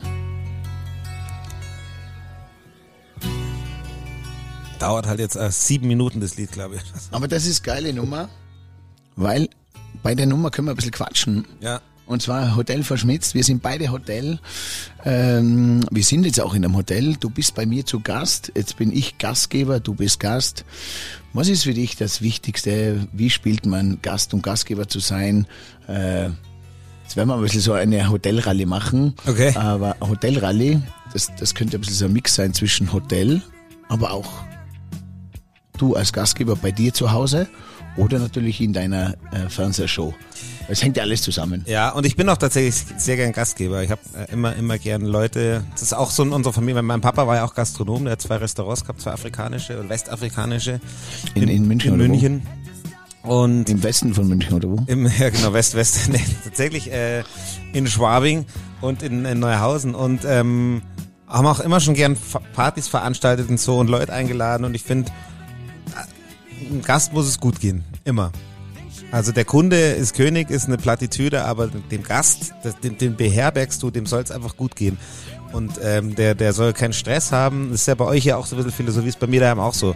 Dauert 4.79 5.07
halt 5.07 5.21
jetzt 5.21 5.37
äh, 5.37 5.51
sieben 5.53 5.87
Minuten 5.87 6.21
das 6.21 6.37
Lied, 6.37 6.51
glaube 6.51 6.77
ich. 6.77 6.83
Aber 7.13 7.29
das 7.29 7.47
ist 7.47 7.63
geile 7.63 7.93
Nummer, 7.93 8.29
weil 9.15 9.49
bei 10.03 10.15
der 10.15 10.27
Nummer 10.27 10.51
können 10.51 10.67
wir 10.67 10.73
ein 10.73 10.77
bisschen 10.77 10.91
quatschen. 10.91 11.47
Ja. 11.61 11.81
Und 12.13 12.21
zwar 12.21 12.57
Hotel 12.57 12.83
verschmitzt. 12.83 13.35
Wir 13.35 13.43
sind 13.43 13.63
beide 13.63 13.91
Hotel. 13.91 14.39
Ähm, 15.05 15.81
wir 15.91 16.05
sind 16.05 16.27
jetzt 16.27 16.41
auch 16.41 16.55
in 16.55 16.63
einem 16.63 16.77
Hotel. 16.77 17.17
Du 17.19 17.31
bist 17.31 17.55
bei 17.55 17.65
mir 17.65 17.87
zu 17.87 18.01
Gast. 18.01 18.53
Jetzt 18.55 18.77
bin 18.77 18.93
ich 18.93 19.17
Gastgeber, 19.17 19.81
du 19.81 19.95
bist 19.95 20.21
Gast. 20.21 20.67
Was 21.33 21.49
ist 21.49 21.63
für 21.63 21.73
dich 21.73 21.97
das 21.97 22.21
Wichtigste? 22.21 23.09
Wie 23.13 23.31
spielt 23.31 23.65
man 23.65 23.99
Gast 24.03 24.35
und 24.35 24.43
Gastgeber 24.43 24.89
zu 24.89 25.01
sein? 25.01 25.47
Äh, 25.89 26.25
jetzt 27.03 27.17
werden 27.17 27.29
wir 27.31 27.37
ein 27.37 27.41
bisschen 27.41 27.63
so 27.63 27.73
eine 27.73 28.11
Hotelrallye 28.11 28.67
machen. 28.67 29.15
Okay. 29.27 29.55
Aber 29.57 29.97
Hotelrallye, 30.01 30.83
das, 31.15 31.31
das 31.39 31.55
könnte 31.55 31.79
ein 31.79 31.81
bisschen 31.81 31.97
so 31.97 32.05
ein 32.05 32.13
Mix 32.13 32.35
sein 32.35 32.53
zwischen 32.53 32.93
Hotel, 32.93 33.41
aber 33.89 34.11
auch 34.11 34.31
du 35.79 35.97
als 35.97 36.13
Gastgeber 36.13 36.57
bei 36.57 36.73
dir 36.73 36.93
zu 36.93 37.13
Hause 37.13 37.49
oder 37.97 38.19
natürlich 38.19 38.61
in 38.61 38.75
deiner 38.75 39.15
äh, 39.33 39.49
Fernsehshow. 39.49 40.15
Es 40.69 40.83
hängt 40.83 40.97
ja 40.97 41.03
alles 41.03 41.23
zusammen. 41.23 41.65
Ja, 41.67 41.91
und 41.91 42.07
ich 42.07 42.17
bin 42.17 42.29
auch 42.29 42.37
tatsächlich 42.37 42.75
sehr 42.97 43.17
gern 43.17 43.33
Gastgeber. 43.33 43.83
Ich 43.83 43.91
habe 43.91 44.01
äh, 44.17 44.33
immer, 44.33 44.55
immer 44.57 44.79
gern 44.79 45.03
Leute. 45.03 45.65
Das 45.73 45.83
ist 45.83 45.93
auch 45.93 46.11
so 46.11 46.23
in 46.23 46.33
unserer 46.33 46.53
Familie. 46.53 46.83
Mein 46.83 47.01
Papa 47.01 47.27
war 47.27 47.37
ja 47.37 47.45
auch 47.45 47.55
Gastronom, 47.55 48.05
der 48.05 48.13
hat 48.13 48.23
zwei 48.23 48.37
Restaurants 48.37 48.83
gehabt, 48.83 49.01
zwei 49.01 49.13
afrikanische 49.13 49.79
und 49.81 49.89
westafrikanische. 49.89 50.81
In- 51.35 51.49
in 51.49 51.67
München 51.69 51.95
In 51.95 52.01
oder 52.01 52.09
wo? 52.09 52.13
München. 52.13 52.47
Und 53.23 53.69
Im 53.71 53.83
Westen 53.83 54.15
von 54.15 54.27
München 54.27 54.55
oder 54.55 54.69
wo? 54.69 54.77
Im, 54.87 55.07
ja, 55.19 55.31
genau, 55.31 55.53
West, 55.53 55.75
West, 55.75 56.09
nee, 56.13 56.21
tatsächlich 56.45 56.91
äh, 56.91 57.23
in 57.73 57.87
Schwabing 57.87 58.47
und 58.81 59.03
in, 59.03 59.25
in 59.25 59.39
Neuhausen 59.39 59.95
und 59.95 60.23
ähm, 60.25 60.83
haben 61.29 61.47
auch 61.47 61.61
immer 61.61 61.81
schon 61.81 61.95
gern 61.95 62.17
Partys 62.55 62.89
veranstaltet 62.89 63.49
und 63.49 63.61
so 63.61 63.79
und 63.79 63.89
Leute 63.89 64.13
eingeladen 64.13 64.65
und 64.65 64.75
ich 64.75 64.83
finde, 64.83 65.11
einem 66.69 66.83
Gast 66.83 67.13
muss 67.13 67.27
es 67.27 67.39
gut 67.39 67.61
gehen, 67.61 67.85
immer. 68.05 68.33
Also 69.13 69.31
der 69.31 69.45
Kunde 69.45 69.77
ist 69.77 70.15
König, 70.15 70.49
ist 70.51 70.67
eine 70.67 70.79
Plattitüde, 70.79 71.45
aber 71.45 71.69
dem 71.69 72.03
Gast, 72.03 72.55
den, 72.83 72.97
den 72.97 73.15
beherbergst 73.15 73.83
du, 73.83 73.91
dem 73.91 74.07
soll 74.07 74.23
es 74.23 74.31
einfach 74.31 74.57
gut 74.57 74.75
gehen. 74.75 74.97
Und 75.53 75.73
ähm, 75.85 76.15
der, 76.15 76.35
der 76.35 76.55
soll 76.55 76.73
keinen 76.73 76.95
Stress 76.95 77.31
haben. 77.31 77.69
Das 77.71 77.83
ist 77.83 77.87
ja 77.87 77.95
bei 77.95 78.07
euch 78.07 78.25
ja 78.25 78.39
auch 78.39 78.47
so 78.47 78.57
ein 78.57 78.65
bisschen 78.65 78.73
Philosophie, 78.73 79.09
ist 79.09 79.21
bei 79.21 79.27
mir 79.27 79.41
daheim 79.41 79.61
auch 79.61 79.75
so. 79.75 79.95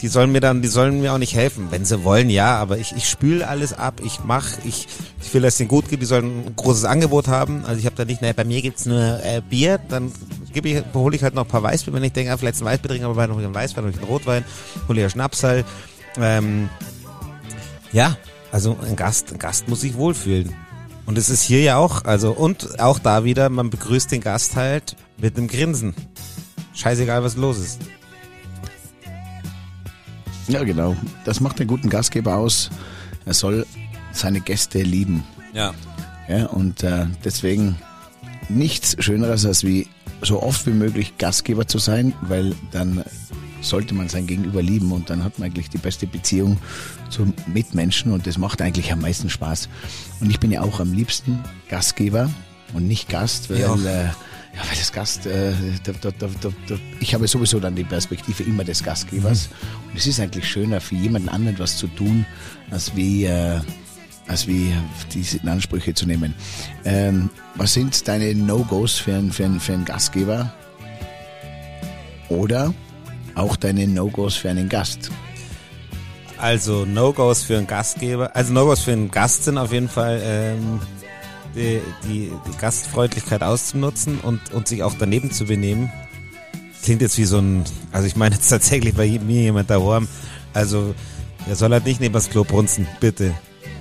die 0.00 0.08
sollen 0.08 0.32
mir 0.32 0.40
dann, 0.40 0.62
die 0.62 0.68
sollen 0.68 1.02
mir 1.02 1.12
auch 1.12 1.18
nicht 1.18 1.34
helfen. 1.34 1.66
Wenn 1.70 1.84
sie 1.84 2.04
wollen, 2.04 2.30
ja, 2.30 2.56
aber 2.56 2.78
ich, 2.78 2.96
ich 2.96 3.06
spüle 3.06 3.46
alles 3.46 3.74
ab, 3.74 4.00
ich 4.02 4.20
mach, 4.24 4.46
ich, 4.64 4.88
ich 5.22 5.34
will, 5.34 5.42
dass 5.42 5.54
es 5.54 5.58
denen 5.58 5.68
gut 5.68 5.90
geht, 5.90 6.00
die 6.00 6.06
sollen 6.06 6.46
ein 6.46 6.56
großes 6.56 6.86
Angebot 6.86 7.28
haben. 7.28 7.66
Also 7.66 7.78
ich 7.78 7.84
habe 7.86 7.96
da 7.96 8.06
nicht, 8.06 8.22
naja, 8.22 8.32
bei 8.34 8.44
mir 8.44 8.62
gibt's 8.62 8.86
nur 8.86 8.98
äh, 8.98 9.42
Bier, 9.48 9.78
dann 9.90 10.10
gebe 10.54 10.70
ich, 10.70 10.82
hole 10.94 11.14
ich 11.14 11.22
halt 11.22 11.34
noch 11.34 11.44
ein 11.44 11.48
paar 11.48 11.62
Weißbier, 11.62 11.92
wenn 11.92 12.02
ich 12.02 12.12
denke, 12.12 12.32
ah, 12.32 12.38
vielleicht 12.38 12.62
ein 12.62 12.64
Weißbier 12.64 12.88
trinken, 12.88 13.06
aber 13.06 13.26
noch 13.26 13.36
einen 13.36 13.54
Weißwein, 13.54 13.84
noch 13.84 13.94
einen 13.94 14.04
Rotwein, 14.04 14.44
hole 14.88 14.98
ich 14.98 15.04
einen 15.04 15.10
Schnapsal. 15.10 15.64
Ähm, 16.18 16.70
ja, 17.92 18.16
also 18.54 18.78
ein 18.86 18.94
Gast, 18.94 19.32
ein 19.32 19.40
Gast 19.40 19.66
muss 19.66 19.80
sich 19.80 19.96
wohlfühlen. 19.96 20.54
Und 21.06 21.18
es 21.18 21.28
ist 21.28 21.42
hier 21.42 21.60
ja 21.60 21.76
auch, 21.76 22.04
also 22.04 22.30
und 22.30 22.78
auch 22.78 23.00
da 23.00 23.24
wieder, 23.24 23.48
man 23.48 23.68
begrüßt 23.68 24.12
den 24.12 24.20
Gast 24.20 24.54
halt 24.54 24.94
mit 25.18 25.36
einem 25.36 25.48
Grinsen. 25.48 25.92
Scheißegal, 26.72 27.24
was 27.24 27.34
los 27.34 27.58
ist. 27.58 27.80
Ja, 30.46 30.62
genau. 30.62 30.96
Das 31.24 31.40
macht 31.40 31.58
einen 31.58 31.68
guten 31.68 31.90
Gastgeber 31.90 32.36
aus. 32.36 32.70
Er 33.26 33.34
soll 33.34 33.66
seine 34.12 34.40
Gäste 34.40 34.82
lieben. 34.82 35.24
Ja. 35.52 35.74
Ja, 36.28 36.46
und 36.46 36.84
äh, 36.84 37.06
deswegen 37.24 37.76
nichts 38.48 38.94
Schöneres, 39.00 39.44
als 39.44 39.64
wie 39.64 39.88
so 40.22 40.40
oft 40.40 40.64
wie 40.68 40.70
möglich 40.70 41.18
Gastgeber 41.18 41.66
zu 41.66 41.78
sein, 41.78 42.14
weil 42.20 42.54
dann 42.70 43.02
sollte 43.64 43.94
man 43.94 44.08
sein 44.08 44.26
Gegenüber 44.26 44.62
lieben 44.62 44.92
und 44.92 45.10
dann 45.10 45.24
hat 45.24 45.38
man 45.38 45.46
eigentlich 45.46 45.68
die 45.70 45.78
beste 45.78 46.06
Beziehung 46.06 46.58
zu 47.10 47.32
Mitmenschen 47.52 48.12
und 48.12 48.26
das 48.26 48.38
macht 48.38 48.60
eigentlich 48.62 48.92
am 48.92 49.00
meisten 49.00 49.30
Spaß. 49.30 49.68
Und 50.20 50.30
ich 50.30 50.38
bin 50.40 50.50
ja 50.52 50.60
auch 50.62 50.80
am 50.80 50.92
liebsten 50.92 51.40
Gastgeber 51.68 52.30
und 52.74 52.86
nicht 52.86 53.08
Gast, 53.08 53.50
weil, 53.50 53.60
Ja. 53.60 53.74
äh, 53.74 54.04
ja, 54.04 54.60
weil 54.68 54.76
das 54.78 54.92
Gast, 54.92 55.26
äh, 55.26 55.52
da, 55.82 55.92
da, 56.00 56.28
da, 56.40 56.76
ich 57.00 57.14
habe 57.14 57.26
sowieso 57.26 57.58
dann 57.58 57.74
die 57.74 57.84
Perspektive 57.84 58.42
immer 58.44 58.62
des 58.64 58.82
Gastgebers 58.84 59.48
und 59.90 59.96
es 59.98 60.06
ist 60.06 60.20
eigentlich 60.20 60.48
schöner 60.48 60.80
für 60.80 60.94
jemanden 60.94 61.28
anderen 61.28 61.58
was 61.58 61.76
zu 61.76 61.86
tun, 61.88 62.24
als 62.70 62.94
wie, 62.94 63.24
äh, 63.24 63.60
als 64.26 64.46
wie 64.46 64.72
diese 65.12 65.40
Ansprüche 65.42 65.92
zu 65.94 66.06
nehmen. 66.06 66.34
Ähm, 66.84 67.30
was 67.56 67.74
sind 67.74 68.06
deine 68.08 68.34
No-Gos 68.34 68.94
für, 68.98 69.14
einen- 69.14 69.32
für, 69.32 69.44
einen- 69.44 69.60
für 69.60 69.72
einen 69.74 69.84
Gastgeber? 69.84 70.52
Oder 72.28 72.72
auch 73.34 73.56
deine 73.56 73.86
No-Gos 73.86 74.36
für 74.36 74.50
einen 74.50 74.68
Gast? 74.68 75.10
Also 76.38 76.84
No-Gos 76.84 77.42
für 77.42 77.56
einen 77.56 77.66
Gastgeber, 77.66 78.34
also 78.34 78.52
No-Gos 78.52 78.82
für 78.82 78.92
einen 78.92 79.10
Gast 79.10 79.44
sind 79.44 79.58
auf 79.58 79.72
jeden 79.72 79.88
Fall 79.88 80.20
ähm, 80.22 80.80
die, 81.54 81.80
die, 82.04 82.32
die 82.46 82.58
Gastfreundlichkeit 82.58 83.42
auszunutzen 83.42 84.18
und, 84.20 84.52
und 84.52 84.68
sich 84.68 84.82
auch 84.82 84.94
daneben 84.98 85.30
zu 85.30 85.44
benehmen. 85.44 85.92
Klingt 86.82 87.00
jetzt 87.00 87.16
wie 87.16 87.24
so 87.24 87.38
ein, 87.38 87.64
also 87.92 88.06
ich 88.06 88.16
meine 88.16 88.34
jetzt 88.34 88.48
tatsächlich 88.48 88.94
bei 88.94 89.06
mir 89.06 89.42
jemand 89.42 89.70
daheim, 89.70 90.08
also 90.52 90.94
er 91.48 91.56
soll 91.56 91.70
halt 91.70 91.86
nicht 91.86 92.00
neben 92.00 92.14
das 92.14 92.30
Klo 92.30 92.44
brunzen, 92.44 92.86
bitte. 93.00 93.34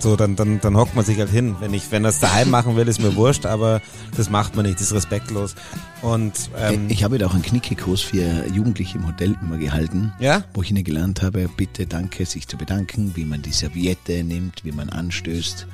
So, 0.03 0.17
dann, 0.17 0.35
dann, 0.35 0.59
dann 0.59 0.75
hockt 0.75 0.97
man 0.97 1.05
sich 1.05 1.17
halt 1.17 1.29
hin. 1.29 1.55
Wenn 1.61 1.73
ich, 1.73 1.89
wenn 1.89 2.03
er 2.03 2.09
es 2.09 2.19
daheim 2.19 2.49
machen 2.49 2.75
will, 2.75 2.89
ist 2.89 2.99
mir 2.99 3.15
wurscht, 3.15 3.45
aber 3.45 3.81
das 4.17 4.29
macht 4.29 4.53
man 4.53 4.65
nicht, 4.65 4.81
das 4.81 4.87
ist 4.87 4.93
respektlos. 4.93 5.55
Und 6.01 6.33
ähm, 6.57 6.87
ich 6.89 7.05
habe 7.05 7.17
da 7.17 7.27
auch 7.27 7.33
einen 7.33 7.41
Knickekurs 7.41 8.01
für 8.01 8.45
Jugendliche 8.53 8.97
im 8.97 9.07
Hotel 9.07 9.37
immer 9.41 9.57
gehalten, 9.57 10.11
ja, 10.19 10.43
wo 10.53 10.61
ich 10.61 10.71
ihnen 10.71 10.83
gelernt 10.83 11.21
habe, 11.21 11.49
bitte, 11.55 11.87
danke, 11.87 12.25
sich 12.25 12.49
zu 12.49 12.57
bedanken, 12.57 13.13
wie 13.15 13.23
man 13.23 13.43
die 13.43 13.53
Serviette 13.53 14.25
nimmt, 14.25 14.65
wie 14.65 14.73
man 14.73 14.89
anstößt, 14.89 15.67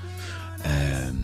ähm, 0.63 1.23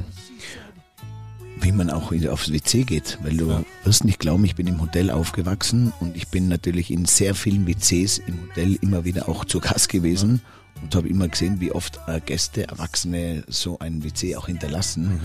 wie 1.62 1.74
man 1.74 1.92
auch 1.92 2.12
aufs 2.32 2.52
WC 2.52 2.86
geht, 2.86 3.20
weil 3.22 3.38
du 3.38 3.64
wirst 3.84 4.04
nicht 4.04 4.18
glauben, 4.18 4.46
ich 4.46 4.56
bin 4.56 4.66
im 4.66 4.82
Hotel 4.82 5.12
aufgewachsen 5.12 5.94
und 6.00 6.18
ich 6.18 6.30
bin 6.30 6.48
natürlich 6.48 6.90
in 6.90 7.06
sehr 7.06 7.36
vielen 7.36 7.68
WCs 7.68 8.18
im 8.18 8.50
Hotel 8.50 8.80
immer 8.82 9.06
wieder 9.06 9.30
auch 9.30 9.46
zu 9.46 9.60
Gast 9.60 9.90
gewesen 9.90 10.42
und 10.82 10.94
habe 10.94 11.08
immer 11.08 11.28
gesehen, 11.28 11.60
wie 11.60 11.72
oft 11.72 12.00
äh, 12.08 12.20
Gäste, 12.20 12.68
Erwachsene 12.68 13.44
so 13.48 13.80
ein 13.80 14.04
WC 14.04 14.36
auch 14.36 14.46
hinterlassen. 14.48 15.20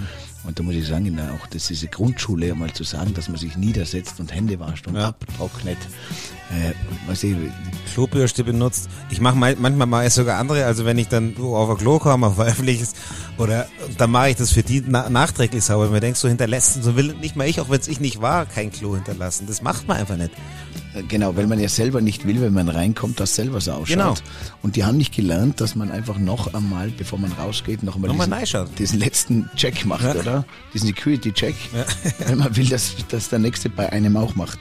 Und 0.45 0.59
da 0.59 0.63
muss 0.63 0.75
ich 0.75 0.87
sagen, 0.87 1.15
der, 1.17 1.33
auch 1.35 1.47
das 1.49 1.63
ist 1.63 1.71
diese 1.71 1.87
Grundschule, 1.89 2.55
mal 2.55 2.73
zu 2.73 2.83
sagen, 2.85 3.13
dass 3.13 3.29
man 3.29 3.37
sich 3.37 3.57
niedersetzt 3.57 4.21
und 4.21 4.35
Hände 4.35 4.59
wascht 4.59 4.87
und 4.87 4.97
Ja. 4.97 5.09
abtrocknet. 5.09 5.77
Äh, 6.51 6.73
was 7.07 7.23
ich, 7.23 7.37
Klobürste 7.93 8.43
benutzt. 8.43 8.89
Ich 9.11 9.21
mache 9.21 9.37
manchmal 9.37 9.87
mal 9.87 10.09
sogar 10.11 10.39
andere, 10.39 10.65
also 10.65 10.85
wenn 10.85 10.99
ich 10.99 11.09
dann 11.09 11.37
auf 11.37 11.69
ein 11.71 11.77
Klo 11.77 11.99
komme, 11.99 12.29
auf 12.29 12.39
ein 12.41 12.49
öffentliches, 12.49 12.95
oder 13.37 13.67
dann 13.99 14.11
mache 14.11 14.31
ich 14.31 14.37
das 14.37 14.51
für 14.53 14.63
die 14.63 14.83
na 14.87 15.11
nachträglich 15.11 15.63
sauber. 15.65 15.85
Wenn 15.85 15.93
man 15.93 16.01
denkt, 16.01 16.19
so 16.19 16.27
hinterlässt, 16.29 16.83
so 16.83 16.97
will 16.97 17.15
nicht 17.21 17.37
mal 17.37 17.47
ich, 17.47 17.61
auch 17.61 17.69
wenn 17.69 17.81
es 17.81 17.89
ich 17.89 18.01
nicht 18.01 18.21
war, 18.23 18.47
kein 18.47 18.73
Klo 18.73 18.95
hinterlassen. 18.95 19.47
Das 19.47 19.61
macht 19.63 19.87
man 19.87 19.99
einfach 19.99 20.17
nicht. 20.17 20.31
Äh, 20.95 21.03
Genau, 21.09 21.37
weil 21.37 21.47
man 21.47 21.59
ja 21.61 21.69
selber 21.69 22.01
nicht 22.01 22.27
will, 22.27 22.41
wenn 22.41 22.53
man 22.53 22.69
reinkommt, 22.69 23.21
dass 23.21 23.35
selber 23.35 23.61
so 23.61 23.73
ausschaut. 23.73 23.97
Genau. 23.97 24.15
Und 24.63 24.77
die 24.77 24.85
haben 24.85 24.97
nicht 24.99 25.15
gelernt, 25.15 25.61
dass 25.61 25.75
man 25.77 25.91
einfach 25.91 26.19
noch 26.19 26.53
einmal, 26.55 26.91
bevor 26.91 27.19
man 27.19 27.33
rausgeht, 27.33 27.83
noch 27.83 27.97
einmal 27.97 28.11
diesen, 28.11 28.75
diesen 28.79 28.99
letzten 28.99 29.49
Check 29.57 29.85
macht, 29.87 30.03
Ja. 30.05 30.15
oder? 30.15 30.45
Diesen 30.75 30.89
Security-Check, 30.89 31.55
weil 32.27 32.37
man 32.37 32.57
will, 32.57 32.67
dass, 32.69 32.95
dass 33.09 33.29
der 33.29 33.39
Nächste 33.39 33.69
bei 33.71 33.91
einem 33.93 34.17
auch 34.17 34.35
macht. 34.35 34.59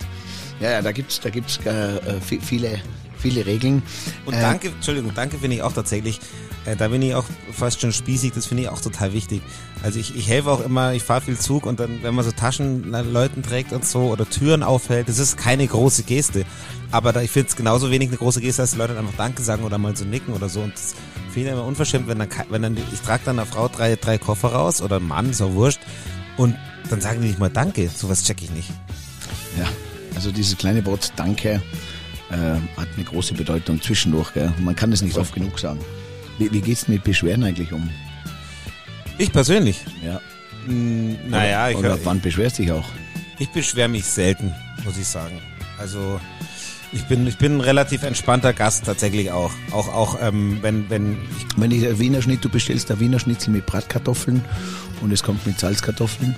Ja, 0.59 0.71
ja, 0.71 0.81
da 0.81 0.91
gibt's, 0.91 1.19
da 1.19 1.29
gibt's 1.29 1.57
äh, 1.65 1.95
äh, 1.97 1.99
vi- 2.29 2.41
viele, 2.41 2.79
viele 3.19 3.45
Regeln. 3.45 3.83
Und 4.25 4.33
Äh, 4.33 4.41
danke, 4.41 4.69
Entschuldigung, 4.69 5.11
danke 5.13 5.37
finde 5.37 5.57
ich 5.57 5.61
auch 5.61 5.73
tatsächlich. 5.73 6.19
Äh, 6.65 6.75
da 6.75 6.89
bin 6.89 7.01
ich 7.01 7.15
auch 7.15 7.25
fast 7.51 7.81
schon 7.81 7.93
spießig, 7.93 8.33
das 8.33 8.45
finde 8.45 8.63
ich 8.63 8.69
auch 8.69 8.81
total 8.81 9.13
wichtig. 9.13 9.41
Also 9.81 9.99
ich, 9.99 10.15
ich 10.15 10.27
helfe 10.27 10.51
auch 10.51 10.61
immer, 10.61 10.93
ich 10.93 11.03
fahre 11.03 11.21
viel 11.21 11.37
Zug 11.37 11.65
und 11.65 11.79
dann, 11.79 12.03
wenn 12.03 12.13
man 12.13 12.25
so 12.25 12.31
Taschen 12.31 12.93
äh, 12.93 13.01
Leuten 13.01 13.43
trägt 13.43 13.71
und 13.71 13.85
so 13.85 14.09
oder 14.09 14.29
Türen 14.29 14.63
aufhält, 14.63 15.07
das 15.07 15.19
ist 15.19 15.37
keine 15.37 15.65
große 15.65 16.03
Geste. 16.03 16.45
Aber 16.91 17.13
da, 17.13 17.21
ich 17.21 17.31
finde 17.31 17.49
es 17.49 17.55
genauso 17.55 17.91
wenig 17.91 18.09
eine 18.09 18.17
große 18.17 18.41
Geste, 18.41 18.61
als 18.61 18.71
die 18.71 18.77
Leute 18.77 18.97
einfach 18.97 19.15
Danke 19.15 19.41
sagen 19.43 19.63
oder 19.63 19.77
mal 19.77 19.95
so 19.95 20.05
nicken 20.05 20.33
oder 20.33 20.49
so. 20.49 20.61
Und 20.61 20.73
das 20.73 20.95
finde 21.31 21.49
ich 21.49 21.53
immer 21.53 21.65
unverschämt, 21.65 22.07
wenn 22.07 22.19
dann, 22.19 22.29
wenn 22.49 22.61
dann, 22.61 22.77
ich 22.77 23.01
trage 23.01 23.21
dann 23.25 23.39
einer 23.39 23.45
Frau 23.45 23.67
drei, 23.67 23.95
drei 23.95 24.17
Koffer 24.17 24.49
raus 24.49 24.81
oder 24.81 24.97
einem 24.97 25.07
Mann, 25.07 25.29
ist 25.29 25.41
auch 25.41 25.53
wurscht. 25.53 25.79
Und 26.35 26.55
dann 26.89 26.99
sagen 27.01 27.21
die 27.21 27.27
nicht 27.27 27.39
mal 27.39 27.49
Danke. 27.49 27.89
Sowas 27.89 28.23
check 28.23 28.41
ich 28.41 28.51
nicht. 28.51 28.69
Ja, 29.57 29.67
also 30.15 30.31
dieses 30.31 30.57
kleine 30.57 30.85
Wort 30.85 31.13
Danke 31.15 31.61
äh, 32.31 32.79
hat 32.79 32.87
eine 32.95 33.05
große 33.05 33.33
Bedeutung 33.33 33.81
zwischendurch. 33.81 34.33
Gell? 34.33 34.51
Man 34.59 34.75
kann 34.75 34.91
es 34.91 35.01
nicht 35.01 35.17
oft 35.17 35.33
genug 35.33 35.59
sagen. 35.59 35.79
Wie, 36.37 36.51
wie 36.51 36.61
geht's 36.61 36.87
mit 36.87 37.03
Beschwerden 37.03 37.43
eigentlich 37.43 37.71
um? 37.73 37.89
Ich 39.17 39.31
persönlich. 39.31 39.83
Ja. 40.03 40.21
Naja, 40.67 41.69
ich, 41.69 41.77
Oder 41.77 41.97
wann 42.05 42.21
beschwerst 42.21 42.59
du 42.59 42.63
dich 42.63 42.71
auch? 42.71 42.85
Ich 43.39 43.49
beschwere 43.49 43.87
mich 43.87 44.05
selten, 44.05 44.53
muss 44.83 44.97
ich 44.97 45.07
sagen. 45.07 45.41
Also 45.77 46.19
ich 46.91 47.03
bin 47.05 47.27
ich 47.27 47.37
bin 47.37 47.57
ein 47.57 47.61
relativ 47.61 48.03
entspannter 48.03 48.53
Gast 48.53 48.85
tatsächlich 48.85 49.31
auch. 49.31 49.51
Auch 49.71 49.87
auch 49.87 50.17
ähm, 50.21 50.59
wenn 50.61 50.89
wenn 50.89 51.13
ich, 51.13 51.45
Wenn 51.57 51.71
ich 51.71 51.99
Wiener 51.99 52.21
Schnitt, 52.21 52.43
du 52.43 52.49
bestellst 52.49 52.91
ein 52.91 52.99
Wiener 52.99 53.19
Schnitzel 53.19 53.51
mit 53.51 53.65
Bratkartoffeln 53.65 54.43
und 55.01 55.11
es 55.11 55.23
kommt 55.23 55.45
mit 55.45 55.59
Salzkartoffeln. 55.59 56.35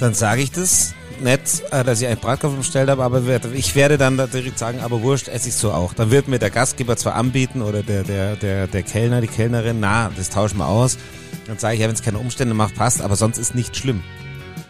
dann 0.00 0.14
sage 0.14 0.42
ich 0.42 0.50
das 0.50 0.94
nicht, 1.20 1.62
äh, 1.70 1.84
dass 1.84 2.00
ich 2.00 2.06
einen 2.06 2.18
Bratkartoffel 2.18 2.58
bestellt 2.58 2.90
habe, 2.90 3.02
aber 3.02 3.22
ich 3.54 3.74
werde 3.74 3.98
dann 3.98 4.16
direkt 4.16 4.58
sagen, 4.58 4.80
aber 4.80 5.02
wurscht, 5.02 5.28
esse 5.28 5.48
ich 5.48 5.54
so 5.54 5.72
auch. 5.72 5.94
Dann 5.94 6.10
wird 6.10 6.28
mir 6.28 6.38
der 6.38 6.50
Gastgeber 6.50 6.96
zwar 6.96 7.14
anbieten 7.14 7.62
oder 7.62 7.82
der 7.82 8.02
der 8.02 8.36
der 8.36 8.66
der 8.66 8.82
Kellner, 8.82 9.20
die 9.20 9.26
Kellnerin, 9.26 9.80
na, 9.80 10.10
das 10.16 10.30
tauschen 10.30 10.58
wir 10.58 10.66
aus. 10.66 10.98
Dann 11.46 11.58
sage 11.58 11.74
ich, 11.74 11.80
ja, 11.80 11.88
wenn 11.88 11.94
es 11.94 12.02
keine 12.02 12.18
Umstände 12.18 12.54
macht, 12.54 12.74
passt, 12.74 13.00
aber 13.00 13.16
sonst 13.16 13.38
ist 13.38 13.54
nicht 13.54 13.76
schlimm. 13.76 14.02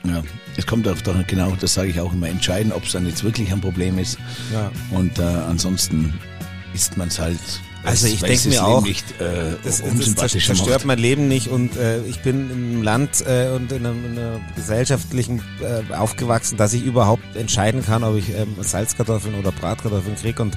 Ja, 0.04 0.22
es 0.56 0.66
kommt 0.66 0.86
auch 0.88 1.00
doch 1.02 1.14
genau, 1.26 1.52
das 1.60 1.74
sage 1.74 1.88
ich 1.88 2.00
auch 2.00 2.12
immer, 2.12 2.28
entscheiden, 2.28 2.72
ob 2.72 2.84
es 2.84 2.92
dann 2.92 3.06
jetzt 3.06 3.24
wirklich 3.24 3.52
ein 3.52 3.60
Problem 3.60 3.98
ist. 3.98 4.18
Ja. 4.52 4.70
Und 4.90 5.18
äh, 5.18 5.22
ansonsten 5.22 6.14
isst 6.74 6.96
man 6.96 7.08
es 7.08 7.18
halt. 7.18 7.38
Also 7.86 8.06
ich 8.06 8.22
weil's 8.22 8.42
denk 8.42 8.54
das 8.54 8.62
mir 8.62 8.66
auch, 8.66 8.82
nicht 8.82 9.20
äh, 9.20 9.56
Das, 9.62 9.82
das 9.82 10.32
zerstört 10.32 10.84
mein 10.84 10.98
Leben 10.98 11.28
nicht 11.28 11.48
und 11.48 11.76
äh, 11.76 12.02
ich 12.04 12.20
bin 12.22 12.50
im 12.50 12.82
Land 12.82 13.24
äh, 13.26 13.50
und 13.50 13.72
in 13.72 13.86
einem, 13.86 14.04
in 14.04 14.18
einer 14.18 14.40
gesellschaftlichen 14.54 15.42
äh, 15.60 15.94
aufgewachsen, 15.94 16.56
dass 16.56 16.72
ich 16.72 16.84
überhaupt 16.84 17.36
entscheiden 17.36 17.84
kann, 17.84 18.04
ob 18.04 18.16
ich 18.16 18.30
ähm, 18.30 18.56
Salzkartoffeln 18.60 19.34
oder 19.34 19.52
Bratkartoffeln 19.52 20.16
krieg 20.16 20.40
und 20.40 20.56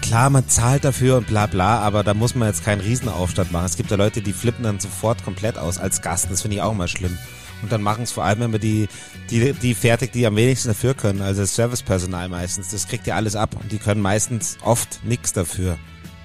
klar, 0.00 0.30
man 0.30 0.48
zahlt 0.48 0.84
dafür 0.84 1.16
und 1.16 1.26
bla 1.26 1.46
bla, 1.46 1.80
aber 1.80 2.04
da 2.04 2.14
muss 2.14 2.34
man 2.34 2.48
jetzt 2.48 2.64
keinen 2.64 2.80
Riesenaufstand 2.80 3.52
machen. 3.52 3.66
Es 3.66 3.76
gibt 3.76 3.90
ja 3.90 3.96
Leute, 3.96 4.22
die 4.22 4.32
flippen 4.32 4.64
dann 4.64 4.78
sofort 4.78 5.24
komplett 5.24 5.58
aus 5.58 5.78
als 5.78 6.00
Gast, 6.00 6.28
das 6.30 6.42
finde 6.42 6.56
ich 6.56 6.62
auch 6.62 6.74
mal 6.74 6.88
schlimm. 6.88 7.16
Und 7.62 7.72
dann 7.72 7.82
machen 7.82 8.04
es 8.04 8.12
vor 8.12 8.24
allem 8.24 8.42
immer 8.42 8.58
die, 8.58 8.88
die, 9.30 9.52
die 9.54 9.74
fertig, 9.74 10.12
die 10.12 10.26
am 10.26 10.36
wenigsten 10.36 10.68
dafür 10.68 10.94
können, 10.94 11.22
also 11.22 11.40
das 11.40 11.54
Servicepersonal 11.54 12.28
meistens. 12.28 12.68
Das 12.68 12.86
kriegt 12.86 13.06
ja 13.06 13.16
alles 13.16 13.34
ab 13.34 13.56
und 13.60 13.72
die 13.72 13.78
können 13.78 14.00
meistens 14.00 14.58
oft 14.62 15.00
nichts 15.04 15.32
dafür. 15.32 15.78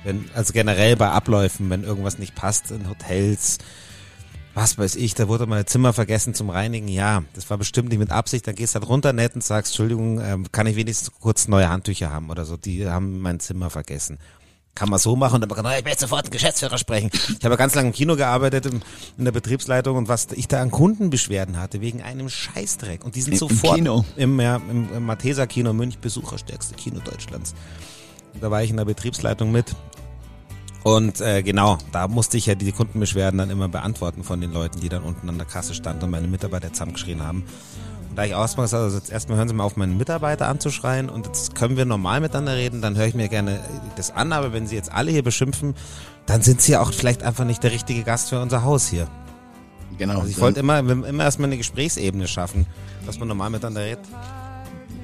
Wenn, 0.04 0.26
also 0.34 0.54
generell 0.54 0.96
bei 0.96 1.10
Abläufen, 1.10 1.70
wenn 1.70 1.84
irgendwas 1.84 2.18
nicht 2.18 2.34
passt 2.36 2.72
in 2.72 2.90
Hotels, 2.90 3.60
was 4.54 4.78
weiß 4.78 4.96
ich, 4.96 5.14
da 5.14 5.28
wurde 5.28 5.46
mein 5.46 5.66
Zimmer 5.68 5.94
vergessen 5.94 6.34
zum 6.34 6.50
Reinigen. 6.50 6.88
Ja, 6.88 7.24
das 7.34 7.50
war 7.50 7.58
bestimmt 7.58 7.90
nicht 7.90 8.00
mit 8.00 8.12
Absicht. 8.12 8.48
Dann 8.48 8.56
gehst 8.56 8.76
du 8.76 8.80
halt 8.80 8.90
runter 8.90 9.14
nett 9.14 9.36
und 9.36 9.44
sagst, 9.44 9.72
Entschuldigung, 9.72 10.20
ähm, 10.20 10.52
kann 10.52 10.68
ich 10.68 10.76
wenigstens 10.76 11.12
kurz 11.20 11.48
neue 11.48 11.70
Handtücher 11.70 12.12
haben 12.12 12.30
oder 12.30 12.44
so. 12.46 12.58
Die 12.58 12.88
haben 12.88 13.20
mein 13.22 13.40
Zimmer 13.40 13.70
vergessen. 13.70 14.18
Kann 14.74 14.90
man 14.90 15.00
so 15.00 15.16
machen 15.18 15.36
und 15.36 15.42
dann 15.42 15.50
kann 15.56 15.64
man, 15.64 15.78
ich 15.78 15.86
will 15.86 15.98
sofort 15.98 16.24
einen 16.26 16.32
Geschäftsführer 16.32 16.78
sprechen. 16.78 17.12
Ich 17.38 17.44
habe 17.46 17.58
ganz 17.58 17.76
lange 17.76 17.90
im 17.90 17.94
Kino 17.94 18.16
gearbeitet, 18.16 18.66
im, 18.66 18.82
in 19.18 19.26
der 19.26 19.34
Betriebsleitung 19.34 19.98
und 19.98 20.08
was 20.08 20.28
ich 20.34 20.48
da 20.48 20.62
an 20.62 20.72
Kundenbeschwerden 20.72 21.60
hatte, 21.60 21.82
wegen 21.82 22.02
einem 22.02 22.30
Scheißdreck. 22.30 23.04
Und 23.04 23.16
die 23.16 23.22
sind 23.22 23.34
Im- 23.34 23.36
im 23.36 23.50
sofort 23.50 23.76
Kino? 23.76 24.06
im, 24.16 24.40
ja, 24.40 24.56
im, 24.56 24.90
im 24.96 25.06
Matheser 25.06 25.46
Kino 25.46 25.74
Münch, 25.74 25.98
besucherstärkste 26.00 26.76
Kino 26.76 27.00
Deutschlands. 27.02 27.54
Da 28.40 28.50
war 28.50 28.64
ich 28.64 28.70
in 28.70 28.78
der 28.78 28.86
Betriebsleitung 28.86 29.52
mit. 29.52 29.76
Und 30.84 31.22
äh, 31.22 31.44
genau, 31.44 31.78
da 31.92 32.08
musste 32.08 32.38
ich 32.38 32.48
ja 32.48 32.56
die 32.56 32.72
Kundenbeschwerden 32.72 33.38
dann 33.38 33.50
immer 33.50 33.68
beantworten 33.68 34.24
von 34.24 34.42
den 34.42 34.52
Leuten, 34.52 34.80
die 34.80 34.90
dann 34.90 35.04
unten 35.04 35.30
an 35.30 35.38
der 35.38 35.46
Kasse 35.46 35.76
standen 35.76 36.06
und 36.06 36.12
meine 36.12 36.28
Mitarbeiter 36.28 36.74
zusammengeschrien 36.74 37.22
haben. 37.22 37.44
Und 38.10 38.18
da 38.18 38.26
ich 38.26 38.34
auch 38.34 38.42
erstmal 38.42 38.66
gesagt 38.66 38.80
habe, 38.80 38.86
also 38.86 38.98
jetzt 38.98 39.12
erstmal 39.12 39.38
hören 39.38 39.48
Sie 39.48 39.54
mal 39.54 39.64
auf, 39.64 39.78
meinen 39.78 39.98
Mitarbeiter 39.98 40.48
anzuschreien 40.48 41.10
und 41.10 41.28
jetzt 41.28 41.54
können 41.56 41.78
wir 41.78 41.86
normal 41.86 42.20
miteinander 42.20 42.56
reden, 42.56 42.82
dann 42.82 42.98
höre 42.98 43.06
ich 43.06 43.14
mir 43.14 43.30
gerne 43.30 43.60
das 43.96 44.12
an, 44.12 44.34
aber 44.34 44.54
wenn 44.54 44.66
Sie 44.66 44.76
jetzt 44.76 44.92
alle 44.92 45.12
hier 45.12 45.24
beschimpfen, 45.24 45.76
dann 46.26 46.42
sind 46.42 46.62
Sie 46.62 46.76
auch 46.76 46.92
vielleicht 46.92 47.22
einfach 47.22 47.46
nicht 47.46 47.64
der 47.64 47.72
richtige 47.72 48.04
Gast 48.04 48.30
für 48.30 48.42
unser 48.42 48.64
Haus 48.64 48.88
hier. 48.88 49.08
Genau. 49.98 50.16
Also 50.16 50.30
ich 50.30 50.40
wollte 50.40 50.62
immer, 50.62 50.80
immer 50.80 51.24
erstmal 51.24 51.48
eine 51.48 51.58
Gesprächsebene 51.58 52.28
schaffen, 52.28 52.66
dass 53.06 53.20
man 53.20 53.28
normal 53.28 53.52
miteinander 53.52 53.82
redet 53.82 54.06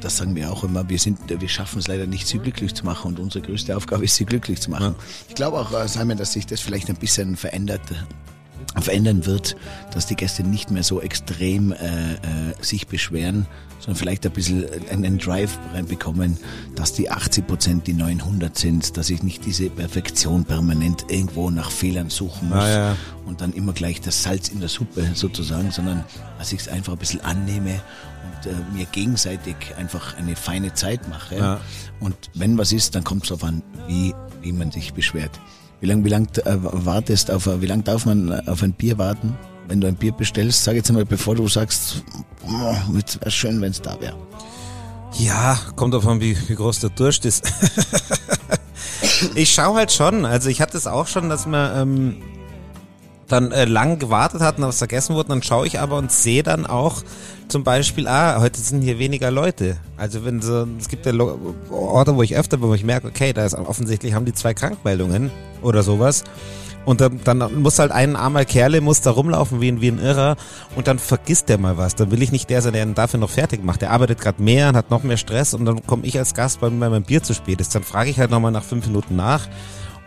das 0.01 0.17
sagen 0.17 0.35
wir 0.35 0.51
auch 0.51 0.63
immer, 0.63 0.87
wir, 0.89 0.99
sind, 0.99 1.19
wir 1.27 1.49
schaffen 1.49 1.79
es 1.79 1.87
leider 1.87 2.07
nicht, 2.07 2.27
sie 2.27 2.39
glücklich 2.39 2.73
zu 2.75 2.85
machen 2.85 3.07
und 3.09 3.19
unsere 3.19 3.45
größte 3.45 3.75
Aufgabe 3.75 4.05
ist, 4.05 4.15
sie 4.15 4.25
glücklich 4.25 4.61
zu 4.61 4.71
machen. 4.71 4.95
Ja. 4.97 5.03
Ich 5.29 5.35
glaube 5.35 5.57
auch, 5.57 5.73
äh, 5.73 5.87
Simon, 5.87 6.17
dass 6.17 6.33
sich 6.33 6.45
das 6.45 6.61
vielleicht 6.61 6.89
ein 6.89 6.95
bisschen 6.95 7.35
verändert 7.35 7.81
verändern 8.81 9.25
wird, 9.25 9.55
dass 9.91 10.05
die 10.05 10.15
Gäste 10.15 10.43
nicht 10.43 10.71
mehr 10.71 10.83
so 10.83 11.01
extrem 11.01 11.71
äh, 11.71 12.13
äh, 12.13 12.17
sich 12.61 12.87
beschweren, 12.87 13.47
sondern 13.79 13.95
vielleicht 13.95 14.25
ein 14.25 14.31
bisschen 14.31 14.65
einen 14.91 15.17
Drive 15.17 15.57
reinbekommen, 15.73 16.37
dass 16.75 16.93
die 16.93 17.09
80 17.09 17.47
Prozent 17.47 17.87
die 17.87 17.93
900 17.93 18.57
sind, 18.57 18.97
dass 18.97 19.09
ich 19.09 19.23
nicht 19.23 19.45
diese 19.45 19.69
Perfektion 19.69 20.45
permanent 20.45 21.05
irgendwo 21.09 21.49
nach 21.49 21.71
Fehlern 21.71 22.09
suchen 22.09 22.49
muss 22.49 22.59
ah, 22.59 22.69
ja. 22.69 22.95
und 23.25 23.41
dann 23.41 23.53
immer 23.53 23.73
gleich 23.73 24.01
das 24.01 24.23
Salz 24.23 24.49
in 24.49 24.59
der 24.59 24.69
Suppe 24.69 25.11
sozusagen, 25.13 25.71
sondern 25.71 26.03
dass 26.37 26.51
ich 26.51 26.61
es 26.61 26.67
einfach 26.67 26.93
ein 26.93 26.99
bisschen 26.99 27.21
annehme 27.21 27.81
äh, 28.45 28.75
mir 28.75 28.85
gegenseitig 28.85 29.55
einfach 29.77 30.15
eine 30.17 30.35
feine 30.35 30.73
Zeit 30.73 31.07
mache. 31.09 31.37
Ja. 31.37 31.59
Und 31.99 32.15
wenn 32.33 32.57
was 32.57 32.71
ist, 32.71 32.95
dann 32.95 33.03
kommt 33.03 33.23
es 33.23 33.29
darauf 33.29 33.43
an, 33.43 33.63
wie, 33.87 34.13
wie 34.41 34.51
man 34.51 34.71
sich 34.71 34.93
beschwert. 34.93 35.31
Wie 35.79 35.87
lange 35.87 36.03
wie 36.05 36.09
lang, 36.09 36.27
äh, 36.45 36.55
wartest 36.57 37.31
auf, 37.31 37.47
wie 37.61 37.65
lange 37.65 37.83
darf 37.83 38.05
man 38.05 38.47
auf 38.47 38.63
ein 38.63 38.73
Bier 38.73 38.97
warten? 38.97 39.37
Wenn 39.67 39.81
du 39.81 39.87
ein 39.87 39.95
Bier 39.95 40.11
bestellst, 40.11 40.63
sag 40.63 40.75
jetzt 40.75 40.91
mal, 40.91 41.05
bevor 41.05 41.35
du 41.35 41.47
sagst, 41.47 42.03
oh, 42.47 42.75
wäre 42.93 43.31
schön, 43.31 43.59
wenn 43.61 43.71
es 43.71 43.81
da 43.81 43.99
wäre. 43.99 44.15
Ja, 45.13 45.57
kommt 45.75 45.93
davon, 45.93 46.21
wie, 46.21 46.37
wie 46.47 46.55
groß 46.55 46.79
der 46.79 46.89
Durst 46.91 47.25
ist. 47.25 47.51
ich 49.35 49.51
schaue 49.51 49.75
halt 49.75 49.91
schon, 49.91 50.25
also 50.25 50.49
ich 50.49 50.61
hatte 50.61 50.77
es 50.77 50.87
auch 50.87 51.07
schon, 51.07 51.29
dass 51.29 51.45
man 51.45 51.77
ähm, 51.77 52.15
dann 53.27 53.51
äh, 53.51 53.65
lang 53.65 53.99
gewartet 53.99 54.41
hat 54.41 54.57
und 54.57 54.65
was 54.65 54.77
vergessen 54.77 55.15
wurde, 55.15 55.29
dann 55.29 55.43
schaue 55.43 55.67
ich 55.67 55.79
aber 55.79 55.97
und 55.97 56.11
sehe 56.11 56.43
dann 56.43 56.65
auch 56.65 57.03
zum 57.47 57.63
Beispiel, 57.63 58.07
ah, 58.07 58.39
heute 58.41 58.59
sind 58.59 58.81
hier 58.81 58.99
weniger 58.99 59.31
Leute. 59.31 59.77
Also 59.95 60.25
wenn 60.25 60.41
so, 60.41 60.67
es 60.79 60.89
gibt 60.89 61.05
ja 61.05 61.13
Orte, 61.71 62.15
wo 62.15 62.21
ich 62.21 62.35
öfter 62.35 62.57
bin, 62.57 62.69
wo 62.69 62.73
ich 62.73 62.83
merke, 62.83 63.07
okay, 63.07 63.33
da 63.33 63.45
ist 63.45 63.53
offensichtlich 63.53 64.13
haben 64.13 64.25
die 64.25 64.33
zwei 64.33 64.53
Krankmeldungen 64.53 65.31
oder 65.61 65.83
sowas. 65.83 66.23
Und 66.85 67.01
dann, 67.01 67.19
dann 67.25 67.61
muss 67.61 67.79
halt 67.79 67.91
ein 67.91 68.15
armer 68.15 68.45
Kerle 68.45 68.79
muss 68.79 69.01
da 69.01 69.11
rumlaufen 69.11 69.59
wie 69.59 69.69
ein, 69.69 69.81
wie 69.81 69.89
ein 69.89 69.99
Irrer 69.99 70.37
und 70.77 70.87
dann 70.87 70.99
vergisst 70.99 71.49
der 71.49 71.57
mal 71.57 71.77
was. 71.77 71.95
Dann 71.95 72.11
will 72.11 72.21
ich 72.21 72.31
nicht 72.31 72.49
der 72.49 72.61
sein, 72.61 72.73
der 72.73 72.83
ihn 72.83 72.95
dafür 72.95 73.19
noch 73.19 73.29
fertig 73.29 73.61
macht. 73.63 73.81
Der 73.81 73.91
arbeitet 73.91 74.21
gerade 74.21 74.41
mehr 74.41 74.69
und 74.69 74.77
hat 74.77 74.89
noch 74.89 75.03
mehr 75.03 75.17
Stress 75.17 75.53
und 75.53 75.65
dann 75.65 75.85
komme 75.85 76.05
ich 76.05 76.17
als 76.17 76.33
Gast, 76.33 76.61
weil 76.61 76.71
mein 76.71 77.03
Bier 77.03 77.21
zu 77.21 77.33
spät 77.33 77.59
ist. 77.59 77.75
Dann 77.75 77.83
frage 77.83 78.09
ich 78.09 78.19
halt 78.19 78.31
nochmal 78.31 78.53
nach 78.53 78.63
fünf 78.63 78.87
Minuten 78.87 79.17
nach 79.17 79.47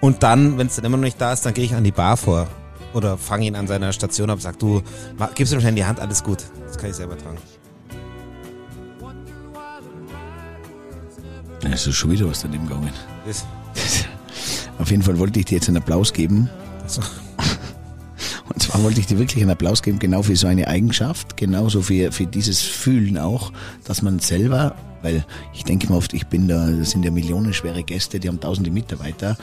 und 0.00 0.22
dann, 0.22 0.57
wenn 0.57 0.68
es 0.68 0.76
dann 0.76 0.87
immer 0.87 0.96
noch 0.96 1.05
nicht 1.05 1.20
da 1.20 1.35
ist, 1.35 1.44
dann 1.44 1.53
gehe 1.53 1.64
ich 1.64 1.74
an 1.74 1.85
die 1.85 1.92
Bar 1.92 2.16
vor 2.16 2.46
oder 2.94 3.16
fange 3.18 3.46
ihn 3.46 3.57
an 3.57 3.66
seiner 3.66 3.92
Station 3.92 4.31
ab 4.31 4.37
und 4.37 4.42
sag, 4.42 4.59
du, 4.59 4.83
gibst 5.35 5.53
du 5.53 5.57
mir 5.57 5.62
schnell 5.62 5.74
die 5.74 5.85
Hand, 5.85 6.00
alles 6.00 6.22
gut. 6.22 6.44
Das 6.66 6.79
kann 6.79 6.90
ich 6.90 6.96
selber 6.96 7.16
tragen. 7.16 7.38
Es 11.62 11.87
ist 11.87 11.96
schon 11.96 12.11
wieder 12.11 12.29
was 12.29 12.42
daneben 12.42 12.66
gegangen. 12.66 12.92
Das. 13.26 13.44
Auf 14.79 14.90
jeden 14.90 15.03
Fall 15.03 15.18
wollte 15.18 15.38
ich 15.38 15.46
dir 15.46 15.57
jetzt 15.57 15.68
einen 15.68 15.76
Applaus 15.76 16.12
geben. 16.12 16.48
So. 16.87 17.03
Und 18.53 18.62
zwar 18.62 18.83
wollte 18.83 18.98
ich 18.98 19.07
dir 19.07 19.18
wirklich 19.18 19.42
einen 19.42 19.53
Applaus 19.53 19.83
geben, 19.83 19.98
genau 19.98 20.22
für 20.22 20.35
so 20.37 20.46
eine 20.46 20.66
Eigenschaft, 20.66 21.37
genauso 21.37 21.83
für, 21.83 22.11
für 22.12 22.26
dieses 22.26 22.62
Fühlen 22.62 23.18
auch, 23.18 23.53
dass 23.85 24.03
man 24.03 24.18
selber, 24.18 24.74
weil 25.02 25.24
ich 25.54 25.64
denke 25.64 25.88
mal 25.88 25.96
oft, 25.96 26.12
ich 26.14 26.26
bin 26.26 26.48
da, 26.48 26.70
das 26.70 26.90
sind 26.90 27.04
ja 27.04 27.10
millionenschwere 27.10 27.82
Gäste, 27.82 28.20
die 28.20 28.28
haben 28.28 28.40
tausende 28.40 28.70
Mitarbeiter 28.70 29.36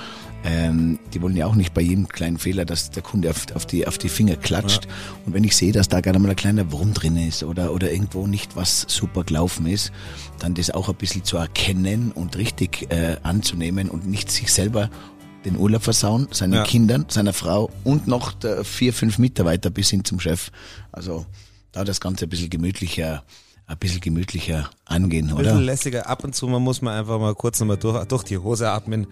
ähm, 0.44 1.00
die 1.14 1.22
wollen 1.22 1.36
ja 1.36 1.46
auch 1.46 1.56
nicht 1.56 1.74
bei 1.74 1.82
jedem 1.82 2.08
kleinen 2.08 2.38
Fehler, 2.38 2.64
dass 2.64 2.92
der 2.92 3.04
Kunde 3.04 3.30
auf, 3.30 3.46
auf, 3.54 3.66
die, 3.66 3.88
auf 3.88 3.98
die 3.98 4.10
Finger 4.10 4.36
klatscht. 4.36 4.86
Ja. 4.86 4.92
Und 5.26 5.34
wenn 5.34 5.44
ich 5.44 5.56
sehe, 5.56 5.72
dass 5.72 5.90
da 5.90 6.00
gerade 6.00 6.20
mal 6.20 6.30
ein 6.30 6.36
kleiner 6.36 6.72
Wurm 6.72 6.94
drin 6.94 7.18
ist 7.18 7.44
oder, 7.44 7.74
oder 7.74 7.92
irgendwo 7.92 8.28
nicht 8.28 8.56
was 8.56 8.86
super 8.88 9.24
gelaufen 9.24 9.66
ist, 9.68 9.92
dann 10.40 10.54
das 10.54 10.72
auch 10.72 10.90
ein 10.90 10.96
bisschen 10.96 11.24
zu 11.24 11.38
erkennen 11.38 12.12
und 12.14 12.38
richtig 12.38 12.88
äh, 12.92 13.18
anzunehmen 13.24 13.90
und 13.90 14.08
nicht 14.08 14.32
sich 14.32 14.52
selber 14.52 14.90
den 15.44 15.58
Urlaub 15.58 15.84
versauen, 15.84 16.28
seinen 16.32 16.54
ja. 16.54 16.64
Kindern, 16.64 17.06
seiner 17.10 17.34
Frau 17.34 17.70
und 17.84 18.08
noch 18.08 18.34
vier, 18.64 18.94
fünf 18.94 19.18
Mitarbeiter 19.18 19.70
bis 19.70 19.90
hin 19.90 20.04
zum 20.04 20.20
Chef. 20.20 20.52
Also 20.92 21.26
da 21.72 21.84
das 21.84 22.00
Ganze 22.00 22.26
ein 22.26 22.30
bisschen 22.30 22.50
gemütlicher 22.50 23.24
ein 23.68 23.78
bisschen 23.78 24.00
gemütlicher 24.00 24.70
angehen, 24.86 25.32
oder? 25.32 25.40
Ein 25.40 25.44
bisschen 25.44 25.62
lässiger. 25.62 26.08
Ab 26.08 26.24
und 26.24 26.34
zu 26.34 26.48
man 26.48 26.62
muss 26.62 26.82
man 26.82 26.98
einfach 26.98 27.20
mal 27.20 27.36
kurz 27.36 27.60
nochmal 27.60 27.78
durch, 27.78 28.04
durch 28.06 28.24
die 28.24 28.38
Hose 28.38 28.70
atmen 28.70 29.08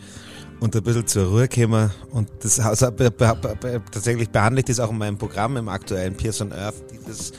und 0.61 0.75
ein 0.75 0.81
bisschen 0.81 1.05
zur 1.05 1.27
Ruhe 1.27 1.49
kommen. 1.49 1.91
Und 2.11 2.29
das 2.39 2.59
also, 2.61 2.89
tatsächlich 2.89 4.29
behandle 4.29 4.61
ich 4.61 4.65
das 4.65 4.79
auch 4.79 4.91
in 4.91 4.97
meinem 4.97 5.17
Programm 5.17 5.57
im 5.57 5.67
aktuellen 5.67 6.15
Peers 6.15 6.41
on 6.41 6.53
Earth. 6.53 6.75
Das 7.05 7.33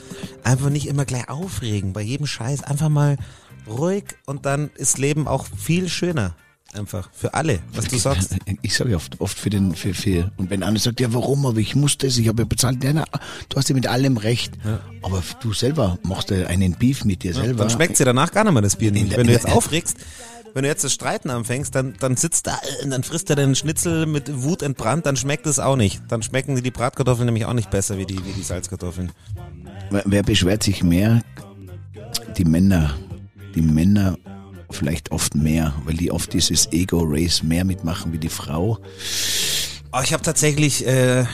einfach 0.44 0.68
nicht 0.68 0.86
immer 0.86 1.06
gleich 1.06 1.28
aufregen 1.30 1.94
bei 1.94 2.02
jedem 2.02 2.26
Scheiß. 2.26 2.62
Einfach 2.64 2.90
mal 2.90 3.16
ruhig 3.66 4.04
und 4.26 4.44
dann 4.44 4.70
ist 4.74 4.98
Leben 4.98 5.26
auch 5.26 5.46
viel 5.56 5.88
schöner. 5.88 6.36
Einfach 6.76 7.08
für 7.12 7.34
alle, 7.34 7.60
was 7.72 7.86
du 7.86 7.96
sagst. 7.96 8.36
Ich 8.62 8.74
sage 8.74 8.90
ja 8.90 8.96
oft, 8.96 9.20
oft 9.20 9.38
für 9.38 9.50
den, 9.50 9.74
für, 9.74 9.94
für, 9.94 10.30
und 10.36 10.50
wenn 10.50 10.62
einer 10.62 10.78
sagt, 10.78 11.00
ja 11.00 11.12
warum, 11.12 11.46
aber 11.46 11.58
ich 11.58 11.74
muss 11.74 11.98
das, 11.98 12.16
ich 12.16 12.28
habe 12.28 12.42
ja 12.42 12.46
bezahlt, 12.46 12.82
ja, 12.82 12.92
na, 12.92 13.04
du 13.48 13.56
hast 13.56 13.68
ja 13.68 13.74
mit 13.74 13.86
allem 13.86 14.16
recht. 14.16 14.54
Ja. 14.64 14.80
Aber 15.02 15.22
du 15.40 15.52
selber 15.52 15.98
machst 16.02 16.30
ja 16.30 16.46
einen 16.46 16.74
Beef 16.74 17.04
mit 17.04 17.22
dir 17.22 17.34
selber. 17.34 17.64
dann 17.64 17.70
schmeckt 17.70 17.98
dir 17.98 18.04
danach 18.04 18.32
gar 18.32 18.44
nicht 18.44 18.52
mehr 18.52 18.62
das 18.62 18.76
Bier 18.76 18.92
nicht. 18.92 19.16
Wenn 19.16 19.26
du 19.26 19.32
jetzt 19.32 19.48
aufregst, 19.48 19.96
wenn 20.54 20.62
du 20.62 20.68
jetzt 20.68 20.84
das 20.84 20.94
Streiten 20.94 21.28
anfängst, 21.28 21.74
dann, 21.74 21.94
dann 22.00 22.16
sitzt 22.16 22.46
da, 22.46 22.58
dann 22.88 23.02
frisst 23.02 23.28
er 23.28 23.36
den 23.36 23.54
Schnitzel 23.54 24.06
mit 24.06 24.42
Wut 24.42 24.62
entbrannt, 24.62 25.04
dann 25.04 25.16
schmeckt 25.16 25.46
es 25.46 25.58
auch 25.58 25.76
nicht. 25.76 26.00
Dann 26.08 26.22
schmecken 26.22 26.60
die 26.62 26.70
Bratkartoffeln 26.70 27.26
nämlich 27.26 27.44
auch 27.44 27.52
nicht 27.52 27.70
besser 27.70 27.98
wie 27.98 28.06
die, 28.06 28.24
wie 28.24 28.32
die 28.32 28.42
Salzkartoffeln. 28.42 29.12
Wer 29.90 30.22
beschwert 30.22 30.62
sich 30.62 30.82
mehr? 30.82 31.20
Die 32.38 32.44
Männer. 32.44 32.94
Die 33.54 33.60
Männer 33.60 34.16
vielleicht 34.70 35.12
oft 35.12 35.34
mehr, 35.34 35.74
weil 35.84 35.94
die 35.94 36.10
oft 36.10 36.32
dieses 36.32 36.72
Ego-Race 36.72 37.42
mehr 37.42 37.64
mitmachen 37.64 38.12
wie 38.12 38.18
die 38.18 38.28
Frau. 38.28 38.78
Oh, 39.92 40.00
ich 40.02 40.12
habe 40.12 40.22
tatsächlich, 40.22 40.86
äh, 40.86 41.24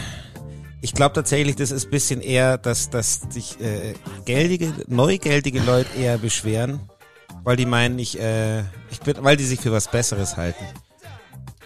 ich 0.81 0.95
glaube 0.95 1.15
tatsächlich, 1.15 1.57
das 1.57 1.71
ist 1.71 1.91
bisschen 1.91 2.21
eher, 2.21 2.59
dass, 2.59 2.91
dass 2.91 3.23
sich 3.31 3.61
äh, 3.61 3.95
geldige, 4.25 4.73
neugeldige 4.89 5.61
Leute 5.61 5.89
eher 5.99 6.19
beschweren 6.19 6.81
weil 7.45 7.57
die 7.57 7.67
meinen, 7.67 7.99
ich, 7.99 8.19
äh, 8.21 8.61
ich 8.91 9.01
bin, 9.05 9.17
weil 9.21 9.37
die 9.37 9.45
sich 9.45 9.61
für 9.61 9.73
was 9.73 9.89
Besseres 9.89 10.37
halten. 10.37 10.65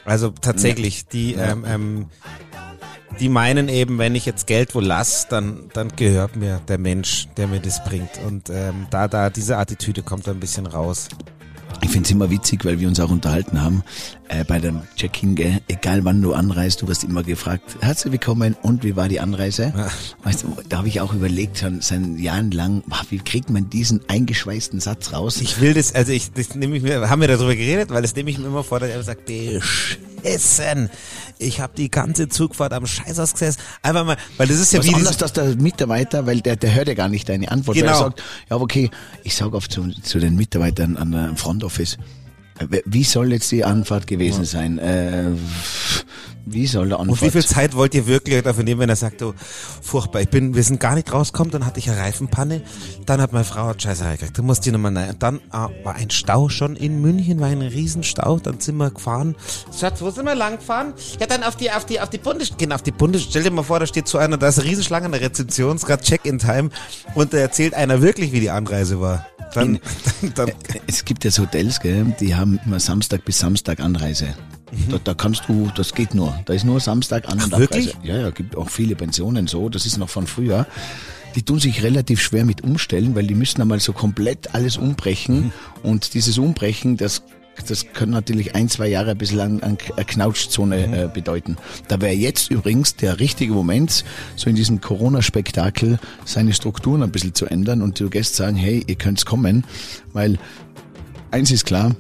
Also 0.05 0.31
tatsächlich, 0.31 1.07
die, 1.09 1.35
ähm, 1.35 1.65
ähm, 1.67 2.07
die 3.19 3.29
meinen 3.29 3.69
eben, 3.69 3.99
wenn 3.99 4.15
ich 4.15 4.25
jetzt 4.25 4.47
Geld 4.47 4.75
wo 4.75 4.81
lass, 4.81 5.27
dann, 5.29 5.69
dann 5.73 5.89
gehört 5.97 6.37
mir 6.37 6.61
der 6.69 6.79
Mensch, 6.79 7.27
der 7.37 7.49
mir 7.49 7.61
das 7.61 7.83
bringt. 7.83 8.19
Und 8.25 8.51
ähm, 8.51 8.87
da, 8.91 9.09
da, 9.09 9.31
diese 9.31 9.57
Attitüde 9.57 10.03
kommt 10.03 10.29
ein 10.29 10.39
bisschen 10.39 10.67
raus. 10.67 11.09
Ich 11.83 11.91
finde 11.91 12.07
es 12.07 12.11
immer 12.11 12.31
witzig, 12.31 12.65
weil 12.65 12.81
wir 12.81 12.89
uns 12.89 12.99
auch 13.01 13.11
unterhalten 13.11 13.63
haben 13.63 13.85
äh, 14.29 14.45
bei 14.45 14.59
dem 14.59 14.83
Check-in, 14.97 15.61
egal 15.69 16.05
wann 16.05 16.21
du 16.21 16.33
anreist, 16.33 16.83
du 16.83 16.89
wirst 16.89 17.05
immer 17.05 17.23
gefragt, 17.23 17.77
herzlich 17.81 18.13
willkommen 18.13 18.57
und 18.63 18.83
wie 18.83 18.97
war 18.97 19.09
die 19.09 19.21
Anreise? 19.21 19.73
Ja. 19.77 19.89
Weißt 20.25 20.43
du, 20.43 20.57
da 20.69 20.79
habe 20.79 20.89
ich 20.89 21.01
auch 21.01 21.13
überlegt, 21.13 21.59
schon 21.59 21.81
seit 21.81 22.01
Jahren 22.19 22.51
lang, 22.51 22.83
wie 23.11 23.19
kriegt 23.19 23.51
man 23.51 23.71
diesen 23.71 24.01
eingeschweißten 24.09 24.81
Satz 24.81 25.13
raus? 25.13 25.41
Ich 25.41 25.61
will 25.61 25.75
das, 25.75 25.95
also 25.95 26.13
ich, 26.13 26.33
das 26.33 26.55
nehme 26.55 26.77
ich 26.77 26.83
mir, 26.83 27.09
haben 27.09 27.21
wir 27.21 27.29
darüber 27.29 27.55
geredet, 27.55 27.91
weil 27.91 28.03
das 28.03 28.17
nehme 28.17 28.31
ich 28.31 28.39
mir 28.39 28.47
immer 28.47 28.65
vor, 28.65 28.81
dass 28.81 28.91
er 28.91 29.03
sagt, 29.03 29.27
beschissen. 30.27 30.91
Ich 31.39 31.61
habe 31.61 31.73
die 31.77 31.91
ganze 31.91 32.29
Zugfahrt 32.29 32.73
am 32.73 32.87
Scheißhaus 32.87 33.33
gesessen. 33.33 33.61
Einfach 33.83 34.05
mal, 34.05 34.17
weil 34.39 34.49
das 34.49 34.59
ist 34.59 34.73
ja 34.73 34.81
Was 34.81 34.87
wie 34.87 34.95
anders, 34.95 35.17
dass 35.19 35.33
der 35.33 35.57
Mitarbeiter, 35.57 36.27
weil 36.27 36.41
der, 36.41 36.57
der 36.57 36.75
hört 36.75 36.89
ja 36.89 36.95
gar 36.95 37.09
nicht 37.09 37.29
deine 37.29 37.51
Antwort. 37.51 37.77
Genau. 37.77 37.93
Er 37.93 37.97
sagt, 37.97 38.23
ja 38.51 38.57
okay, 38.57 38.91
ich 39.23 39.37
sage 39.37 39.57
oft 39.57 39.71
zu, 39.71 39.89
zu 40.03 40.19
den 40.19 40.37
Mitarbeitern 40.37 40.97
an 40.97 41.13
der 41.13 41.37
Front 41.37 41.56
Office, 41.65 41.99
wie 42.85 43.05
soll 43.05 43.33
jetzt 43.33 43.53
die 43.53 43.65
Anfahrt 43.65 44.07
gewesen 44.07 44.45
sein? 44.45 44.79
Äh, 44.79 45.31
Wie 46.49 46.69
soll 46.69 46.91
der 46.91 47.01
Und 47.01 47.21
wie 47.23 47.31
viel 47.31 47.45
Zeit 47.45 47.75
wollt 47.75 47.93
ihr 47.93 48.07
wirklich 48.07 48.41
dafür 48.43 48.63
nehmen, 48.63 48.81
wenn 48.81 48.89
er 48.89 48.95
sagt, 48.95 49.21
oh, 49.21 49.35
furchtbar, 49.83 50.21
ich 50.21 50.29
bin, 50.29 50.55
wir 50.55 50.63
sind 50.63 50.79
gar 50.79 50.95
nicht 50.95 51.13
rausgekommen, 51.13 51.51
dann 51.51 51.67
hatte 51.67 51.81
ich 51.81 51.91
eine 51.91 51.99
Reifenpanne, 51.99 52.63
dann 53.05 53.21
hat 53.21 53.33
meine 53.33 53.45
Frau 53.45 53.73
Scheiße 53.77 54.05
gekriegt, 54.13 54.39
du 54.39 54.45
musst 54.45 54.65
die 54.65 54.71
nochmal 54.71 54.93
nein. 54.93 55.11
Und 55.11 55.23
dann 55.23 55.41
ah, 55.51 55.71
war 55.83 55.97
ein 55.97 56.11
Stau 56.11 56.49
schon 56.49 56.77
in 56.77 57.01
München, 57.01 57.41
war 57.41 57.49
ein 57.49 57.63
Riesenstau, 57.63 58.39
dann 58.39 58.61
sind 58.61 58.77
wir 58.77 58.91
gefahren. 58.93 59.35
Schatz, 59.77 60.01
wo 60.01 60.11
sind 60.11 60.25
wir 60.25 60.37
lang 60.37 60.59
gefahren? 60.59 60.95
Ja, 61.19 61.27
dann 61.27 61.43
auf 61.43 61.57
die, 61.57 61.69
auf 61.73 61.85
die, 61.85 62.01
auf 62.01 62.11
die 62.11 62.19
Bundes, 62.19 62.57
gehen 62.57 62.73
auf 62.73 62.83
die 62.83 62.93
Bundes, 62.93 63.25
stell 63.25 63.43
dir 63.43 63.51
mal 63.51 63.65
vor, 63.65 63.81
da 63.81 63.87
steht 63.87 64.07
so 64.07 64.19
einer, 64.19 64.37
da 64.37 64.47
ist 64.47 64.61
eine 64.61 64.69
Riesenschlange 64.69 65.07
an 65.07 65.13
der 65.13 65.23
Rezeption, 65.23 65.77
gerade 65.79 66.05
Check-in-Time 66.05 66.71
und 67.17 67.33
da 67.33 67.39
erzählt 67.39 67.75
einer 67.75 68.03
wirklich, 68.03 68.31
wie 68.31 68.41
die 68.41 68.51
Anreise 68.51 69.01
war. 69.01 69.27
Dann, 69.53 69.81
dann, 70.21 70.33
dann, 70.35 70.53
Es 70.87 71.05
gibt 71.05 71.25
ja 71.25 71.33
so 71.33 71.43
Hotels, 71.43 71.81
gell, 71.81 72.15
die 72.21 72.37
haben 72.37 72.61
immer 72.65 72.79
Samstag 72.79 73.25
bis 73.25 73.41
Samstag 73.41 73.81
Anreise. 73.81 74.35
Da, 74.91 74.99
da 75.03 75.15
kannst 75.15 75.45
du, 75.49 75.71
das 75.77 75.95
geht 75.95 76.15
nur. 76.15 76.39
Da 76.45 76.53
ist 76.53 76.65
nur 76.65 76.81
Samstag 76.81 77.29
An- 77.29 77.41
und 77.41 77.55
Ach, 77.55 77.59
wirklich? 77.59 77.97
Ja, 78.03 78.17
ja, 78.17 78.31
gibt 78.31 78.57
auch 78.57 78.69
viele 78.69 78.97
Pensionen 78.97 79.47
so. 79.47 79.69
Das 79.69 79.87
ist 79.87 79.97
noch 79.97 80.09
von 80.09 80.27
früher. 80.27 80.67
Die 81.37 81.43
tun 81.43 81.61
sich 81.61 81.83
relativ 81.83 82.21
schwer 82.21 82.45
mit 82.45 82.65
umstellen, 82.65 83.15
weil 83.15 83.27
die 83.27 83.35
müssen 83.35 83.61
einmal 83.61 83.79
so 83.79 83.93
komplett 83.93 84.55
alles 84.55 84.77
umbrechen. 84.77 85.53
Und 85.83 86.15
dieses 86.15 86.39
Umbrechen, 86.39 86.97
das 86.97 87.23
das 87.67 87.93
kann 87.93 88.11
natürlich 88.11 88.55
ein, 88.55 88.69
zwei 88.69 88.89
Jahre 88.89 89.13
ein 89.13 89.19
bisschen 89.19 89.41
an, 89.41 89.63
an 89.63 89.79
eine 89.97 90.05
Knautschzone 90.05 91.05
äh, 91.05 91.09
bedeuten. 91.09 91.57
Da 91.89 92.01
wäre 92.01 92.13
jetzt 92.13 92.51
übrigens 92.51 92.97
der 92.97 93.19
richtige 93.19 93.55
Moment, 93.55 94.05
so 94.37 94.51
in 94.51 94.57
diesem 94.57 94.81
Corona-Spektakel 94.81 95.99
seine 96.25 96.53
Strukturen 96.53 97.03
ein 97.03 97.11
bisschen 97.11 97.35
zu 97.35 97.47
ändern 97.47 97.83
und 97.83 97.99
die 97.99 98.11
Gäste 98.11 98.37
sagen, 98.37 98.57
hey, 98.57 98.85
ihr 98.87 98.97
könnt's 98.97 99.25
kommen, 99.25 99.65
weil 100.13 100.39
eins 101.31 101.51
ist 101.51 101.65
klar, 101.65 101.97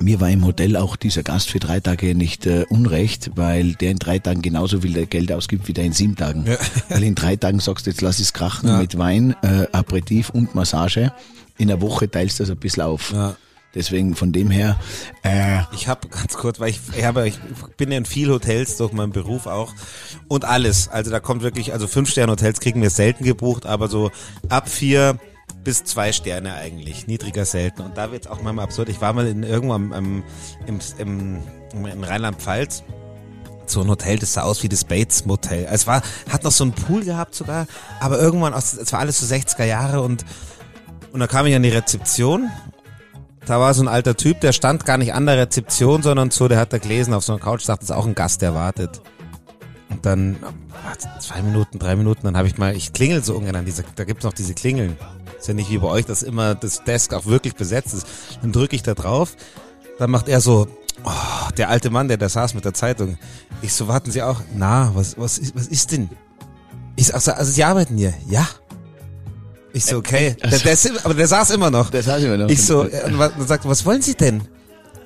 mir 0.00 0.20
war 0.20 0.30
im 0.30 0.44
Hotel 0.44 0.76
auch 0.76 0.96
dieser 0.96 1.22
Gast 1.22 1.50
für 1.50 1.58
drei 1.58 1.80
Tage 1.80 2.14
nicht 2.14 2.46
äh, 2.46 2.64
unrecht, 2.68 3.30
weil 3.34 3.74
der 3.74 3.90
in 3.92 3.98
drei 3.98 4.18
Tagen 4.18 4.42
genauso 4.42 4.80
viel 4.80 5.06
Geld 5.06 5.32
ausgibt 5.32 5.68
wie 5.68 5.72
der 5.72 5.84
in 5.84 5.92
sieben 5.92 6.16
Tagen. 6.16 6.44
Weil 6.88 7.02
in 7.02 7.14
drei 7.14 7.36
Tagen 7.36 7.60
sagst 7.60 7.86
du, 7.86 7.90
jetzt 7.90 8.00
lass 8.02 8.18
es 8.18 8.32
krachen 8.32 8.68
Ja. 8.68 8.78
mit 8.78 8.96
Wein, 8.98 9.34
äh, 9.42 9.66
Aperitif 9.72 10.30
und 10.30 10.54
Massage. 10.54 11.12
In 11.58 11.68
der 11.68 11.80
Woche 11.80 12.10
teilst 12.10 12.38
du 12.38 12.42
das 12.44 12.50
ein 12.50 12.58
bisschen 12.58 12.82
auf. 12.82 13.12
Ja. 13.12 13.36
Deswegen 13.74 14.14
von 14.14 14.32
dem 14.32 14.50
her, 14.50 14.78
äh, 15.22 15.60
Ich 15.74 15.86
habe 15.88 16.08
ganz 16.08 16.34
kurz, 16.34 16.58
weil 16.60 16.70
ich, 16.70 16.80
ich, 16.96 17.04
habe, 17.04 17.28
ich 17.28 17.38
bin 17.76 17.90
ja 17.92 17.98
in 17.98 18.06
viel 18.06 18.30
Hotels 18.30 18.76
durch 18.78 18.92
meinen 18.92 19.12
Beruf 19.12 19.46
auch 19.46 19.74
und 20.28 20.44
alles. 20.46 20.88
Also 20.88 21.10
da 21.10 21.20
kommt 21.20 21.42
wirklich, 21.42 21.72
also 21.74 21.86
fünf 21.86 22.10
Sterne 22.10 22.32
Hotels 22.32 22.60
kriegen 22.60 22.80
wir 22.80 22.90
selten 22.90 23.24
gebucht, 23.24 23.66
aber 23.66 23.88
so 23.88 24.10
ab 24.48 24.68
vier 24.68 25.18
bis 25.66 25.84
zwei 25.84 26.12
Sterne 26.12 26.54
eigentlich, 26.54 27.06
niedriger 27.06 27.44
selten. 27.44 27.82
Und 27.82 27.98
da 27.98 28.12
wird's 28.12 28.26
auch 28.26 28.40
manchmal 28.40 28.64
absurd. 28.64 28.88
Ich 28.88 29.00
war 29.00 29.12
mal 29.12 29.26
in 29.26 29.42
irgendwann 29.42 29.92
im, 29.92 30.22
im, 30.66 30.78
im, 30.98 31.86
in 31.86 32.04
Rheinland-Pfalz 32.04 32.82
so 33.68 33.80
ein 33.80 33.88
Hotel, 33.88 34.16
das 34.16 34.34
sah 34.34 34.42
aus 34.42 34.62
wie 34.62 34.68
das 34.68 34.84
Bates 34.84 35.26
Motel. 35.26 35.66
Es 35.68 35.88
war, 35.88 36.00
hat 36.30 36.44
noch 36.44 36.52
so 36.52 36.62
einen 36.62 36.72
Pool 36.72 37.02
gehabt 37.02 37.34
sogar, 37.34 37.66
aber 37.98 38.16
irgendwann, 38.16 38.54
aus, 38.54 38.74
es 38.74 38.92
war 38.92 39.00
alles 39.00 39.18
so 39.18 39.26
60er 39.26 39.64
Jahre 39.64 40.02
und, 40.02 40.24
und 41.12 41.18
da 41.18 41.26
kam 41.26 41.46
ich 41.46 41.56
an 41.56 41.64
die 41.64 41.70
Rezeption 41.70 42.48
da 43.46 43.60
war 43.60 43.72
so 43.74 43.82
ein 43.82 43.88
alter 43.88 44.16
Typ, 44.16 44.40
der 44.40 44.52
stand 44.52 44.84
gar 44.84 44.98
nicht 44.98 45.14
an 45.14 45.24
der 45.24 45.38
Rezeption, 45.38 46.02
sondern 46.02 46.32
so, 46.32 46.48
der 46.48 46.58
hat 46.58 46.72
da 46.72 46.78
gelesen 46.78 47.14
auf 47.14 47.24
so 47.24 47.32
einer 47.32 47.40
Couch, 47.40 47.66
dachte, 47.68 47.84
es 47.84 47.90
ist 47.90 47.96
auch 47.96 48.06
ein 48.06 48.16
Gast, 48.16 48.42
der 48.42 48.54
wartet. 48.54 49.00
Und 49.96 50.04
dann, 50.04 50.36
warte, 50.84 51.08
zwei 51.20 51.40
Minuten, 51.40 51.78
drei 51.78 51.96
Minuten, 51.96 52.20
dann 52.24 52.36
habe 52.36 52.48
ich 52.48 52.58
mal, 52.58 52.76
ich 52.76 52.92
klingel 52.92 53.24
so 53.24 53.34
ungern 53.34 53.56
an 53.56 53.64
diese, 53.64 53.82
da 53.94 54.04
gibt's 54.04 54.24
noch 54.24 54.34
diese 54.34 54.52
Klingeln. 54.52 54.98
Ist 55.38 55.48
ja 55.48 55.54
nicht 55.54 55.70
wie 55.70 55.78
bei 55.78 55.88
euch, 55.88 56.04
dass 56.04 56.22
immer 56.22 56.54
das 56.54 56.84
Desk 56.84 57.14
auch 57.14 57.24
wirklich 57.24 57.54
besetzt 57.54 57.94
ist. 57.94 58.06
Dann 58.42 58.52
drücke 58.52 58.76
ich 58.76 58.82
da 58.82 58.92
drauf, 58.92 59.36
dann 59.98 60.10
macht 60.10 60.28
er 60.28 60.42
so, 60.42 60.68
oh, 61.02 61.50
der 61.56 61.70
alte 61.70 61.88
Mann, 61.88 62.08
der 62.08 62.18
da 62.18 62.28
saß 62.28 62.52
mit 62.52 62.66
der 62.66 62.74
Zeitung. 62.74 63.16
Ich 63.62 63.72
so, 63.72 63.88
warten 63.88 64.10
Sie 64.10 64.22
auch, 64.22 64.42
na, 64.54 64.90
was, 64.94 65.16
was, 65.16 65.38
ist, 65.38 65.56
was 65.56 65.66
ist 65.68 65.92
denn? 65.92 66.10
Ich 66.96 67.06
sag 67.06 67.22
so, 67.22 67.32
also 67.32 67.50
Sie 67.50 67.64
arbeiten 67.64 67.96
hier? 67.96 68.12
Ja. 68.28 68.46
Ich 69.72 69.86
so, 69.86 69.96
okay. 69.96 70.36
Der, 70.42 70.58
der 70.58 70.72
ist, 70.72 71.06
aber 71.06 71.14
der 71.14 71.26
saß 71.26 71.50
immer 71.52 71.70
noch. 71.70 71.88
das 71.88 72.06
heißt 72.06 72.22
immer 72.22 72.36
noch. 72.36 72.50
Ich 72.50 72.62
so, 72.62 72.84
äh, 72.84 73.04
und 73.06 73.18
dann 73.18 73.46
sagt, 73.46 73.66
was 73.66 73.86
wollen 73.86 74.02
Sie 74.02 74.14
denn? 74.14 74.42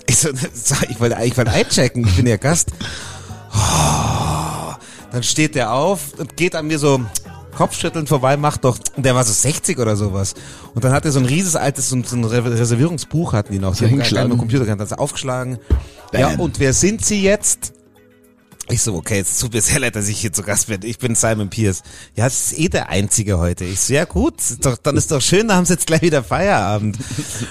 Ich 0.09 0.19
so, 0.19 0.31
ich 0.89 0.99
wollte, 0.99 1.17
ich 1.23 1.37
wollte 1.37 1.53
einchecken, 1.53 2.05
ich 2.09 2.17
bin 2.17 2.27
ja 2.27 2.39
Gast. 2.39 2.73
Dann 5.13 5.23
steht 5.23 5.55
der 5.55 5.73
auf 5.73 6.13
und 6.19 6.37
geht 6.37 6.55
an 6.55 6.67
mir 6.67 6.79
so 6.79 7.01
Kopfschütteln 7.57 8.07
vorbei, 8.07 8.37
macht 8.37 8.65
doch, 8.65 8.79
der 8.97 9.15
war 9.15 9.25
so 9.25 9.33
60 9.33 9.79
oder 9.79 9.97
sowas. 9.97 10.35
Und 10.75 10.85
dann 10.85 10.93
hat 10.93 11.05
er 11.05 11.11
so 11.13 11.19
ein 11.19 11.27
rieses 11.27 11.57
altes, 11.57 11.89
so 11.91 11.97
ein, 11.97 12.05
so 12.05 12.17
ein 12.17 12.25
Re- 12.25 12.45
Reservierungsbuch 12.59 13.33
hatten 13.33 13.53
die 13.53 13.59
noch. 13.59 13.75
Die 13.75 13.85
haben 13.87 13.99
keinen 13.99 14.39
Computer 14.39 14.65
gehabt, 14.65 14.81
hat 14.81 14.91
er 14.93 15.01
aufgeschlagen. 15.01 15.59
Ja, 16.13 16.29
Bam. 16.29 16.41
und 16.41 16.61
wer 16.61 16.73
sind 16.73 17.05
Sie 17.05 17.21
jetzt? 17.23 17.73
Ich 18.71 18.83
so, 18.83 18.95
okay, 18.95 19.17
jetzt 19.17 19.41
tut 19.41 19.53
mir 19.53 19.61
sehr 19.61 19.81
leid, 19.81 19.97
dass 19.97 20.07
ich 20.07 20.21
hier 20.21 20.33
zu 20.33 20.45
Gast 20.45 20.69
bin. 20.69 20.81
Ich 20.85 20.99
bin 20.99 21.17
Simon 21.17 21.51
Pierce. 21.51 21.83
Ja, 22.15 22.25
das 22.25 22.53
ist 22.53 22.59
eh 22.59 22.69
der 22.69 22.89
Einzige 22.89 23.39
heute. 23.39 23.65
Ich 23.65 23.81
so, 23.81 23.95
ja 23.95 24.05
gut, 24.05 24.35
doch, 24.61 24.77
dann 24.77 24.97
ist 24.97 25.11
doch 25.11 25.21
schön, 25.21 25.49
da 25.49 25.57
haben 25.57 25.65
sie 25.65 25.73
jetzt 25.73 25.89
gleich 25.89 26.03
wieder 26.03 26.23
Feierabend. 26.23 26.97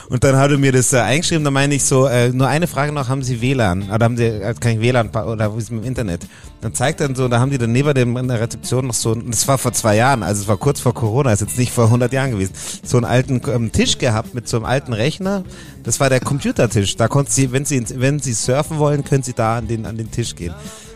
Und 0.10 0.24
dann 0.24 0.38
hat 0.38 0.50
er 0.50 0.58
mir 0.58 0.72
das 0.72 0.94
äh, 0.94 1.00
eingeschrieben, 1.00 1.44
da 1.44 1.52
meine 1.52 1.76
ich 1.76 1.84
so, 1.84 2.06
äh, 2.06 2.30
nur 2.30 2.48
eine 2.48 2.68
Frage 2.68 2.94
noch, 2.94 3.10
haben 3.10 3.22
Sie 3.22 3.42
WLAN? 3.42 3.90
Oder 3.92 4.06
haben 4.06 4.16
Sie 4.16 4.24
äh, 4.24 4.54
kein 4.58 4.80
WLAN 4.80 5.12
pa- 5.12 5.26
oder 5.26 5.52
wo 5.54 5.58
ist 5.58 5.66
es 5.66 5.72
mit 5.72 5.84
dem 5.84 5.88
Internet? 5.88 6.22
Dann 6.62 6.74
zeigt 6.74 7.02
er 7.02 7.14
so, 7.14 7.28
da 7.28 7.40
haben 7.40 7.52
die 7.52 7.58
dann 7.58 7.74
neben 7.74 7.94
dem 7.94 8.16
in 8.16 8.28
der 8.30 8.40
Rezeption 8.40 8.88
noch 8.88 8.94
so, 8.94 9.14
das 9.14 9.46
war 9.48 9.58
vor 9.58 9.74
zwei 9.74 9.98
Jahren, 9.98 10.24
also 10.24 10.44
es 10.44 10.48
war 10.48 10.58
kurz 10.58 10.80
vor 10.80 10.94
Corona, 10.94 11.34
ist 11.34 11.42
jetzt 11.42 11.58
nicht 11.58 11.74
vor 11.74 11.86
100 11.86 12.14
Jahren 12.14 12.32
gewesen, 12.32 12.54
so 12.84 12.96
einen 12.96 13.06
alten 13.06 13.42
ähm, 13.52 13.74
Tisch 13.74 13.98
gehabt 13.98 14.34
mit 14.36 14.48
so 14.48 14.56
einem 14.56 14.66
alten 14.66 14.94
Rechner. 14.94 15.44
Das 15.84 16.00
war 16.00 16.10
der 16.10 16.22
Computertisch. 16.22 16.96
Da 16.96 17.08
konnten 17.10 17.32
Sie, 17.32 17.52
wenn 17.52 17.66
Sie, 17.66 17.84
wenn 18.00 18.20
Sie 18.20 18.34
surfen 18.34 18.78
wollen, 18.78 19.04
können 19.04 19.24
Sie 19.24 19.34
da 19.34 19.58
an 19.58 19.68
den, 19.68 19.86
an 19.86 19.98
den 19.98 20.12
Tisch 20.12 20.36
gehen. 20.36 20.54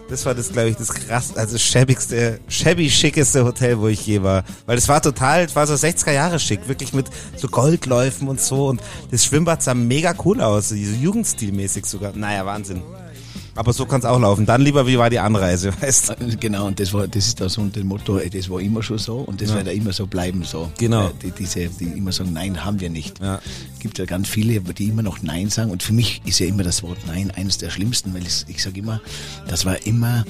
Das 0.10 0.26
war 0.26 0.36
das, 0.36 0.51
glaube 0.51 0.70
ich, 0.70 0.76
das 0.76 0.93
krass, 0.93 1.36
also 1.36 1.58
schäbigste, 1.58 2.39
shabby 2.47 2.89
schickeste 2.89 3.45
Hotel, 3.45 3.80
wo 3.80 3.88
ich 3.88 4.06
je 4.06 4.22
war. 4.22 4.43
Weil 4.66 4.78
es 4.78 4.88
war 4.88 5.01
total, 5.01 5.45
es 5.45 5.56
war 5.56 5.66
so 5.66 5.74
60er 5.74 6.12
Jahre 6.12 6.39
schick, 6.39 6.68
wirklich 6.68 6.93
mit 6.93 7.08
so 7.36 7.47
Goldläufen 7.47 8.28
und 8.28 8.41
so. 8.41 8.68
Und 8.68 8.82
das 9.12 9.26
Schwimmbad 9.26 9.64
sah 9.64 9.74
mega 9.74 10.14
cool 10.26 10.41
aus, 10.41 10.70
so 10.70 10.76
jugendstilmäßig 10.76 11.86
sogar. 11.86 12.14
Naja, 12.16 12.45
Wahnsinn. 12.45 12.82
Aber 13.56 13.72
so 13.72 13.86
kann 13.86 13.99
es 13.99 14.06
auch 14.06 14.20
laufen. 14.20 14.45
Dann 14.45 14.62
lieber, 14.62 14.88
wie 14.88 14.97
war 14.97 15.10
die 15.10 15.20
Anreise, 15.20 15.72
weißt 15.82 16.16
du? 16.20 16.38
Genau, 16.38 16.68
und 16.68 16.80
das 16.80 16.93
war, 16.93 17.08
das 17.08 17.28
ist 17.28 17.39
da 17.39 17.49
so 17.49 17.62
ein 17.62 17.72
Motto, 17.88 18.18
ey, 18.18 18.30
das 18.30 18.49
war 18.49 18.60
immer 18.60 18.82
schon 18.82 18.97
so 18.97 19.18
und 19.18 19.41
das 19.41 19.54
wird 19.54 19.68
ja 19.68 19.74
immer 19.74 19.93
so 19.93 20.08
bleiben 20.08 20.43
so. 20.43 20.72
Genau. 20.78 21.08
Äh, 21.08 21.12
Die, 21.24 21.32
diese, 21.32 21.68
die 21.68 21.86
immer 21.86 22.12
sagen, 22.12 22.34
nein, 22.34 22.64
haben 22.66 22.80
wir 22.80 22.89
nicht. 22.89 23.20
Ja. 23.20 23.39
Es 23.74 23.80
gibt 23.80 23.99
ja 23.99 24.06
ganz 24.06 24.28
viele, 24.28 24.60
die 24.62 24.88
immer 24.88 25.04
noch 25.04 25.22
Nein 25.22 25.49
sagen 25.49 25.72
und 25.72 25.84
für 25.84 25.93
mich 25.93 26.22
ist 26.26 26.39
ja 26.39 26.47
immer 26.47 26.64
das 26.64 26.84
Wort 26.84 26.97
Nein 27.06 27.32
eines 27.32 27.58
der 27.58 27.70
schlimmsten, 27.70 28.14
weil 28.14 28.24
ich, 28.24 28.45
ich 28.47 28.64
sage 28.64 28.80
immer, 28.80 29.01
das 29.47 29.66
war 29.66 29.86
immer 29.86 30.26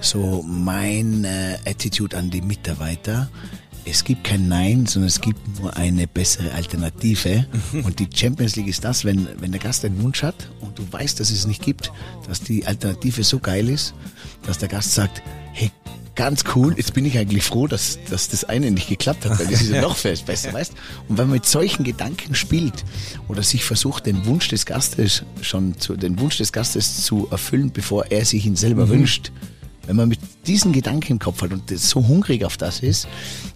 so 0.00 0.44
mein 0.46 1.24
äh, 1.24 1.58
Attitude 1.66 2.16
an 2.16 2.30
die 2.30 2.42
Mitarbeiter. 2.42 3.28
Es 3.90 4.04
gibt 4.04 4.24
kein 4.24 4.48
Nein, 4.48 4.84
sondern 4.84 5.08
es 5.08 5.20
gibt 5.20 5.60
nur 5.60 5.74
eine 5.76 6.06
bessere 6.06 6.52
Alternative. 6.52 7.46
Und 7.84 7.98
die 7.98 8.08
Champions 8.14 8.56
League 8.56 8.68
ist 8.68 8.84
das, 8.84 9.04
wenn, 9.04 9.28
wenn 9.40 9.50
der 9.50 9.60
Gast 9.60 9.84
einen 9.84 10.02
Wunsch 10.02 10.22
hat 10.22 10.50
und 10.60 10.78
du 10.78 10.84
weißt, 10.90 11.18
dass 11.18 11.30
es 11.30 11.46
nicht 11.46 11.62
gibt, 11.62 11.90
dass 12.26 12.40
die 12.40 12.66
Alternative 12.66 13.24
so 13.24 13.38
geil 13.38 13.68
ist, 13.68 13.94
dass 14.46 14.58
der 14.58 14.68
Gast 14.68 14.92
sagt, 14.92 15.22
hey, 15.52 15.70
ganz 16.14 16.44
cool, 16.54 16.74
jetzt 16.76 16.92
bin 16.92 17.06
ich 17.06 17.16
eigentlich 17.16 17.44
froh, 17.44 17.66
dass, 17.66 17.98
dass 18.10 18.28
das 18.28 18.44
eine 18.44 18.70
nicht 18.70 18.88
geklappt 18.88 19.24
hat, 19.24 19.38
weil 19.38 19.46
das 19.46 19.62
ist 19.62 19.70
ja 19.70 19.80
noch 19.80 19.96
fest 19.96 20.26
besser, 20.26 20.52
weißt? 20.52 20.72
Und 21.08 21.16
wenn 21.16 21.28
man 21.28 21.36
mit 21.36 21.46
solchen 21.46 21.84
Gedanken 21.84 22.34
spielt 22.34 22.84
oder 23.28 23.42
sich 23.42 23.64
versucht, 23.64 24.04
den 24.04 24.26
Wunsch 24.26 24.48
des 24.48 24.66
Gastes 24.66 25.22
schon 25.40 25.78
zu, 25.78 25.96
den 25.96 26.18
Wunsch 26.18 26.36
des 26.36 26.52
Gastes 26.52 27.04
zu 27.04 27.28
erfüllen, 27.30 27.70
bevor 27.72 28.06
er 28.10 28.24
sich 28.24 28.44
ihn 28.44 28.56
selber 28.56 28.88
wünscht, 28.88 29.32
wenn 29.88 29.96
man 29.96 30.08
mit 30.08 30.20
diesen 30.46 30.72
Gedanken 30.72 31.12
im 31.12 31.18
Kopf 31.18 31.40
hat 31.40 31.50
und 31.50 31.70
so 31.70 32.06
hungrig 32.06 32.44
auf 32.44 32.58
das 32.58 32.80
ist, 32.80 33.08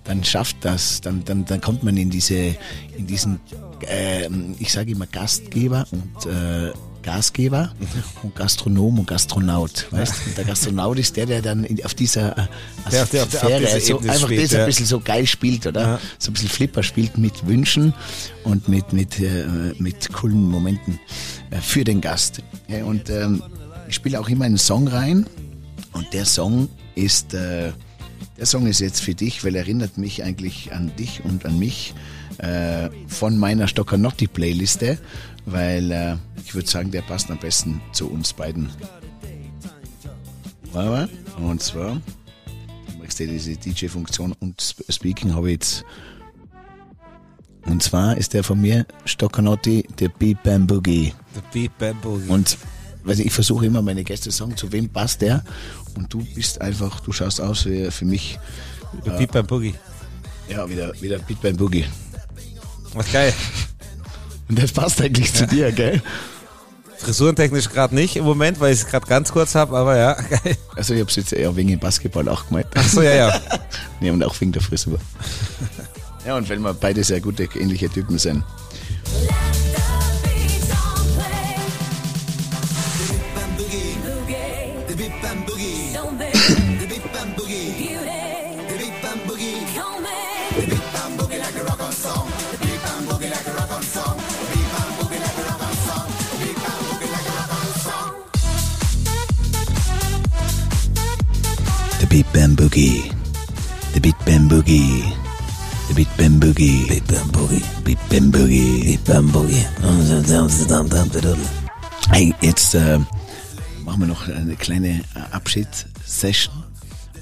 dann 0.04 0.24
schafft 0.24 0.56
das, 0.62 1.02
dann, 1.02 1.22
dann, 1.26 1.44
dann 1.44 1.60
kommt 1.60 1.82
man 1.82 1.94
in 1.98 2.08
diese, 2.08 2.56
in 2.96 3.06
diesen, 3.06 3.38
ähm, 3.86 4.54
ich 4.58 4.72
sage 4.72 4.92
immer 4.92 5.06
Gastgeber 5.06 5.86
und 5.90 6.26
äh, 6.26 6.72
Gasgeber 7.02 7.74
und 8.22 8.34
Gastronom 8.34 9.00
und 9.00 9.06
Gastronaut. 9.06 9.88
Weißt? 9.90 10.14
Und 10.26 10.38
der 10.38 10.44
Gastronaut 10.44 10.98
ist 10.98 11.16
der, 11.16 11.26
der 11.26 11.42
dann 11.42 11.66
auf 11.84 11.94
dieser 11.94 12.38
äh, 12.38 12.46
Sphäre 12.90 13.80
so, 13.80 13.96
Ebene 13.98 14.12
einfach 14.12 14.28
spielt, 14.28 14.44
das 14.44 14.52
ja. 14.52 14.60
ein 14.60 14.66
bisschen 14.66 14.86
so 14.86 15.00
geil 15.00 15.26
spielt, 15.26 15.66
oder? 15.66 15.82
Ja. 15.82 16.00
So 16.18 16.30
ein 16.30 16.32
bisschen 16.32 16.48
Flipper 16.48 16.82
spielt 16.82 17.18
mit 17.18 17.46
Wünschen 17.46 17.92
und 18.44 18.68
mit, 18.68 18.94
mit, 18.94 19.20
äh, 19.20 19.44
mit 19.78 20.10
coolen 20.14 20.48
Momenten 20.48 20.98
äh, 21.50 21.56
für 21.56 21.84
den 21.84 22.00
Gast. 22.00 22.40
Und 22.86 23.10
ähm, 23.10 23.42
ich 23.88 23.96
spiele 23.96 24.18
auch 24.18 24.28
immer 24.28 24.46
einen 24.46 24.58
Song 24.58 24.88
rein 24.88 25.26
und 25.92 26.12
der 26.12 26.24
Song 26.24 26.68
ist, 26.94 27.34
äh, 27.34 27.72
der 28.38 28.46
Song 28.46 28.66
ist 28.66 28.80
jetzt 28.80 29.00
für 29.00 29.14
dich, 29.14 29.44
weil 29.44 29.54
er 29.54 29.62
erinnert 29.62 29.98
mich 29.98 30.22
eigentlich 30.22 30.72
an 30.72 30.92
dich 30.96 31.24
und 31.24 31.44
an 31.46 31.58
mich 31.58 31.94
äh, 32.38 32.88
von 33.08 33.36
meiner 33.38 33.68
Stoccanotti 33.68 34.26
Playliste, 34.26 34.98
weil 35.46 35.90
äh, 35.90 36.16
ich 36.44 36.54
würde 36.54 36.68
sagen, 36.68 36.90
der 36.90 37.02
passt 37.02 37.30
am 37.30 37.38
besten 37.38 37.80
zu 37.92 38.08
uns 38.08 38.32
beiden. 38.32 38.70
Und 41.38 41.62
zwar, 41.62 42.00
du 42.90 42.98
merkst 42.98 43.20
ja 43.20 43.26
diese 43.26 43.56
DJ-Funktion 43.56 44.32
und 44.40 44.60
Sp- 44.62 44.88
Speaking 44.90 45.34
habe 45.34 45.48
ich 45.50 45.54
jetzt. 45.54 45.84
Und 47.66 47.82
zwar 47.82 48.16
ist 48.16 48.32
der 48.34 48.42
von 48.42 48.60
mir 48.60 48.86
Stoccanotti, 49.04 49.86
der 49.98 50.08
Beat 50.08 50.42
Bam 50.42 50.66
Boogie. 50.66 51.12
The 51.34 51.40
Beat 51.52 51.78
Bamboo. 51.78 52.20
Und 52.28 52.56
weiß 53.04 53.18
ich, 53.20 53.26
ich 53.26 53.32
versuche 53.32 53.66
immer 53.66 53.82
meine 53.82 54.02
Gäste 54.02 54.30
zu 54.30 54.36
sagen, 54.36 54.56
zu 54.56 54.72
wem 54.72 54.88
passt 54.88 55.20
der? 55.22 55.44
Und 55.96 56.12
du 56.12 56.24
bist 56.34 56.60
einfach, 56.60 57.00
du 57.00 57.12
schaust 57.12 57.40
aus 57.40 57.66
wie 57.66 57.90
für 57.90 58.04
mich, 58.04 58.38
Der 59.04 59.12
Piep 59.12 59.32
beim 59.32 59.46
Boogie. 59.46 59.74
ja, 60.48 60.68
wieder, 60.68 60.92
wieder 61.00 61.18
Beat 61.18 61.40
beim 61.42 61.56
Boogie. 61.56 61.84
Was 62.94 63.10
geil. 63.12 63.32
Und 64.48 64.58
das 64.62 64.72
passt 64.72 65.00
eigentlich 65.00 65.32
zu 65.32 65.46
dir, 65.46 65.72
gell? 65.72 66.02
Frisurentechnisch 66.98 67.68
gerade 67.70 67.94
nicht 67.94 68.16
im 68.16 68.24
Moment, 68.24 68.60
weil 68.60 68.72
ich 68.72 68.80
es 68.80 68.86
gerade 68.86 69.06
ganz 69.06 69.32
kurz 69.32 69.54
habe, 69.54 69.76
aber 69.76 69.96
ja, 69.96 70.12
geil. 70.44 70.56
Also 70.76 70.94
ich 70.94 71.00
hab's 71.00 71.16
jetzt 71.16 71.32
eher 71.32 71.54
wegen 71.56 71.70
dem 71.70 71.80
Basketball 71.80 72.28
auch 72.28 72.46
gemeint. 72.46 72.66
Achso, 72.76 73.02
ja, 73.02 73.14
ja. 73.14 73.40
Nee, 74.00 74.10
und 74.10 74.22
auch 74.22 74.38
wegen 74.40 74.52
der 74.52 74.62
Frisur. 74.62 74.98
Ja, 76.26 76.36
und 76.36 76.48
weil 76.48 76.58
wir 76.58 76.74
beide 76.74 77.02
sehr 77.02 77.20
gute, 77.20 77.44
ähnliche 77.58 77.88
Typen 77.88 78.18
sind. 78.18 78.44
Boogie. 102.72 103.04
The 103.92 104.00
Beat 104.00 104.16
Bam 104.24 104.48
Boogie. 104.48 105.04
The 105.88 105.94
Beat 105.94 106.08
Bam 106.16 106.40
Boogie. 106.40 106.88
Beat 106.88 107.06
Bam 107.06 107.28
Boogie. 107.28 107.84
Beat 107.84 107.98
Bam 108.08 108.30
Boogie. 108.32 108.82
Beat 108.82 109.04
Bam 109.04 109.30
Boogie. 109.30 109.66
Hey, 112.08 112.34
jetzt 112.40 112.74
äh, 112.74 112.98
machen 113.84 114.00
wir 114.00 114.06
noch 114.06 114.26
eine 114.26 114.56
kleine 114.56 114.88
äh, 114.88 115.20
Abschiedssession. 115.32 116.64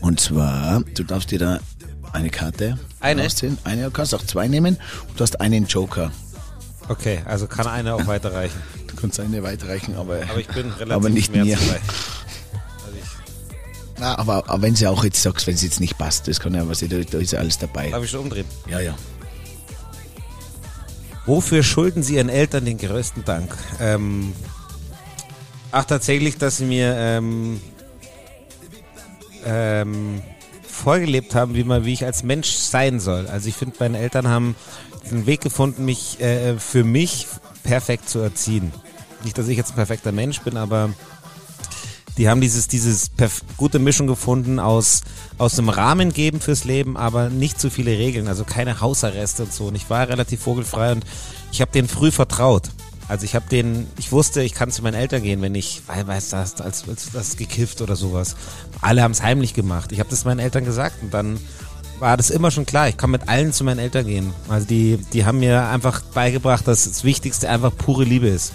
Und 0.01 0.21
zwar, 0.21 0.85
du 0.95 1.03
darfst 1.03 1.33
dir 1.33 1.41
da 1.41 1.59
eine 2.13 2.31
Karte 2.31 2.79
Eine? 3.01 3.25
rausziehen. 3.25 3.59
Eine, 3.65 3.87
du 3.87 3.91
kannst 3.91 4.15
auch 4.15 4.25
zwei 4.25 4.47
nehmen. 4.47 4.77
Und 5.09 5.19
du 5.19 5.25
hast 5.25 5.41
einen 5.41 5.67
Joker. 5.67 6.13
Okay, 6.89 7.23
also 7.25 7.49
kann 7.49 7.67
einer 7.67 7.97
auch 7.97 8.07
weiterreichen. 8.07 8.61
Du 8.87 8.95
kannst 8.95 9.19
eine 9.19 9.43
weiterreichen, 9.43 9.97
aber, 9.97 10.21
Aber 10.31 10.39
ich 10.39 10.47
bin 10.47 10.71
relativ 10.79 10.93
aber 10.93 11.09
nicht 11.09 11.35
mir. 11.35 11.59
Na, 14.01 14.19
aber, 14.19 14.49
aber 14.49 14.63
wenn 14.63 14.75
sie 14.75 14.87
auch 14.87 15.05
jetzt 15.05 15.23
sagst, 15.23 15.47
wenn 15.47 15.55
es 15.55 15.63
jetzt 15.63 15.79
nicht 15.79 15.99
passt, 15.99 16.27
das 16.27 16.41
kann 16.41 16.55
ja 16.55 16.67
was, 16.67 16.81
da, 16.81 16.87
da 16.87 17.19
ist 17.19 17.33
ja 17.33 17.39
alles 17.39 17.59
dabei. 17.59 17.91
darf 17.91 18.03
ich 18.03 18.11
schon 18.11 18.21
umdrehen? 18.21 18.47
Ja, 18.69 18.81
ja. 18.81 18.95
Wofür 21.27 21.63
schulden 21.63 22.03
Sie 22.03 22.17
Ihren 22.17 22.31
Eltern 22.31 22.65
den 22.65 22.79
größten 22.79 23.27
Dank? 23.27 23.55
Ähm, 23.79 24.33
ach, 25.71 25.85
tatsächlich, 25.85 26.39
dass 26.39 26.57
Sie 26.57 26.65
mir 26.65 26.95
ähm, 26.97 27.61
ähm, 29.45 30.23
vorgelebt 30.67 31.35
haben, 31.35 31.55
wie, 31.55 31.65
man, 31.65 31.85
wie 31.85 31.93
ich 31.93 32.07
als 32.07 32.23
Mensch 32.23 32.49
sein 32.49 33.01
soll. 33.01 33.27
Also 33.27 33.49
ich 33.49 33.55
finde, 33.55 33.77
meine 33.79 33.99
Eltern 33.99 34.29
haben 34.29 34.57
den 35.11 35.27
Weg 35.27 35.43
gefunden, 35.43 35.85
mich 35.85 36.21
äh, 36.21 36.59
für 36.59 36.85
mich 36.85 37.27
perfekt 37.63 38.09
zu 38.09 38.21
erziehen. 38.21 38.73
Nicht, 39.23 39.37
dass 39.37 39.49
ich 39.49 39.59
jetzt 39.59 39.73
ein 39.73 39.77
perfekter 39.77 40.13
Mensch 40.13 40.41
bin, 40.41 40.57
aber 40.57 40.91
die 42.21 42.29
haben 42.29 42.43
dieses, 42.43 42.69
dieses 42.69 43.13
gute 43.57 43.79
Mischung 43.79 44.07
gefunden 44.07 44.59
aus, 44.59 45.01
aus 45.39 45.59
einem 45.59 45.71
Rahmen 45.71 46.13
geben 46.13 46.43
fürs 46.43 46.65
Leben, 46.65 46.99
aber 46.99 47.31
nicht 47.31 47.59
zu 47.59 47.71
viele 47.71 47.93
Regeln, 47.93 48.29
also 48.29 48.45
keine 48.45 48.83
Hausarreste 48.83 49.45
und 49.45 49.55
so. 49.55 49.69
Und 49.69 49.75
ich 49.75 49.89
war 49.89 50.07
relativ 50.07 50.43
vogelfrei 50.43 50.93
und 50.93 51.07
ich 51.51 51.63
habe 51.63 51.73
denen 51.73 51.89
früh 51.89 52.11
vertraut. 52.11 52.73
Also 53.09 53.25
ich 53.25 53.35
habe 53.35 53.49
den, 53.49 53.87
ich 53.99 54.13
wusste, 54.13 54.43
ich 54.43 54.53
kann 54.53 54.71
zu 54.71 54.83
meinen 54.83 54.97
Eltern 54.97 55.23
gehen, 55.23 55.41
wenn 55.41 55.55
ich, 55.55 55.81
weil 55.87 56.07
weiß 56.07 56.29
das, 56.29 56.61
als, 56.61 56.87
als 56.87 57.11
das 57.11 57.39
gekifft 57.39 57.81
oder 57.81 57.97
sowas. 57.97 58.37
Alle 58.83 59.03
haben 59.03 59.13
es 59.13 59.23
heimlich 59.23 59.55
gemacht. 59.55 59.91
Ich 59.91 59.99
habe 59.99 60.11
das 60.11 60.27
meinen 60.27 60.41
Eltern 60.41 60.67
gesagt 60.67 61.03
und 61.03 61.15
dann 61.15 61.41
war 62.01 62.19
das 62.19 62.29
immer 62.29 62.51
schon 62.51 62.67
klar. 62.67 62.91
Ich 62.91 62.99
kann 62.99 63.11
mit 63.11 63.31
allen 63.31 63.55
zu 63.55 63.65
meinen 63.65 63.79
Eltern 63.79 64.07
gehen. 64.07 64.35
Also 64.47 64.67
die, 64.67 64.99
die 65.15 65.25
haben 65.25 65.39
mir 65.39 65.69
einfach 65.69 66.03
beigebracht, 66.03 66.69
dass 66.69 66.85
das 66.85 67.03
Wichtigste 67.03 67.49
einfach 67.49 67.75
pure 67.75 68.05
Liebe 68.05 68.29
ist. 68.29 68.53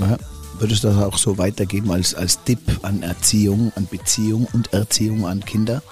Ja. 0.00 0.18
Würdest 0.60 0.84
du 0.84 0.88
das 0.88 0.98
auch 0.98 1.16
so 1.16 1.38
weitergeben 1.38 1.90
als, 1.90 2.14
als 2.14 2.44
Tipp 2.44 2.60
an 2.82 3.02
Erziehung, 3.02 3.72
an 3.76 3.88
Beziehung 3.90 4.46
und 4.52 4.72
Erziehung 4.74 5.26
an 5.26 5.42
Kinder? 5.42 5.82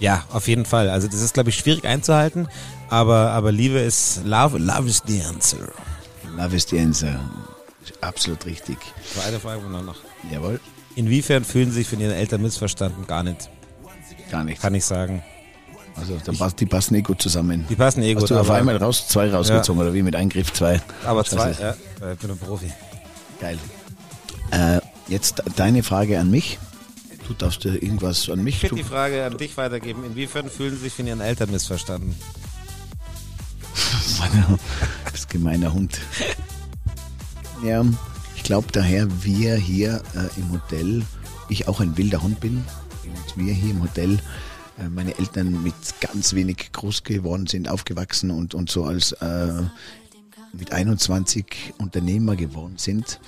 Ja, 0.00 0.24
auf 0.30 0.46
jeden 0.48 0.66
Fall. 0.66 0.90
Also 0.90 1.08
das 1.08 1.22
ist, 1.22 1.32
glaube 1.32 1.48
ich, 1.48 1.56
schwierig 1.56 1.84
einzuhalten, 1.86 2.46
aber, 2.90 3.30
aber 3.30 3.50
Liebe 3.52 3.78
ist, 3.78 4.20
love, 4.24 4.58
love 4.58 4.86
is 4.86 5.02
the 5.06 5.22
answer. 5.22 5.72
Love 6.36 6.54
is 6.54 6.66
the 6.68 6.78
answer. 6.78 7.18
Absolut 8.02 8.44
richtig. 8.44 8.76
So 9.14 9.22
eine 9.26 9.40
Frage 9.40 9.62
noch. 9.62 9.82
noch. 9.82 9.96
Jawohl. 10.30 10.60
Inwiefern 10.94 11.42
fühlen 11.44 11.70
Sie 11.70 11.78
sich 11.78 11.88
von 11.88 11.98
Ihren 11.98 12.12
Eltern 12.12 12.42
missverstanden? 12.42 13.06
Gar 13.06 13.22
nicht, 13.22 13.48
Gar 14.30 14.44
nichts. 14.44 14.60
kann 14.60 14.74
ich 14.74 14.84
sagen. 14.84 15.22
Also 15.96 16.18
dann 16.24 16.36
passt, 16.36 16.60
die 16.60 16.66
passen 16.66 16.94
eh 16.96 17.02
gut 17.02 17.20
zusammen. 17.22 17.64
Die 17.68 17.74
passen 17.74 18.02
eh 18.02 18.14
Hast 18.14 18.20
gut, 18.20 18.30
du 18.30 18.38
auf 18.38 18.50
einmal 18.50 18.76
raus, 18.76 19.08
zwei 19.08 19.32
rausgezogen 19.32 19.80
oder 19.80 19.94
wie 19.94 20.02
mit 20.02 20.14
Eingriff 20.14 20.52
zwei? 20.52 20.80
aber 21.04 21.24
zwei, 21.24 21.52
ja, 21.52 21.74
ich 22.12 22.18
bin 22.18 22.30
ein 22.30 22.38
Profi. 22.38 22.70
Geil. 23.40 23.58
Äh, 24.50 24.80
jetzt 25.08 25.42
deine 25.56 25.82
Frage 25.82 26.18
an 26.18 26.30
mich. 26.30 26.58
Du 27.26 27.34
darfst 27.34 27.64
dir 27.64 27.82
irgendwas 27.82 28.28
an 28.30 28.42
mich 28.42 28.56
Ich 28.56 28.70
würde 28.70 28.76
die 28.76 28.84
Frage 28.84 29.24
an 29.24 29.36
dich 29.36 29.56
weitergeben. 29.56 30.04
Inwiefern 30.04 30.48
fühlen 30.48 30.74
Sie 30.74 30.84
sich 30.84 30.94
von 30.94 31.06
Ihren 31.06 31.20
Eltern 31.20 31.50
missverstanden? 31.50 32.14
Das 35.04 35.20
ist 35.20 35.30
gemeiner 35.30 35.72
Hund. 35.72 36.00
Ja, 37.64 37.84
ich 38.36 38.42
glaube 38.42 38.68
daher, 38.72 39.08
wir 39.22 39.56
hier 39.56 40.02
äh, 40.14 40.38
im 40.38 40.52
Hotel, 40.52 41.02
ich 41.48 41.68
auch 41.68 41.80
ein 41.80 41.96
wilder 41.96 42.22
Hund 42.22 42.40
bin, 42.40 42.64
und 43.04 43.36
wir 43.36 43.52
hier 43.52 43.70
im 43.70 43.82
Hotel, 43.82 44.18
äh, 44.78 44.88
meine 44.88 45.16
Eltern 45.18 45.62
mit 45.62 45.74
ganz 46.00 46.34
wenig 46.34 46.70
groß 46.72 47.04
geworden 47.04 47.46
sind, 47.46 47.68
aufgewachsen 47.68 48.30
und, 48.30 48.54
und 48.54 48.70
so 48.70 48.84
als 48.84 49.12
äh, 49.12 49.62
mit 50.52 50.72
21 50.72 51.74
Unternehmer 51.78 52.36
geworden 52.36 52.74
sind, 52.76 53.20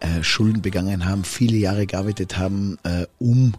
äh, 0.00 0.22
Schulden 0.22 0.62
begangen 0.62 1.04
haben, 1.04 1.24
viele 1.24 1.56
Jahre 1.56 1.86
gearbeitet 1.86 2.38
haben, 2.38 2.78
äh, 2.84 3.06
um, 3.18 3.54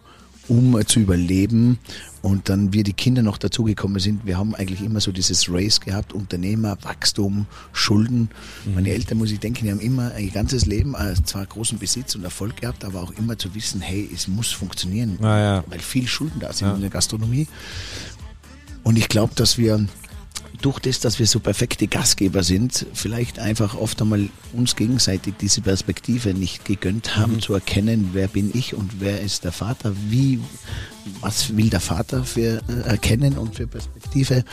um 0.48 0.84
zu 0.86 1.00
überleben. 1.00 1.78
Und 2.22 2.48
dann 2.50 2.72
wir 2.74 2.82
die 2.84 2.92
Kinder 2.92 3.22
noch 3.22 3.38
dazugekommen 3.38 3.98
sind, 3.98 4.26
wir 4.26 4.36
haben 4.36 4.54
eigentlich 4.54 4.82
immer 4.82 5.00
so 5.00 5.10
dieses 5.10 5.50
Race 5.50 5.80
gehabt, 5.80 6.12
Unternehmer, 6.12 6.76
Wachstum, 6.82 7.46
Schulden. 7.72 8.28
Meine 8.74 8.90
Eltern, 8.90 9.16
muss 9.18 9.30
ich 9.30 9.40
denken, 9.40 9.64
die 9.64 9.70
haben 9.70 9.80
immer 9.80 10.12
ein 10.12 10.30
ganzes 10.30 10.66
Leben, 10.66 10.94
äh, 10.94 11.14
zwar 11.24 11.46
großen 11.46 11.78
Besitz 11.78 12.14
und 12.16 12.24
Erfolg 12.24 12.56
gehabt, 12.60 12.84
aber 12.84 13.02
auch 13.02 13.12
immer 13.12 13.38
zu 13.38 13.54
wissen, 13.54 13.80
hey, 13.80 14.08
es 14.14 14.28
muss 14.28 14.50
funktionieren, 14.52 15.18
Ah, 15.22 15.38
ja. 15.38 15.64
weil 15.68 15.78
viel 15.78 16.06
Schulden 16.06 16.40
da 16.40 16.52
sind 16.52 16.74
in 16.74 16.80
der 16.82 16.90
Gastronomie. 16.90 17.46
Und 18.82 18.98
ich 18.98 19.08
glaube, 19.08 19.34
dass 19.34 19.56
wir 19.56 19.86
durch 20.60 20.78
das, 20.78 21.00
dass 21.00 21.18
wir 21.18 21.26
so 21.26 21.40
perfekte 21.40 21.86
Gastgeber 21.86 22.42
sind, 22.42 22.86
vielleicht 22.92 23.38
einfach 23.38 23.74
oft 23.74 24.00
einmal 24.02 24.28
uns 24.52 24.76
gegenseitig 24.76 25.34
diese 25.40 25.60
Perspektive 25.60 26.34
nicht 26.34 26.64
gegönnt 26.64 27.16
haben, 27.16 27.40
zu 27.40 27.54
erkennen, 27.54 28.10
wer 28.12 28.28
bin 28.28 28.50
ich 28.54 28.74
und 28.74 29.00
wer 29.00 29.20
ist 29.20 29.44
der 29.44 29.52
Vater, 29.52 29.92
wie, 30.08 30.40
was 31.20 31.56
will 31.56 31.70
der 31.70 31.80
Vater 31.80 32.24
für 32.24 32.60
äh, 32.68 32.88
erkennen 32.88 33.38
und 33.38 33.56
für 33.56 33.66
Perspektive, 33.66 34.44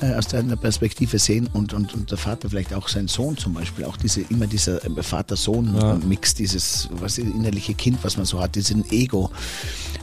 äh, 0.00 0.14
aus 0.14 0.30
seiner 0.30 0.56
Perspektive 0.56 1.18
sehen 1.18 1.48
und, 1.52 1.74
und, 1.74 1.94
und 1.94 2.10
der 2.10 2.18
Vater 2.18 2.50
vielleicht 2.50 2.74
auch 2.74 2.88
sein 2.88 3.08
Sohn 3.08 3.36
zum 3.36 3.54
Beispiel, 3.54 3.84
auch 3.84 3.96
diese, 3.96 4.22
immer 4.22 4.46
dieser 4.46 4.84
äh, 4.84 5.02
Vater-Sohn-Mix, 5.02 6.34
dieses, 6.34 6.88
was 6.92 7.18
ist, 7.18 7.26
innerliche 7.26 7.74
Kind, 7.74 7.98
was 8.02 8.16
man 8.16 8.26
so 8.26 8.40
hat, 8.40 8.54
diesen 8.54 8.90
Ego. 8.90 9.30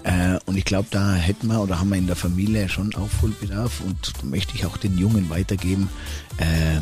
Äh, 0.03 0.39
und 0.45 0.57
ich 0.57 0.65
glaube, 0.65 0.87
da 0.91 1.13
hätten 1.13 1.47
wir 1.47 1.61
oder 1.61 1.79
haben 1.79 1.89
wir 1.89 1.97
in 1.97 2.07
der 2.07 2.15
Familie 2.15 2.69
schon 2.69 2.93
Aufholbedarf 2.95 3.81
und 3.81 4.23
möchte 4.23 4.55
ich 4.55 4.65
auch 4.65 4.77
den 4.77 4.97
Jungen 4.97 5.29
weitergeben, 5.39 5.89
äh, 6.37 6.79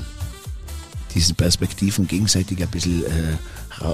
diesen 1.14 1.36
Perspektiven 1.36 2.08
gegenseitig 2.08 2.62
ein 2.62 2.70
bisschen 2.70 3.04
äh, 3.06 3.38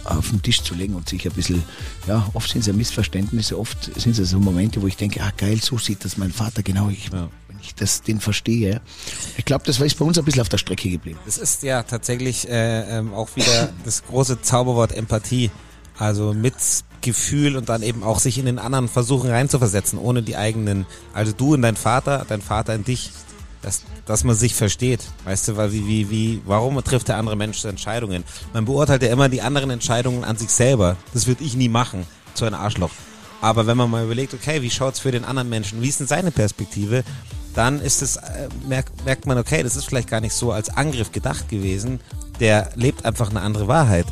auf 0.06 0.30
den 0.30 0.42
Tisch 0.42 0.62
zu 0.62 0.74
legen 0.76 0.96
und 0.96 1.10
sich 1.10 1.26
ein 1.26 1.34
bisschen, 1.34 1.64
ja, 2.08 2.28
oft 2.34 2.50
sind 2.50 2.62
es 2.62 2.68
ja 2.68 2.74
Missverständnisse, 2.74 3.58
oft 3.60 3.92
sind 4.00 4.18
es 4.18 4.30
so 4.30 4.40
Momente, 4.40 4.82
wo 4.82 4.88
ich 4.88 4.96
denke, 4.98 5.22
ah 5.22 5.32
geil, 5.36 5.60
so 5.62 5.78
sieht 5.78 6.06
das 6.06 6.18
mein 6.18 6.32
Vater 6.32 6.64
genau, 6.64 6.90
ich, 6.90 7.06
Ja. 7.12 7.30
wenn 7.50 7.60
ich 7.62 7.76
das, 7.76 8.02
den 8.02 8.20
verstehe. 8.20 8.82
Ich 9.38 9.46
glaube, 9.46 9.66
das 9.66 9.80
war 9.80 9.86
ist 9.86 9.98
bei 10.00 10.06
uns 10.06 10.18
ein 10.18 10.26
bisschen 10.26 10.42
auf 10.42 10.50
der 10.50 10.58
Strecke 10.58 10.90
geblieben. 10.90 11.20
Das 11.26 11.38
ist 11.38 11.64
ja 11.64 11.84
tatsächlich 11.84 12.48
äh, 12.50 12.98
ähm, 12.98 13.14
auch 13.14 13.36
wieder 13.36 13.70
das 13.84 14.04
große 14.06 14.42
Zauberwort 14.42 14.94
Empathie. 14.94 15.52
Also 15.98 16.34
mit 16.34 16.56
Gefühl 17.02 17.56
und 17.56 17.70
dann 17.70 17.84
eben 17.84 18.02
auch 18.04 18.20
sich 18.20 18.38
in 18.40 18.46
den 18.46 18.58
anderen 18.58 18.88
versuchen 18.88 19.30
reinzuversetzen, 19.30 20.00
ohne 20.00 20.24
die 20.24 20.38
eigenen. 20.38 20.86
Also 21.14 21.34
du 21.34 21.54
in 21.54 21.62
dein 21.62 21.76
Vater, 21.76 22.26
dein 22.28 22.42
Vater 22.42 22.74
in 22.74 22.84
dich. 22.84 23.12
Dass, 23.64 23.84
dass 24.06 24.24
man 24.24 24.36
sich 24.36 24.54
versteht. 24.54 25.00
Weißt 25.24 25.48
du, 25.48 25.58
weil 25.58 25.72
wie, 25.72 25.88
wie, 25.88 26.10
wie, 26.10 26.42
warum 26.46 26.84
trifft 26.84 27.08
der 27.08 27.18
andere 27.18 27.38
Mensch 27.38 27.64
Entscheidungen? 27.64 28.24
Man 28.54 28.66
beurteilt 28.66 29.02
ja 29.02 29.10
immer 29.10 29.30
die 29.30 29.42
anderen 29.42 29.70
Entscheidungen 29.70 30.24
an 30.24 30.38
sich 30.38 30.50
selber. 30.50 30.98
Das 31.14 31.28
würde 31.28 31.44
ich 31.44 31.56
nie 31.56 31.70
machen. 31.70 32.06
So 32.34 32.46
ein 32.46 32.54
Arschloch. 32.54 32.92
Aber 33.42 33.66
wenn 33.66 33.78
man 33.78 33.90
mal 33.90 34.04
überlegt, 34.04 34.34
okay, 34.34 34.62
wie 34.62 34.70
schaut's 34.70 35.00
für 35.00 35.12
den 35.12 35.26
anderen 35.26 35.50
Menschen? 35.50 35.82
Wie 35.82 35.90
ist 35.90 36.00
denn 36.00 36.08
seine 36.08 36.32
Perspektive? 36.32 37.04
Dann 37.54 37.82
ist 37.82 38.02
es, 38.02 38.18
äh, 38.18 38.50
merkt, 38.68 39.06
merkt 39.06 39.26
man, 39.26 39.38
okay, 39.38 39.64
das 39.64 39.76
ist 39.76 39.86
vielleicht 39.86 40.10
gar 40.10 40.22
nicht 40.22 40.34
so 40.34 40.52
als 40.52 40.70
Angriff 40.70 41.12
gedacht 41.12 41.50
gewesen. 41.50 42.00
Der 42.40 42.72
lebt 42.76 43.06
einfach 43.06 43.30
eine 43.30 43.42
andere 43.42 43.68
Wahrheit. 43.68 44.08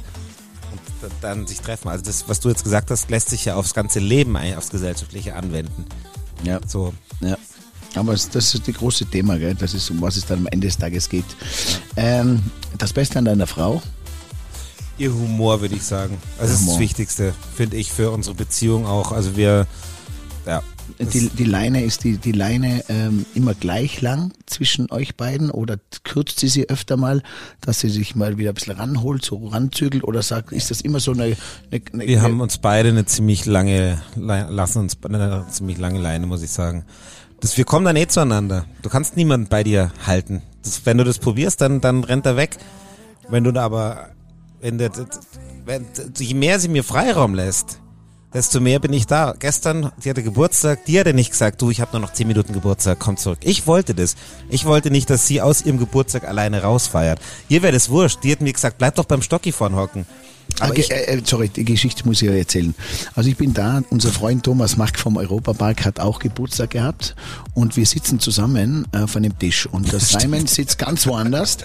Und 1.01 1.11
dann 1.21 1.47
sich 1.47 1.61
treffen. 1.61 1.89
Also 1.89 2.03
das, 2.03 2.29
was 2.29 2.39
du 2.39 2.49
jetzt 2.49 2.63
gesagt 2.63 2.91
hast, 2.91 3.09
lässt 3.09 3.29
sich 3.29 3.45
ja 3.45 3.55
aufs 3.55 3.73
ganze 3.73 3.99
Leben, 3.99 4.37
aufs 4.57 4.69
gesellschaftliche 4.69 5.35
anwenden. 5.35 5.85
Ja. 6.43 6.59
So. 6.67 6.93
Ja. 7.21 7.37
Aber 7.95 8.13
das 8.13 8.25
ist 8.35 8.67
das 8.67 8.75
große 8.75 9.05
Thema, 9.05 9.37
gell? 9.37 9.55
Das 9.55 9.73
ist, 9.73 9.89
um 9.89 10.01
was 10.01 10.15
es 10.15 10.25
dann 10.25 10.39
am 10.39 10.47
Ende 10.47 10.67
des 10.67 10.77
Tages 10.77 11.09
geht. 11.09 11.25
Ähm, 11.95 12.41
das 12.77 12.93
Beste 12.93 13.19
an 13.19 13.25
deiner 13.25 13.47
Frau? 13.47 13.81
Ihr 14.97 15.13
Humor, 15.13 15.61
würde 15.61 15.75
ich 15.75 15.83
sagen. 15.83 16.17
Also 16.37 16.53
das 16.53 16.61
ist 16.61 16.69
das 16.69 16.79
Wichtigste, 16.79 17.33
finde 17.55 17.77
ich, 17.77 17.91
für 17.91 18.11
unsere 18.11 18.35
Beziehung 18.35 18.85
auch. 18.85 19.11
Also 19.11 19.35
wir, 19.35 19.67
ja. 20.45 20.61
Die, 20.99 21.29
die 21.29 21.45
Leine, 21.45 21.83
ist 21.83 22.03
die, 22.03 22.17
die 22.17 22.33
Leine 22.33 22.83
ähm, 22.89 23.25
immer 23.33 23.53
gleich 23.53 24.01
lang 24.01 24.33
zwischen 24.45 24.91
euch 24.91 25.15
beiden 25.15 25.49
oder 25.49 25.77
kürzt 26.03 26.39
sie 26.39 26.49
sie 26.49 26.69
öfter 26.69 26.97
mal, 26.97 27.23
dass 27.61 27.79
sie 27.79 27.89
sich 27.89 28.15
mal 28.15 28.37
wieder 28.37 28.49
ein 28.51 28.55
bisschen 28.55 28.75
ranholt, 28.75 29.23
so 29.23 29.47
ranzügelt 29.47 30.03
oder 30.03 30.21
sagt, 30.21 30.51
ist 30.51 30.69
das 30.69 30.81
immer 30.81 30.99
so 30.99 31.11
eine... 31.11 31.23
eine, 31.23 31.81
eine 31.93 32.07
wir 32.07 32.21
haben 32.21 32.41
uns 32.41 32.57
beide 32.57 32.89
eine 32.89 33.05
ziemlich 33.05 33.45
lange, 33.45 34.01
lassen 34.15 34.79
uns 34.79 34.97
eine 35.03 35.45
ziemlich 35.49 35.77
lange 35.77 35.99
Leine, 35.99 36.27
muss 36.27 36.43
ich 36.43 36.51
sagen. 36.51 36.85
Das, 37.41 37.57
wir 37.57 37.65
kommen 37.65 37.85
dann 37.85 37.95
eh 37.95 38.07
zueinander. 38.07 38.65
Du 38.83 38.89
kannst 38.89 39.17
niemanden 39.17 39.47
bei 39.49 39.63
dir 39.63 39.91
halten. 40.05 40.43
Das, 40.63 40.85
wenn 40.85 40.97
du 40.97 41.03
das 41.03 41.17
probierst, 41.17 41.59
dann, 41.59 41.81
dann 41.81 42.03
rennt 42.03 42.25
er 42.25 42.37
weg. 42.37 42.57
Wenn 43.29 43.43
du 43.43 43.51
da 43.51 43.63
aber, 43.63 44.09
wenn 44.61 44.77
der, 44.77 44.91
wenn, 45.65 45.87
je 46.17 46.33
mehr 46.35 46.59
sie 46.59 46.67
mir 46.67 46.83
Freiraum 46.83 47.33
lässt, 47.33 47.79
desto 48.31 48.59
mehr 48.59 48.79
bin 48.79 48.93
ich 48.93 49.07
da. 49.07 49.33
Gestern, 49.37 49.91
die 50.03 50.09
hatte 50.11 50.21
Geburtstag, 50.21 50.85
die 50.85 50.99
hatte 50.99 51.15
nicht 51.15 51.31
gesagt, 51.31 51.59
du, 51.61 51.71
ich 51.71 51.81
habe 51.81 51.93
nur 51.93 52.01
noch 52.01 52.13
zehn 52.13 52.27
Minuten 52.27 52.53
Geburtstag, 52.53 52.99
komm 52.99 53.17
zurück. 53.17 53.39
Ich 53.41 53.65
wollte 53.65 53.95
das. 53.95 54.15
Ich 54.49 54.65
wollte 54.65 54.91
nicht, 54.91 55.09
dass 55.09 55.25
sie 55.25 55.41
aus 55.41 55.65
ihrem 55.65 55.79
Geburtstag 55.79 56.25
alleine 56.27 56.61
rausfeiert. 56.61 57.19
Ihr 57.49 57.63
wäre 57.63 57.73
das 57.73 57.89
wurscht. 57.89 58.19
Die 58.23 58.31
hat 58.31 58.41
mir 58.41 58.53
gesagt, 58.53 58.77
bleib 58.77 58.95
doch 58.95 59.05
beim 59.05 59.23
Stocki 59.23 59.51
vorn 59.51 59.75
hocken. 59.75 60.05
Aber 60.59 60.77
ich, 60.77 60.91
äh, 60.91 61.03
äh, 61.05 61.21
sorry, 61.23 61.49
die 61.49 61.65
Geschichte 61.65 62.05
muss 62.05 62.21
ich 62.21 62.27
ja 62.27 62.35
erzählen. 62.35 62.73
Also 63.15 63.29
ich 63.29 63.37
bin 63.37 63.53
da, 63.53 63.81
unser 63.89 64.09
Freund 64.09 64.43
Thomas 64.43 64.77
Mack 64.77 64.99
vom 64.99 65.17
Europapark 65.17 65.85
hat 65.85 65.99
auch 65.99 66.19
Geburtstag 66.19 66.71
gehabt 66.71 67.15
und 67.53 67.77
wir 67.77 67.85
sitzen 67.85 68.19
zusammen 68.19 68.87
äh, 68.91 68.99
auf 68.99 69.15
einem 69.15 69.37
Tisch 69.37 69.65
und 69.65 69.91
der 69.91 69.99
Simon 70.01 70.47
sitzt 70.47 70.77
ganz 70.77 71.07
woanders 71.07 71.57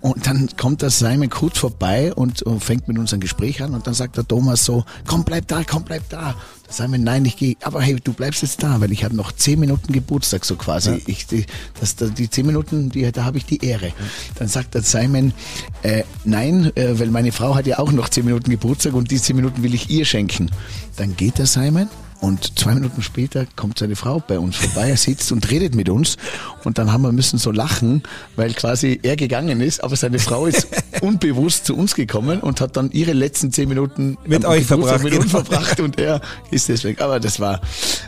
und 0.00 0.26
dann 0.26 0.48
kommt 0.56 0.82
der 0.82 0.90
Simon 0.90 1.30
kurz 1.30 1.58
vorbei 1.58 2.12
und, 2.14 2.42
und 2.42 2.62
fängt 2.62 2.88
mit 2.88 2.98
uns 2.98 3.12
ein 3.12 3.20
Gespräch 3.20 3.62
an 3.62 3.74
und 3.74 3.86
dann 3.86 3.94
sagt 3.94 4.16
der 4.16 4.26
Thomas 4.26 4.64
so, 4.64 4.84
komm 5.06 5.24
bleib 5.24 5.48
da, 5.48 5.62
komm 5.64 5.84
bleib 5.84 6.08
da 6.08 6.34
sagen 6.72 6.92
wir, 6.92 6.98
nein, 6.98 7.24
ich 7.24 7.36
gehe, 7.36 7.56
aber 7.62 7.80
hey, 7.82 7.96
du 8.02 8.12
bleibst 8.12 8.42
jetzt 8.42 8.62
da, 8.62 8.80
weil 8.80 8.92
ich 8.92 9.04
habe 9.04 9.14
noch 9.14 9.32
zehn 9.32 9.60
Minuten 9.60 9.92
Geburtstag 9.92 10.44
so 10.44 10.56
quasi. 10.56 10.90
Ja. 10.90 10.98
Ich, 11.06 11.26
die, 11.26 11.46
das, 11.80 11.96
die 11.96 12.30
zehn 12.30 12.46
Minuten, 12.46 12.90
die, 12.90 13.10
da 13.12 13.24
habe 13.24 13.38
ich 13.38 13.44
die 13.44 13.64
Ehre. 13.64 13.92
Dann 14.36 14.48
sagt 14.48 14.74
der 14.74 14.82
Simon, 14.82 15.32
äh, 15.82 16.04
nein, 16.24 16.72
äh, 16.76 16.98
weil 16.98 17.08
meine 17.08 17.32
Frau 17.32 17.54
hat 17.54 17.66
ja 17.66 17.78
auch 17.78 17.92
noch 17.92 18.08
zehn 18.08 18.24
Minuten 18.24 18.50
Geburtstag 18.50 18.94
und 18.94 19.10
die 19.10 19.20
zehn 19.20 19.36
Minuten 19.36 19.62
will 19.62 19.74
ich 19.74 19.90
ihr 19.90 20.04
schenken. 20.04 20.50
Dann 20.96 21.16
geht 21.16 21.38
der 21.38 21.46
Simon 21.46 21.88
und 22.22 22.56
zwei 22.56 22.74
Minuten 22.74 23.02
später 23.02 23.46
kommt 23.56 23.80
seine 23.80 23.96
Frau 23.96 24.22
bei 24.24 24.38
uns 24.38 24.54
vorbei, 24.54 24.90
er 24.90 24.96
sitzt 24.96 25.32
und 25.32 25.50
redet 25.50 25.74
mit 25.74 25.88
uns. 25.88 26.16
Und 26.62 26.78
dann 26.78 26.92
haben 26.92 27.02
wir 27.02 27.10
müssen 27.10 27.36
so 27.36 27.50
lachen, 27.50 28.04
weil 28.36 28.54
quasi 28.54 29.00
er 29.02 29.16
gegangen 29.16 29.60
ist, 29.60 29.82
aber 29.82 29.96
seine 29.96 30.20
Frau 30.20 30.46
ist 30.46 30.68
unbewusst 31.02 31.66
zu 31.66 31.76
uns 31.76 31.96
gekommen 31.96 32.38
und 32.38 32.60
hat 32.60 32.76
dann 32.76 32.92
ihre 32.92 33.12
letzten 33.12 33.50
zehn 33.50 33.68
Minuten 33.68 34.18
mit 34.24 34.44
euch 34.44 34.66
verbracht, 34.66 35.02
mit 35.02 35.14
uns 35.14 35.32
genau. 35.32 35.44
verbracht 35.44 35.80
und 35.80 35.98
er 35.98 36.20
ist 36.52 36.68
deswegen. 36.68 37.00
Aber 37.00 37.18
das 37.18 37.40
war 37.40 37.60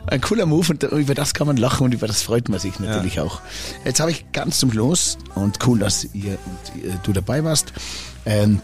ein 0.07 0.21
cooler 0.21 0.47
Move 0.47 0.71
und 0.71 0.85
über 0.85 1.17
das 1.17 1.35
kann 1.35 1.49
man 1.49 1.57
lachen 1.57 1.85
und 1.85 1.93
über 1.93 2.07
das 2.07 2.23
freut 2.23 2.49
man 2.49 2.61
sich 2.61 2.79
natürlich 2.79 3.17
ja. 3.17 3.25
auch. 3.25 3.41
Jetzt 3.85 3.99
habe 3.99 4.13
ich 4.13 4.31
ganz 4.31 4.61
zum 4.61 4.71
Schluss 4.71 5.19
und 5.35 5.59
cool, 5.67 5.81
dass 5.81 6.05
ihr 6.15 6.39
und 6.47 7.01
du 7.03 7.13
dabei 7.13 7.43
warst. 7.43 7.73
Ähm, 8.27 8.61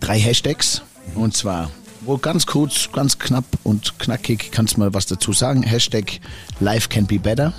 drei 0.00 0.18
Hashtags 0.18 0.82
und 1.14 1.36
zwar 1.36 1.70
wo 2.06 2.18
ganz 2.18 2.46
kurz, 2.46 2.90
ganz 2.92 3.18
knapp 3.18 3.44
und 3.64 3.98
knackig 3.98 4.50
kannst 4.52 4.76
du 4.76 4.80
mal 4.80 4.94
was 4.94 5.06
dazu 5.06 5.32
sagen. 5.32 5.62
Hashtag 5.62 6.20
Life 6.60 6.88
can 6.88 7.06
be 7.06 7.18
better. 7.18 7.52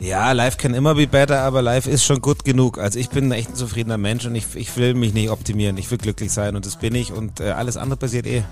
Ja, 0.00 0.32
life 0.32 0.56
can 0.56 0.72
immer 0.72 0.94
be 0.94 1.06
better, 1.06 1.40
aber 1.40 1.60
life 1.60 1.88
ist 1.88 2.04
schon 2.04 2.22
gut 2.22 2.44
genug. 2.44 2.78
Also 2.78 2.98
ich 2.98 3.10
bin 3.10 3.30
echt 3.32 3.50
ein 3.50 3.54
zufriedener 3.54 3.98
Mensch 3.98 4.24
und 4.24 4.34
ich, 4.34 4.46
ich 4.54 4.74
will 4.76 4.94
mich 4.94 5.12
nicht 5.12 5.28
optimieren. 5.28 5.76
Ich 5.76 5.90
will 5.90 5.98
glücklich 5.98 6.32
sein 6.32 6.56
und 6.56 6.64
das 6.64 6.76
bin 6.76 6.94
ich 6.94 7.12
und 7.12 7.40
äh, 7.40 7.50
alles 7.50 7.76
andere 7.76 7.98
passiert 7.98 8.26
eh. 8.26 8.42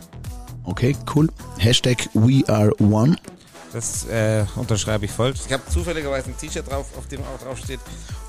Okay, 0.64 0.94
cool. 1.14 1.28
Hashtag 1.56 2.10
We 2.12 2.46
Are 2.48 2.70
One. 2.82 3.16
Das 3.72 4.06
äh, 4.08 4.44
unterschreibe 4.56 5.06
ich 5.06 5.10
voll. 5.10 5.32
Ich 5.46 5.52
habe 5.52 5.62
zufälligerweise 5.70 6.28
ein 6.28 6.36
T-Shirt 6.36 6.70
drauf, 6.70 6.86
auf 6.98 7.06
dem 7.08 7.20
auch 7.22 7.42
drauf 7.42 7.58
steht 7.58 7.80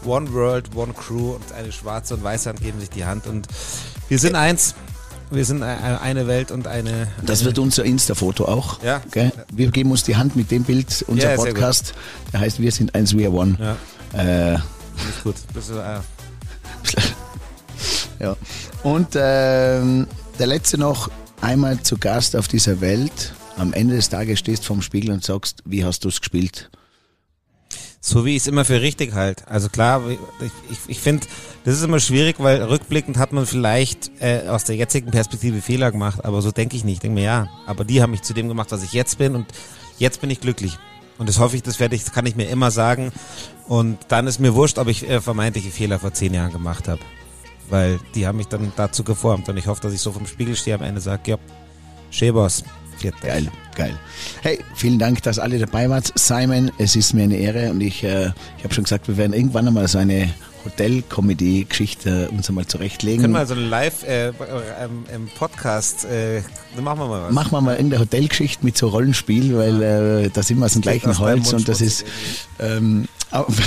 One 0.06 0.32
World, 0.34 0.74
One 0.76 0.94
Crew 0.94 1.32
und 1.32 1.52
eine 1.54 1.74
schwarze 1.74 2.14
und 2.14 2.24
weiße 2.24 2.50
Hand 2.50 2.62
geben 2.62 2.80
sich 2.80 2.90
die 2.90 3.04
Hand 3.04 3.28
und 3.28 3.48
wir 4.08 4.20
sind 4.20 4.36
eins. 4.36 4.76
Wir 5.32 5.46
sind 5.46 5.62
eine 5.62 6.28
Welt 6.28 6.52
und 6.52 6.66
eine. 6.66 7.08
Das 7.24 7.46
wird 7.46 7.60
unser 7.60 7.86
Insta-Foto 7.86 8.46
auch. 8.46 8.82
Ja. 8.82 9.02
Gell? 9.12 9.32
Wir 9.52 9.70
geben 9.70 9.92
uns 9.92 10.04
die 10.04 10.16
Hand 10.16 10.36
mit 10.36 10.50
dem 10.50 10.64
Bild, 10.64 11.06
unser 11.08 11.32
ja, 11.32 11.36
Podcast. 11.36 11.94
Der 12.34 12.40
heißt 12.40 12.60
Wir 12.60 12.72
sind 12.72 12.96
eins, 12.96 13.16
we 13.16 13.26
are 13.26 13.34
one. 13.34 13.58
Ja. 13.60 13.78
Äh, 14.20 14.56
ist 14.56 15.24
gut. 15.24 15.36
Das 15.54 15.70
ist, 15.70 15.76
äh 15.76 16.00
ja. 18.24 18.36
Und 18.82 19.10
ähm, 19.16 20.08
der 20.40 20.48
letzte 20.48 20.80
noch, 20.80 21.12
einmal 21.42 21.80
zu 21.82 21.98
Gast 21.98 22.36
auf 22.36 22.48
dieser 22.48 22.82
Welt. 22.82 23.34
Am 23.58 23.74
Ende 23.74 23.96
des 23.96 24.10
Tages 24.10 24.40
stehst 24.40 24.64
du 24.64 24.68
vorm 24.68 24.82
Spiegel 24.82 25.12
und 25.12 25.24
sagst, 25.24 25.62
wie 25.66 25.86
hast 25.86 26.06
du 26.06 26.10
es 26.10 26.20
gespielt? 26.20 26.70
So 28.02 28.26
wie 28.26 28.36
ich 28.36 28.44
es 28.44 28.48
immer 28.48 28.66
für 28.66 28.82
richtig 28.82 29.14
halt. 29.14 29.48
Also 29.48 29.70
klar, 29.70 30.02
ich, 30.10 30.18
ich, 30.72 30.78
ich 30.88 31.00
finde, 31.00 31.28
das 31.66 31.76
ist 31.76 31.84
immer 31.84 32.00
schwierig, 32.00 32.38
weil 32.40 32.64
rückblickend 32.64 33.18
hat 33.18 33.34
man 33.34 33.46
vielleicht 33.46 34.12
äh, 34.22 34.48
aus 34.48 34.64
der 34.64 34.76
jetzigen 34.76 35.12
Perspektive 35.12 35.62
Fehler 35.62 35.92
gemacht, 35.92 36.24
aber 36.24 36.42
so 36.42 36.52
denke 36.52 36.78
ich 36.78 36.86
nicht. 36.86 36.96
Ich 36.96 37.00
denke 37.02 37.16
mir, 37.16 37.26
ja, 37.26 37.50
aber 37.66 37.84
die 37.84 38.02
haben 38.02 38.12
mich 38.12 38.22
zu 38.22 38.34
dem 38.34 38.48
gemacht, 38.48 38.72
was 38.72 38.84
ich 38.84 38.94
jetzt 38.94 39.18
bin 39.18 39.36
und 39.36 39.48
jetzt 39.98 40.22
bin 40.22 40.30
ich 40.30 40.40
glücklich. 40.40 40.78
Und 41.18 41.28
das 41.28 41.38
hoffe 41.38 41.58
ich, 41.58 41.64
das 41.64 41.82
werde 41.82 41.96
ich, 41.96 42.06
das 42.06 42.14
kann 42.14 42.26
ich 42.26 42.38
mir 42.38 42.48
immer 42.50 42.72
sagen. 42.72 43.12
Und 43.68 43.98
dann 44.08 44.26
ist 44.26 44.40
mir 44.40 44.56
wurscht, 44.56 44.78
ob 44.78 44.88
ich 44.88 45.08
äh, 45.08 45.20
vermeintliche 45.20 45.70
Fehler 45.70 46.00
vor 46.00 46.14
zehn 46.14 46.34
Jahren 46.34 46.54
gemacht 46.54 46.88
habe. 46.88 47.02
Weil 47.70 48.00
die 48.16 48.26
haben 48.26 48.38
mich 48.38 48.48
dann 48.48 48.72
dazu 48.78 49.04
geformt. 49.04 49.50
Und 49.50 49.58
ich 49.58 49.68
hoffe, 49.68 49.82
dass 49.82 49.92
ich 49.92 50.00
so 50.00 50.14
vom 50.14 50.26
Spiegel 50.26 50.56
stehe 50.56 50.78
am 50.78 50.82
Ende 50.82 51.02
sage, 51.02 51.32
ja, 51.32 51.38
Schäbers, 52.10 52.64
Geil, 53.02 53.48
geil. 53.76 53.98
Hey, 54.42 54.60
vielen 54.76 55.00
Dank, 55.00 55.24
dass 55.24 55.40
alle 55.40 55.60
dabei 55.60 55.90
wart. 55.90 56.12
Simon, 56.16 56.72
es 56.78 56.96
ist 56.96 57.14
mir 57.14 57.24
eine 57.24 57.38
Ehre 57.38 57.72
und 57.72 57.82
ich, 57.82 58.04
äh, 58.04 58.32
ich 58.58 58.64
habe 58.64 58.74
schon 58.74 58.84
gesagt, 58.84 59.08
wir 59.08 59.18
werden 59.18 59.34
irgendwann 59.34 59.68
einmal 59.68 59.88
so 59.88 59.98
eine 59.98 60.30
Hotel-Comedy-Geschichte 60.66 62.30
uns 62.30 62.50
einmal 62.50 62.66
zurechtlegen. 62.66 63.22
Können 63.22 63.34
wir 63.34 63.46
so 63.46 63.54
ein 63.54 63.70
Live 63.70 64.04
äh, 64.04 64.30
ähm, 64.30 65.06
im 65.14 65.28
Podcast, 65.38 66.06
äh, 66.06 66.42
machen 66.82 67.00
wir 67.00 67.08
mal 67.08 67.24
was. 67.24 67.34
Machen 67.34 67.52
wir 67.52 67.62
mal 67.62 67.76
in 67.76 67.90
der 67.90 68.00
Hotelgeschichte 68.00 68.66
mit 68.66 68.78
so 68.78 68.90
Rollenspiel, 68.90 69.56
weil 69.56 69.82
äh, 69.82 70.30
da 70.30 70.44
sind 70.44 70.60
wir 70.60 70.66
aus 70.66 70.74
dem 70.74 70.82
gleichen 70.82 71.18
Holz 71.18 71.54
und 71.54 71.68
das 71.68 71.82
ist 71.82 72.06
ähm, 72.60 73.08
auf, 73.32 73.48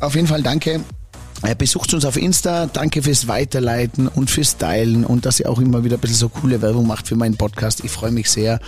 auf 0.00 0.14
jeden 0.14 0.26
Fall 0.26 0.42
danke 0.42 0.72
äh, 0.72 0.80
besucht 1.56 1.94
uns 1.94 2.04
auf 2.04 2.16
Insta. 2.16 2.66
Danke 2.66 3.02
fürs 3.02 3.26
Weiterleiten 3.28 4.08
und 4.08 4.30
fürs 4.30 4.56
Teilen 4.58 5.04
und 5.04 5.26
dass 5.26 5.40
ihr 5.40 5.48
auch 5.48 5.58
immer 5.58 5.84
wieder 5.84 5.96
ein 5.96 6.00
bisschen 6.00 6.16
so 6.16 6.28
coole 6.28 6.60
Werbung 6.62 6.86
macht 6.86 7.08
für 7.08 7.16
meinen 7.16 7.36
Podcast. 7.36 7.84
Ich 7.84 7.90
freue 7.90 8.10
mich 8.10 8.30
sehr. 8.30 8.60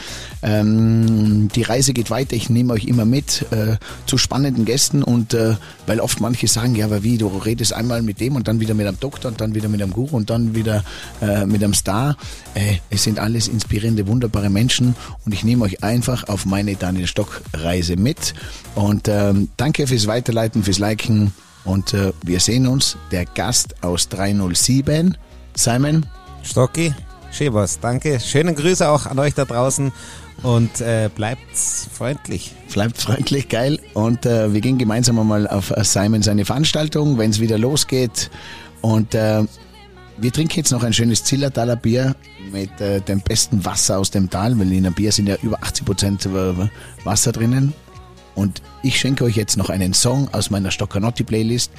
Ähm, 0.43 1.49
die 1.55 1.63
Reise 1.63 1.93
geht 1.93 2.11
weiter. 2.11 2.35
Ich 2.35 2.51
nehme 2.51 2.73
euch 2.73 2.85
immer 2.85 3.05
mit 3.05 3.47
äh, 3.51 3.77
zu 4.07 4.19
spannenden 4.19 4.65
Gästen 4.65 5.03
und 5.03 5.35
äh, 5.35 5.57
weil 5.87 6.01
oft 6.01 6.21
manche 6.21 6.49
sagen, 6.49 6.75
ja, 6.75 6.87
aber 6.87 7.03
wie, 7.03 7.19
du 7.19 7.29
redest 7.29 7.73
einmal 7.73 8.03
mit 8.03 8.21
dem 8.21 8.37
und 8.37 8.49
dann 8.49 8.61
wieder 8.61 8.75
mit 8.75 8.87
einem 8.87 9.01
Doktor 9.01 9.31
und 9.31 9.41
dann 9.41 9.55
wieder 9.55 9.69
mit 9.69 9.83
einem 9.83 9.93
Guru 9.93 10.17
und 10.17 10.31
dann 10.31 10.55
wieder 10.55 10.85
äh, 11.21 11.45
mit 11.47 11.63
einem 11.63 11.75
Star. 11.75 12.17
Äh, 12.55 12.77
es 12.91 13.05
sind 13.05 13.19
alles 13.19 13.49
inspirierende, 13.49 14.07
wunderbare 14.07 14.51
Menschen 14.51 14.95
und 15.25 15.33
ich 15.33 15.45
nehme 15.45 15.65
euch 15.65 15.83
einfach 15.83 16.29
auf 16.29 16.47
meine 16.47 16.77
Daniel 16.77 17.07
Stock 17.07 17.43
Reise 17.55 17.97
mit. 17.97 18.35
Und 18.75 19.09
ähm, 19.09 19.49
danke 19.57 19.87
fürs 19.87 20.07
Weiterleiten, 20.07 20.63
fürs 20.63 20.79
Liken. 20.79 21.33
Und 21.65 21.95
äh, 21.95 22.13
wir 22.25 22.41
sehen 22.41 22.67
uns, 22.67 22.97
der 23.11 23.25
Gast 23.25 23.83
aus 23.83 24.09
307, 24.09 25.17
Simon. 25.55 26.07
Stocki, 26.43 26.93
Schäbers, 27.31 27.79
danke. 27.81 28.19
Schöne 28.21 28.53
Grüße 28.55 28.89
auch 28.89 29.07
an 29.07 29.19
euch 29.19 29.35
da 29.35 29.45
draußen 29.45 29.93
und 30.43 30.81
äh, 30.81 31.09
bleibt 31.15 31.57
freundlich. 31.57 32.53
Bleibt 32.73 32.99
freundlich, 32.99 33.49
geil. 33.49 33.79
Und 33.95 34.27
äh, 34.27 34.53
wir 34.53 34.61
gehen 34.61 34.79
gemeinsam 34.79 35.19
einmal 35.19 35.47
auf 35.47 35.71
äh, 35.71 35.85
Simon 35.85 36.23
seine 36.23 36.45
Veranstaltung, 36.45 37.19
wenn 37.19 37.31
es 37.31 37.41
wieder 37.41 37.59
losgeht. 37.59 38.31
Und 38.81 39.15
äh, 39.15 39.45
wir 40.19 40.33
trinken 40.33 40.55
jetzt 40.57 40.73
noch 40.73 40.83
ein 40.83 40.93
schönes 40.93 41.25
Zillertaler 41.25 41.77
Bier 41.77 42.17
mit 42.53 42.81
äh, 42.81 43.01
dem 43.01 43.21
besten 43.21 43.65
Wasser 43.65 43.99
aus 43.99 44.11
dem 44.11 44.29
Tal, 44.29 44.59
weil 44.59 44.73
in 44.73 44.85
einem 44.85 44.95
Bier 44.95 45.13
sind 45.13 45.29
ja 45.29 45.37
über 45.43 45.63
80 45.63 45.85
Prozent 45.85 46.27
äh, 46.27 46.55
Wasser 47.05 47.33
drinnen. 47.33 47.73
Und 48.35 48.63
ich 48.83 48.99
schenke 48.99 49.25
euch 49.25 49.37
jetzt 49.37 49.57
noch 49.57 49.69
einen 49.69 49.95
Song 49.95 50.29
aus 50.33 50.51
meiner 50.51 50.71
Stoccanotti 50.71 51.23
Playlist, 51.23 51.71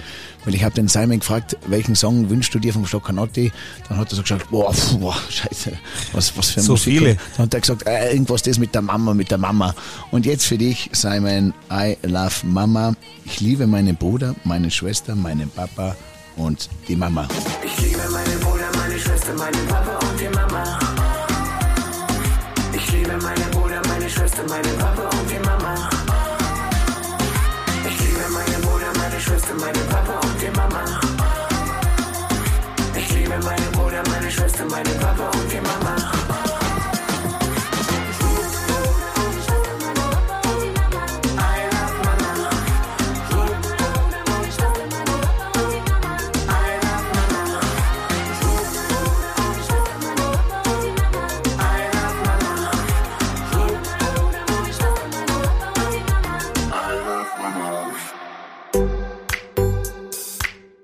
weil 0.45 0.53
ich 0.55 0.63
habe 0.63 0.75
den 0.75 0.87
Simon 0.87 1.19
gefragt, 1.19 1.57
welchen 1.67 1.95
Song 1.95 2.29
wünschst 2.29 2.53
du 2.53 2.59
dir 2.59 2.73
vom 2.73 2.85
Stoccanotti? 2.85 3.51
Dann 3.89 3.97
hat 3.97 4.11
er 4.11 4.15
so 4.15 4.21
gesagt, 4.21 4.49
boah, 4.51 4.73
pf, 4.73 4.97
boah 4.97 5.15
scheiße, 5.29 5.73
was, 6.13 6.37
was 6.37 6.51
für 6.51 6.61
so 6.61 6.73
Musik. 6.73 6.99
viele. 6.99 7.15
Dann 7.37 7.45
hat 7.47 7.53
er 7.53 7.59
gesagt, 7.61 7.87
äh, 7.87 8.11
irgendwas 8.11 8.43
das 8.43 8.59
mit 8.59 8.73
der 8.75 8.81
Mama, 8.81 9.13
mit 9.13 9.31
der 9.31 9.37
Mama. 9.37 9.73
Und 10.11 10.25
jetzt 10.25 10.45
für 10.45 10.57
dich, 10.57 10.89
Simon, 10.93 11.53
I 11.71 11.97
love 12.03 12.45
Mama. 12.45 12.93
Ich 13.25 13.39
liebe 13.39 13.65
meinen 13.67 13.95
Bruder, 13.95 14.35
meine 14.43 14.69
Schwester, 14.69 15.15
meinen 15.15 15.49
Papa 15.49 15.95
und 16.35 16.69
die 16.87 16.95
Mama. 16.95 17.27
Ich 17.63 17.83
liebe 17.83 18.01
meine 18.11 18.35
Bruder, 18.37 18.69
meine 18.77 18.99
Schwester, 18.99 19.33
meinen 19.33 19.67
Papa 19.67 19.99
und 20.07 20.19
die 20.19 20.29
Mama. 20.29 20.79
Ich 22.75 22.91
liebe 22.91 23.17
meine 23.21 23.45
Bruder, 23.51 23.81
meine 23.87 24.09
Schwester, 24.09 24.43
meinen 24.47 24.77
Papa 24.77 25.02
meine 29.43 29.53
Schwester, 29.53 29.55
meinen 29.55 29.87
Papa 29.89 30.22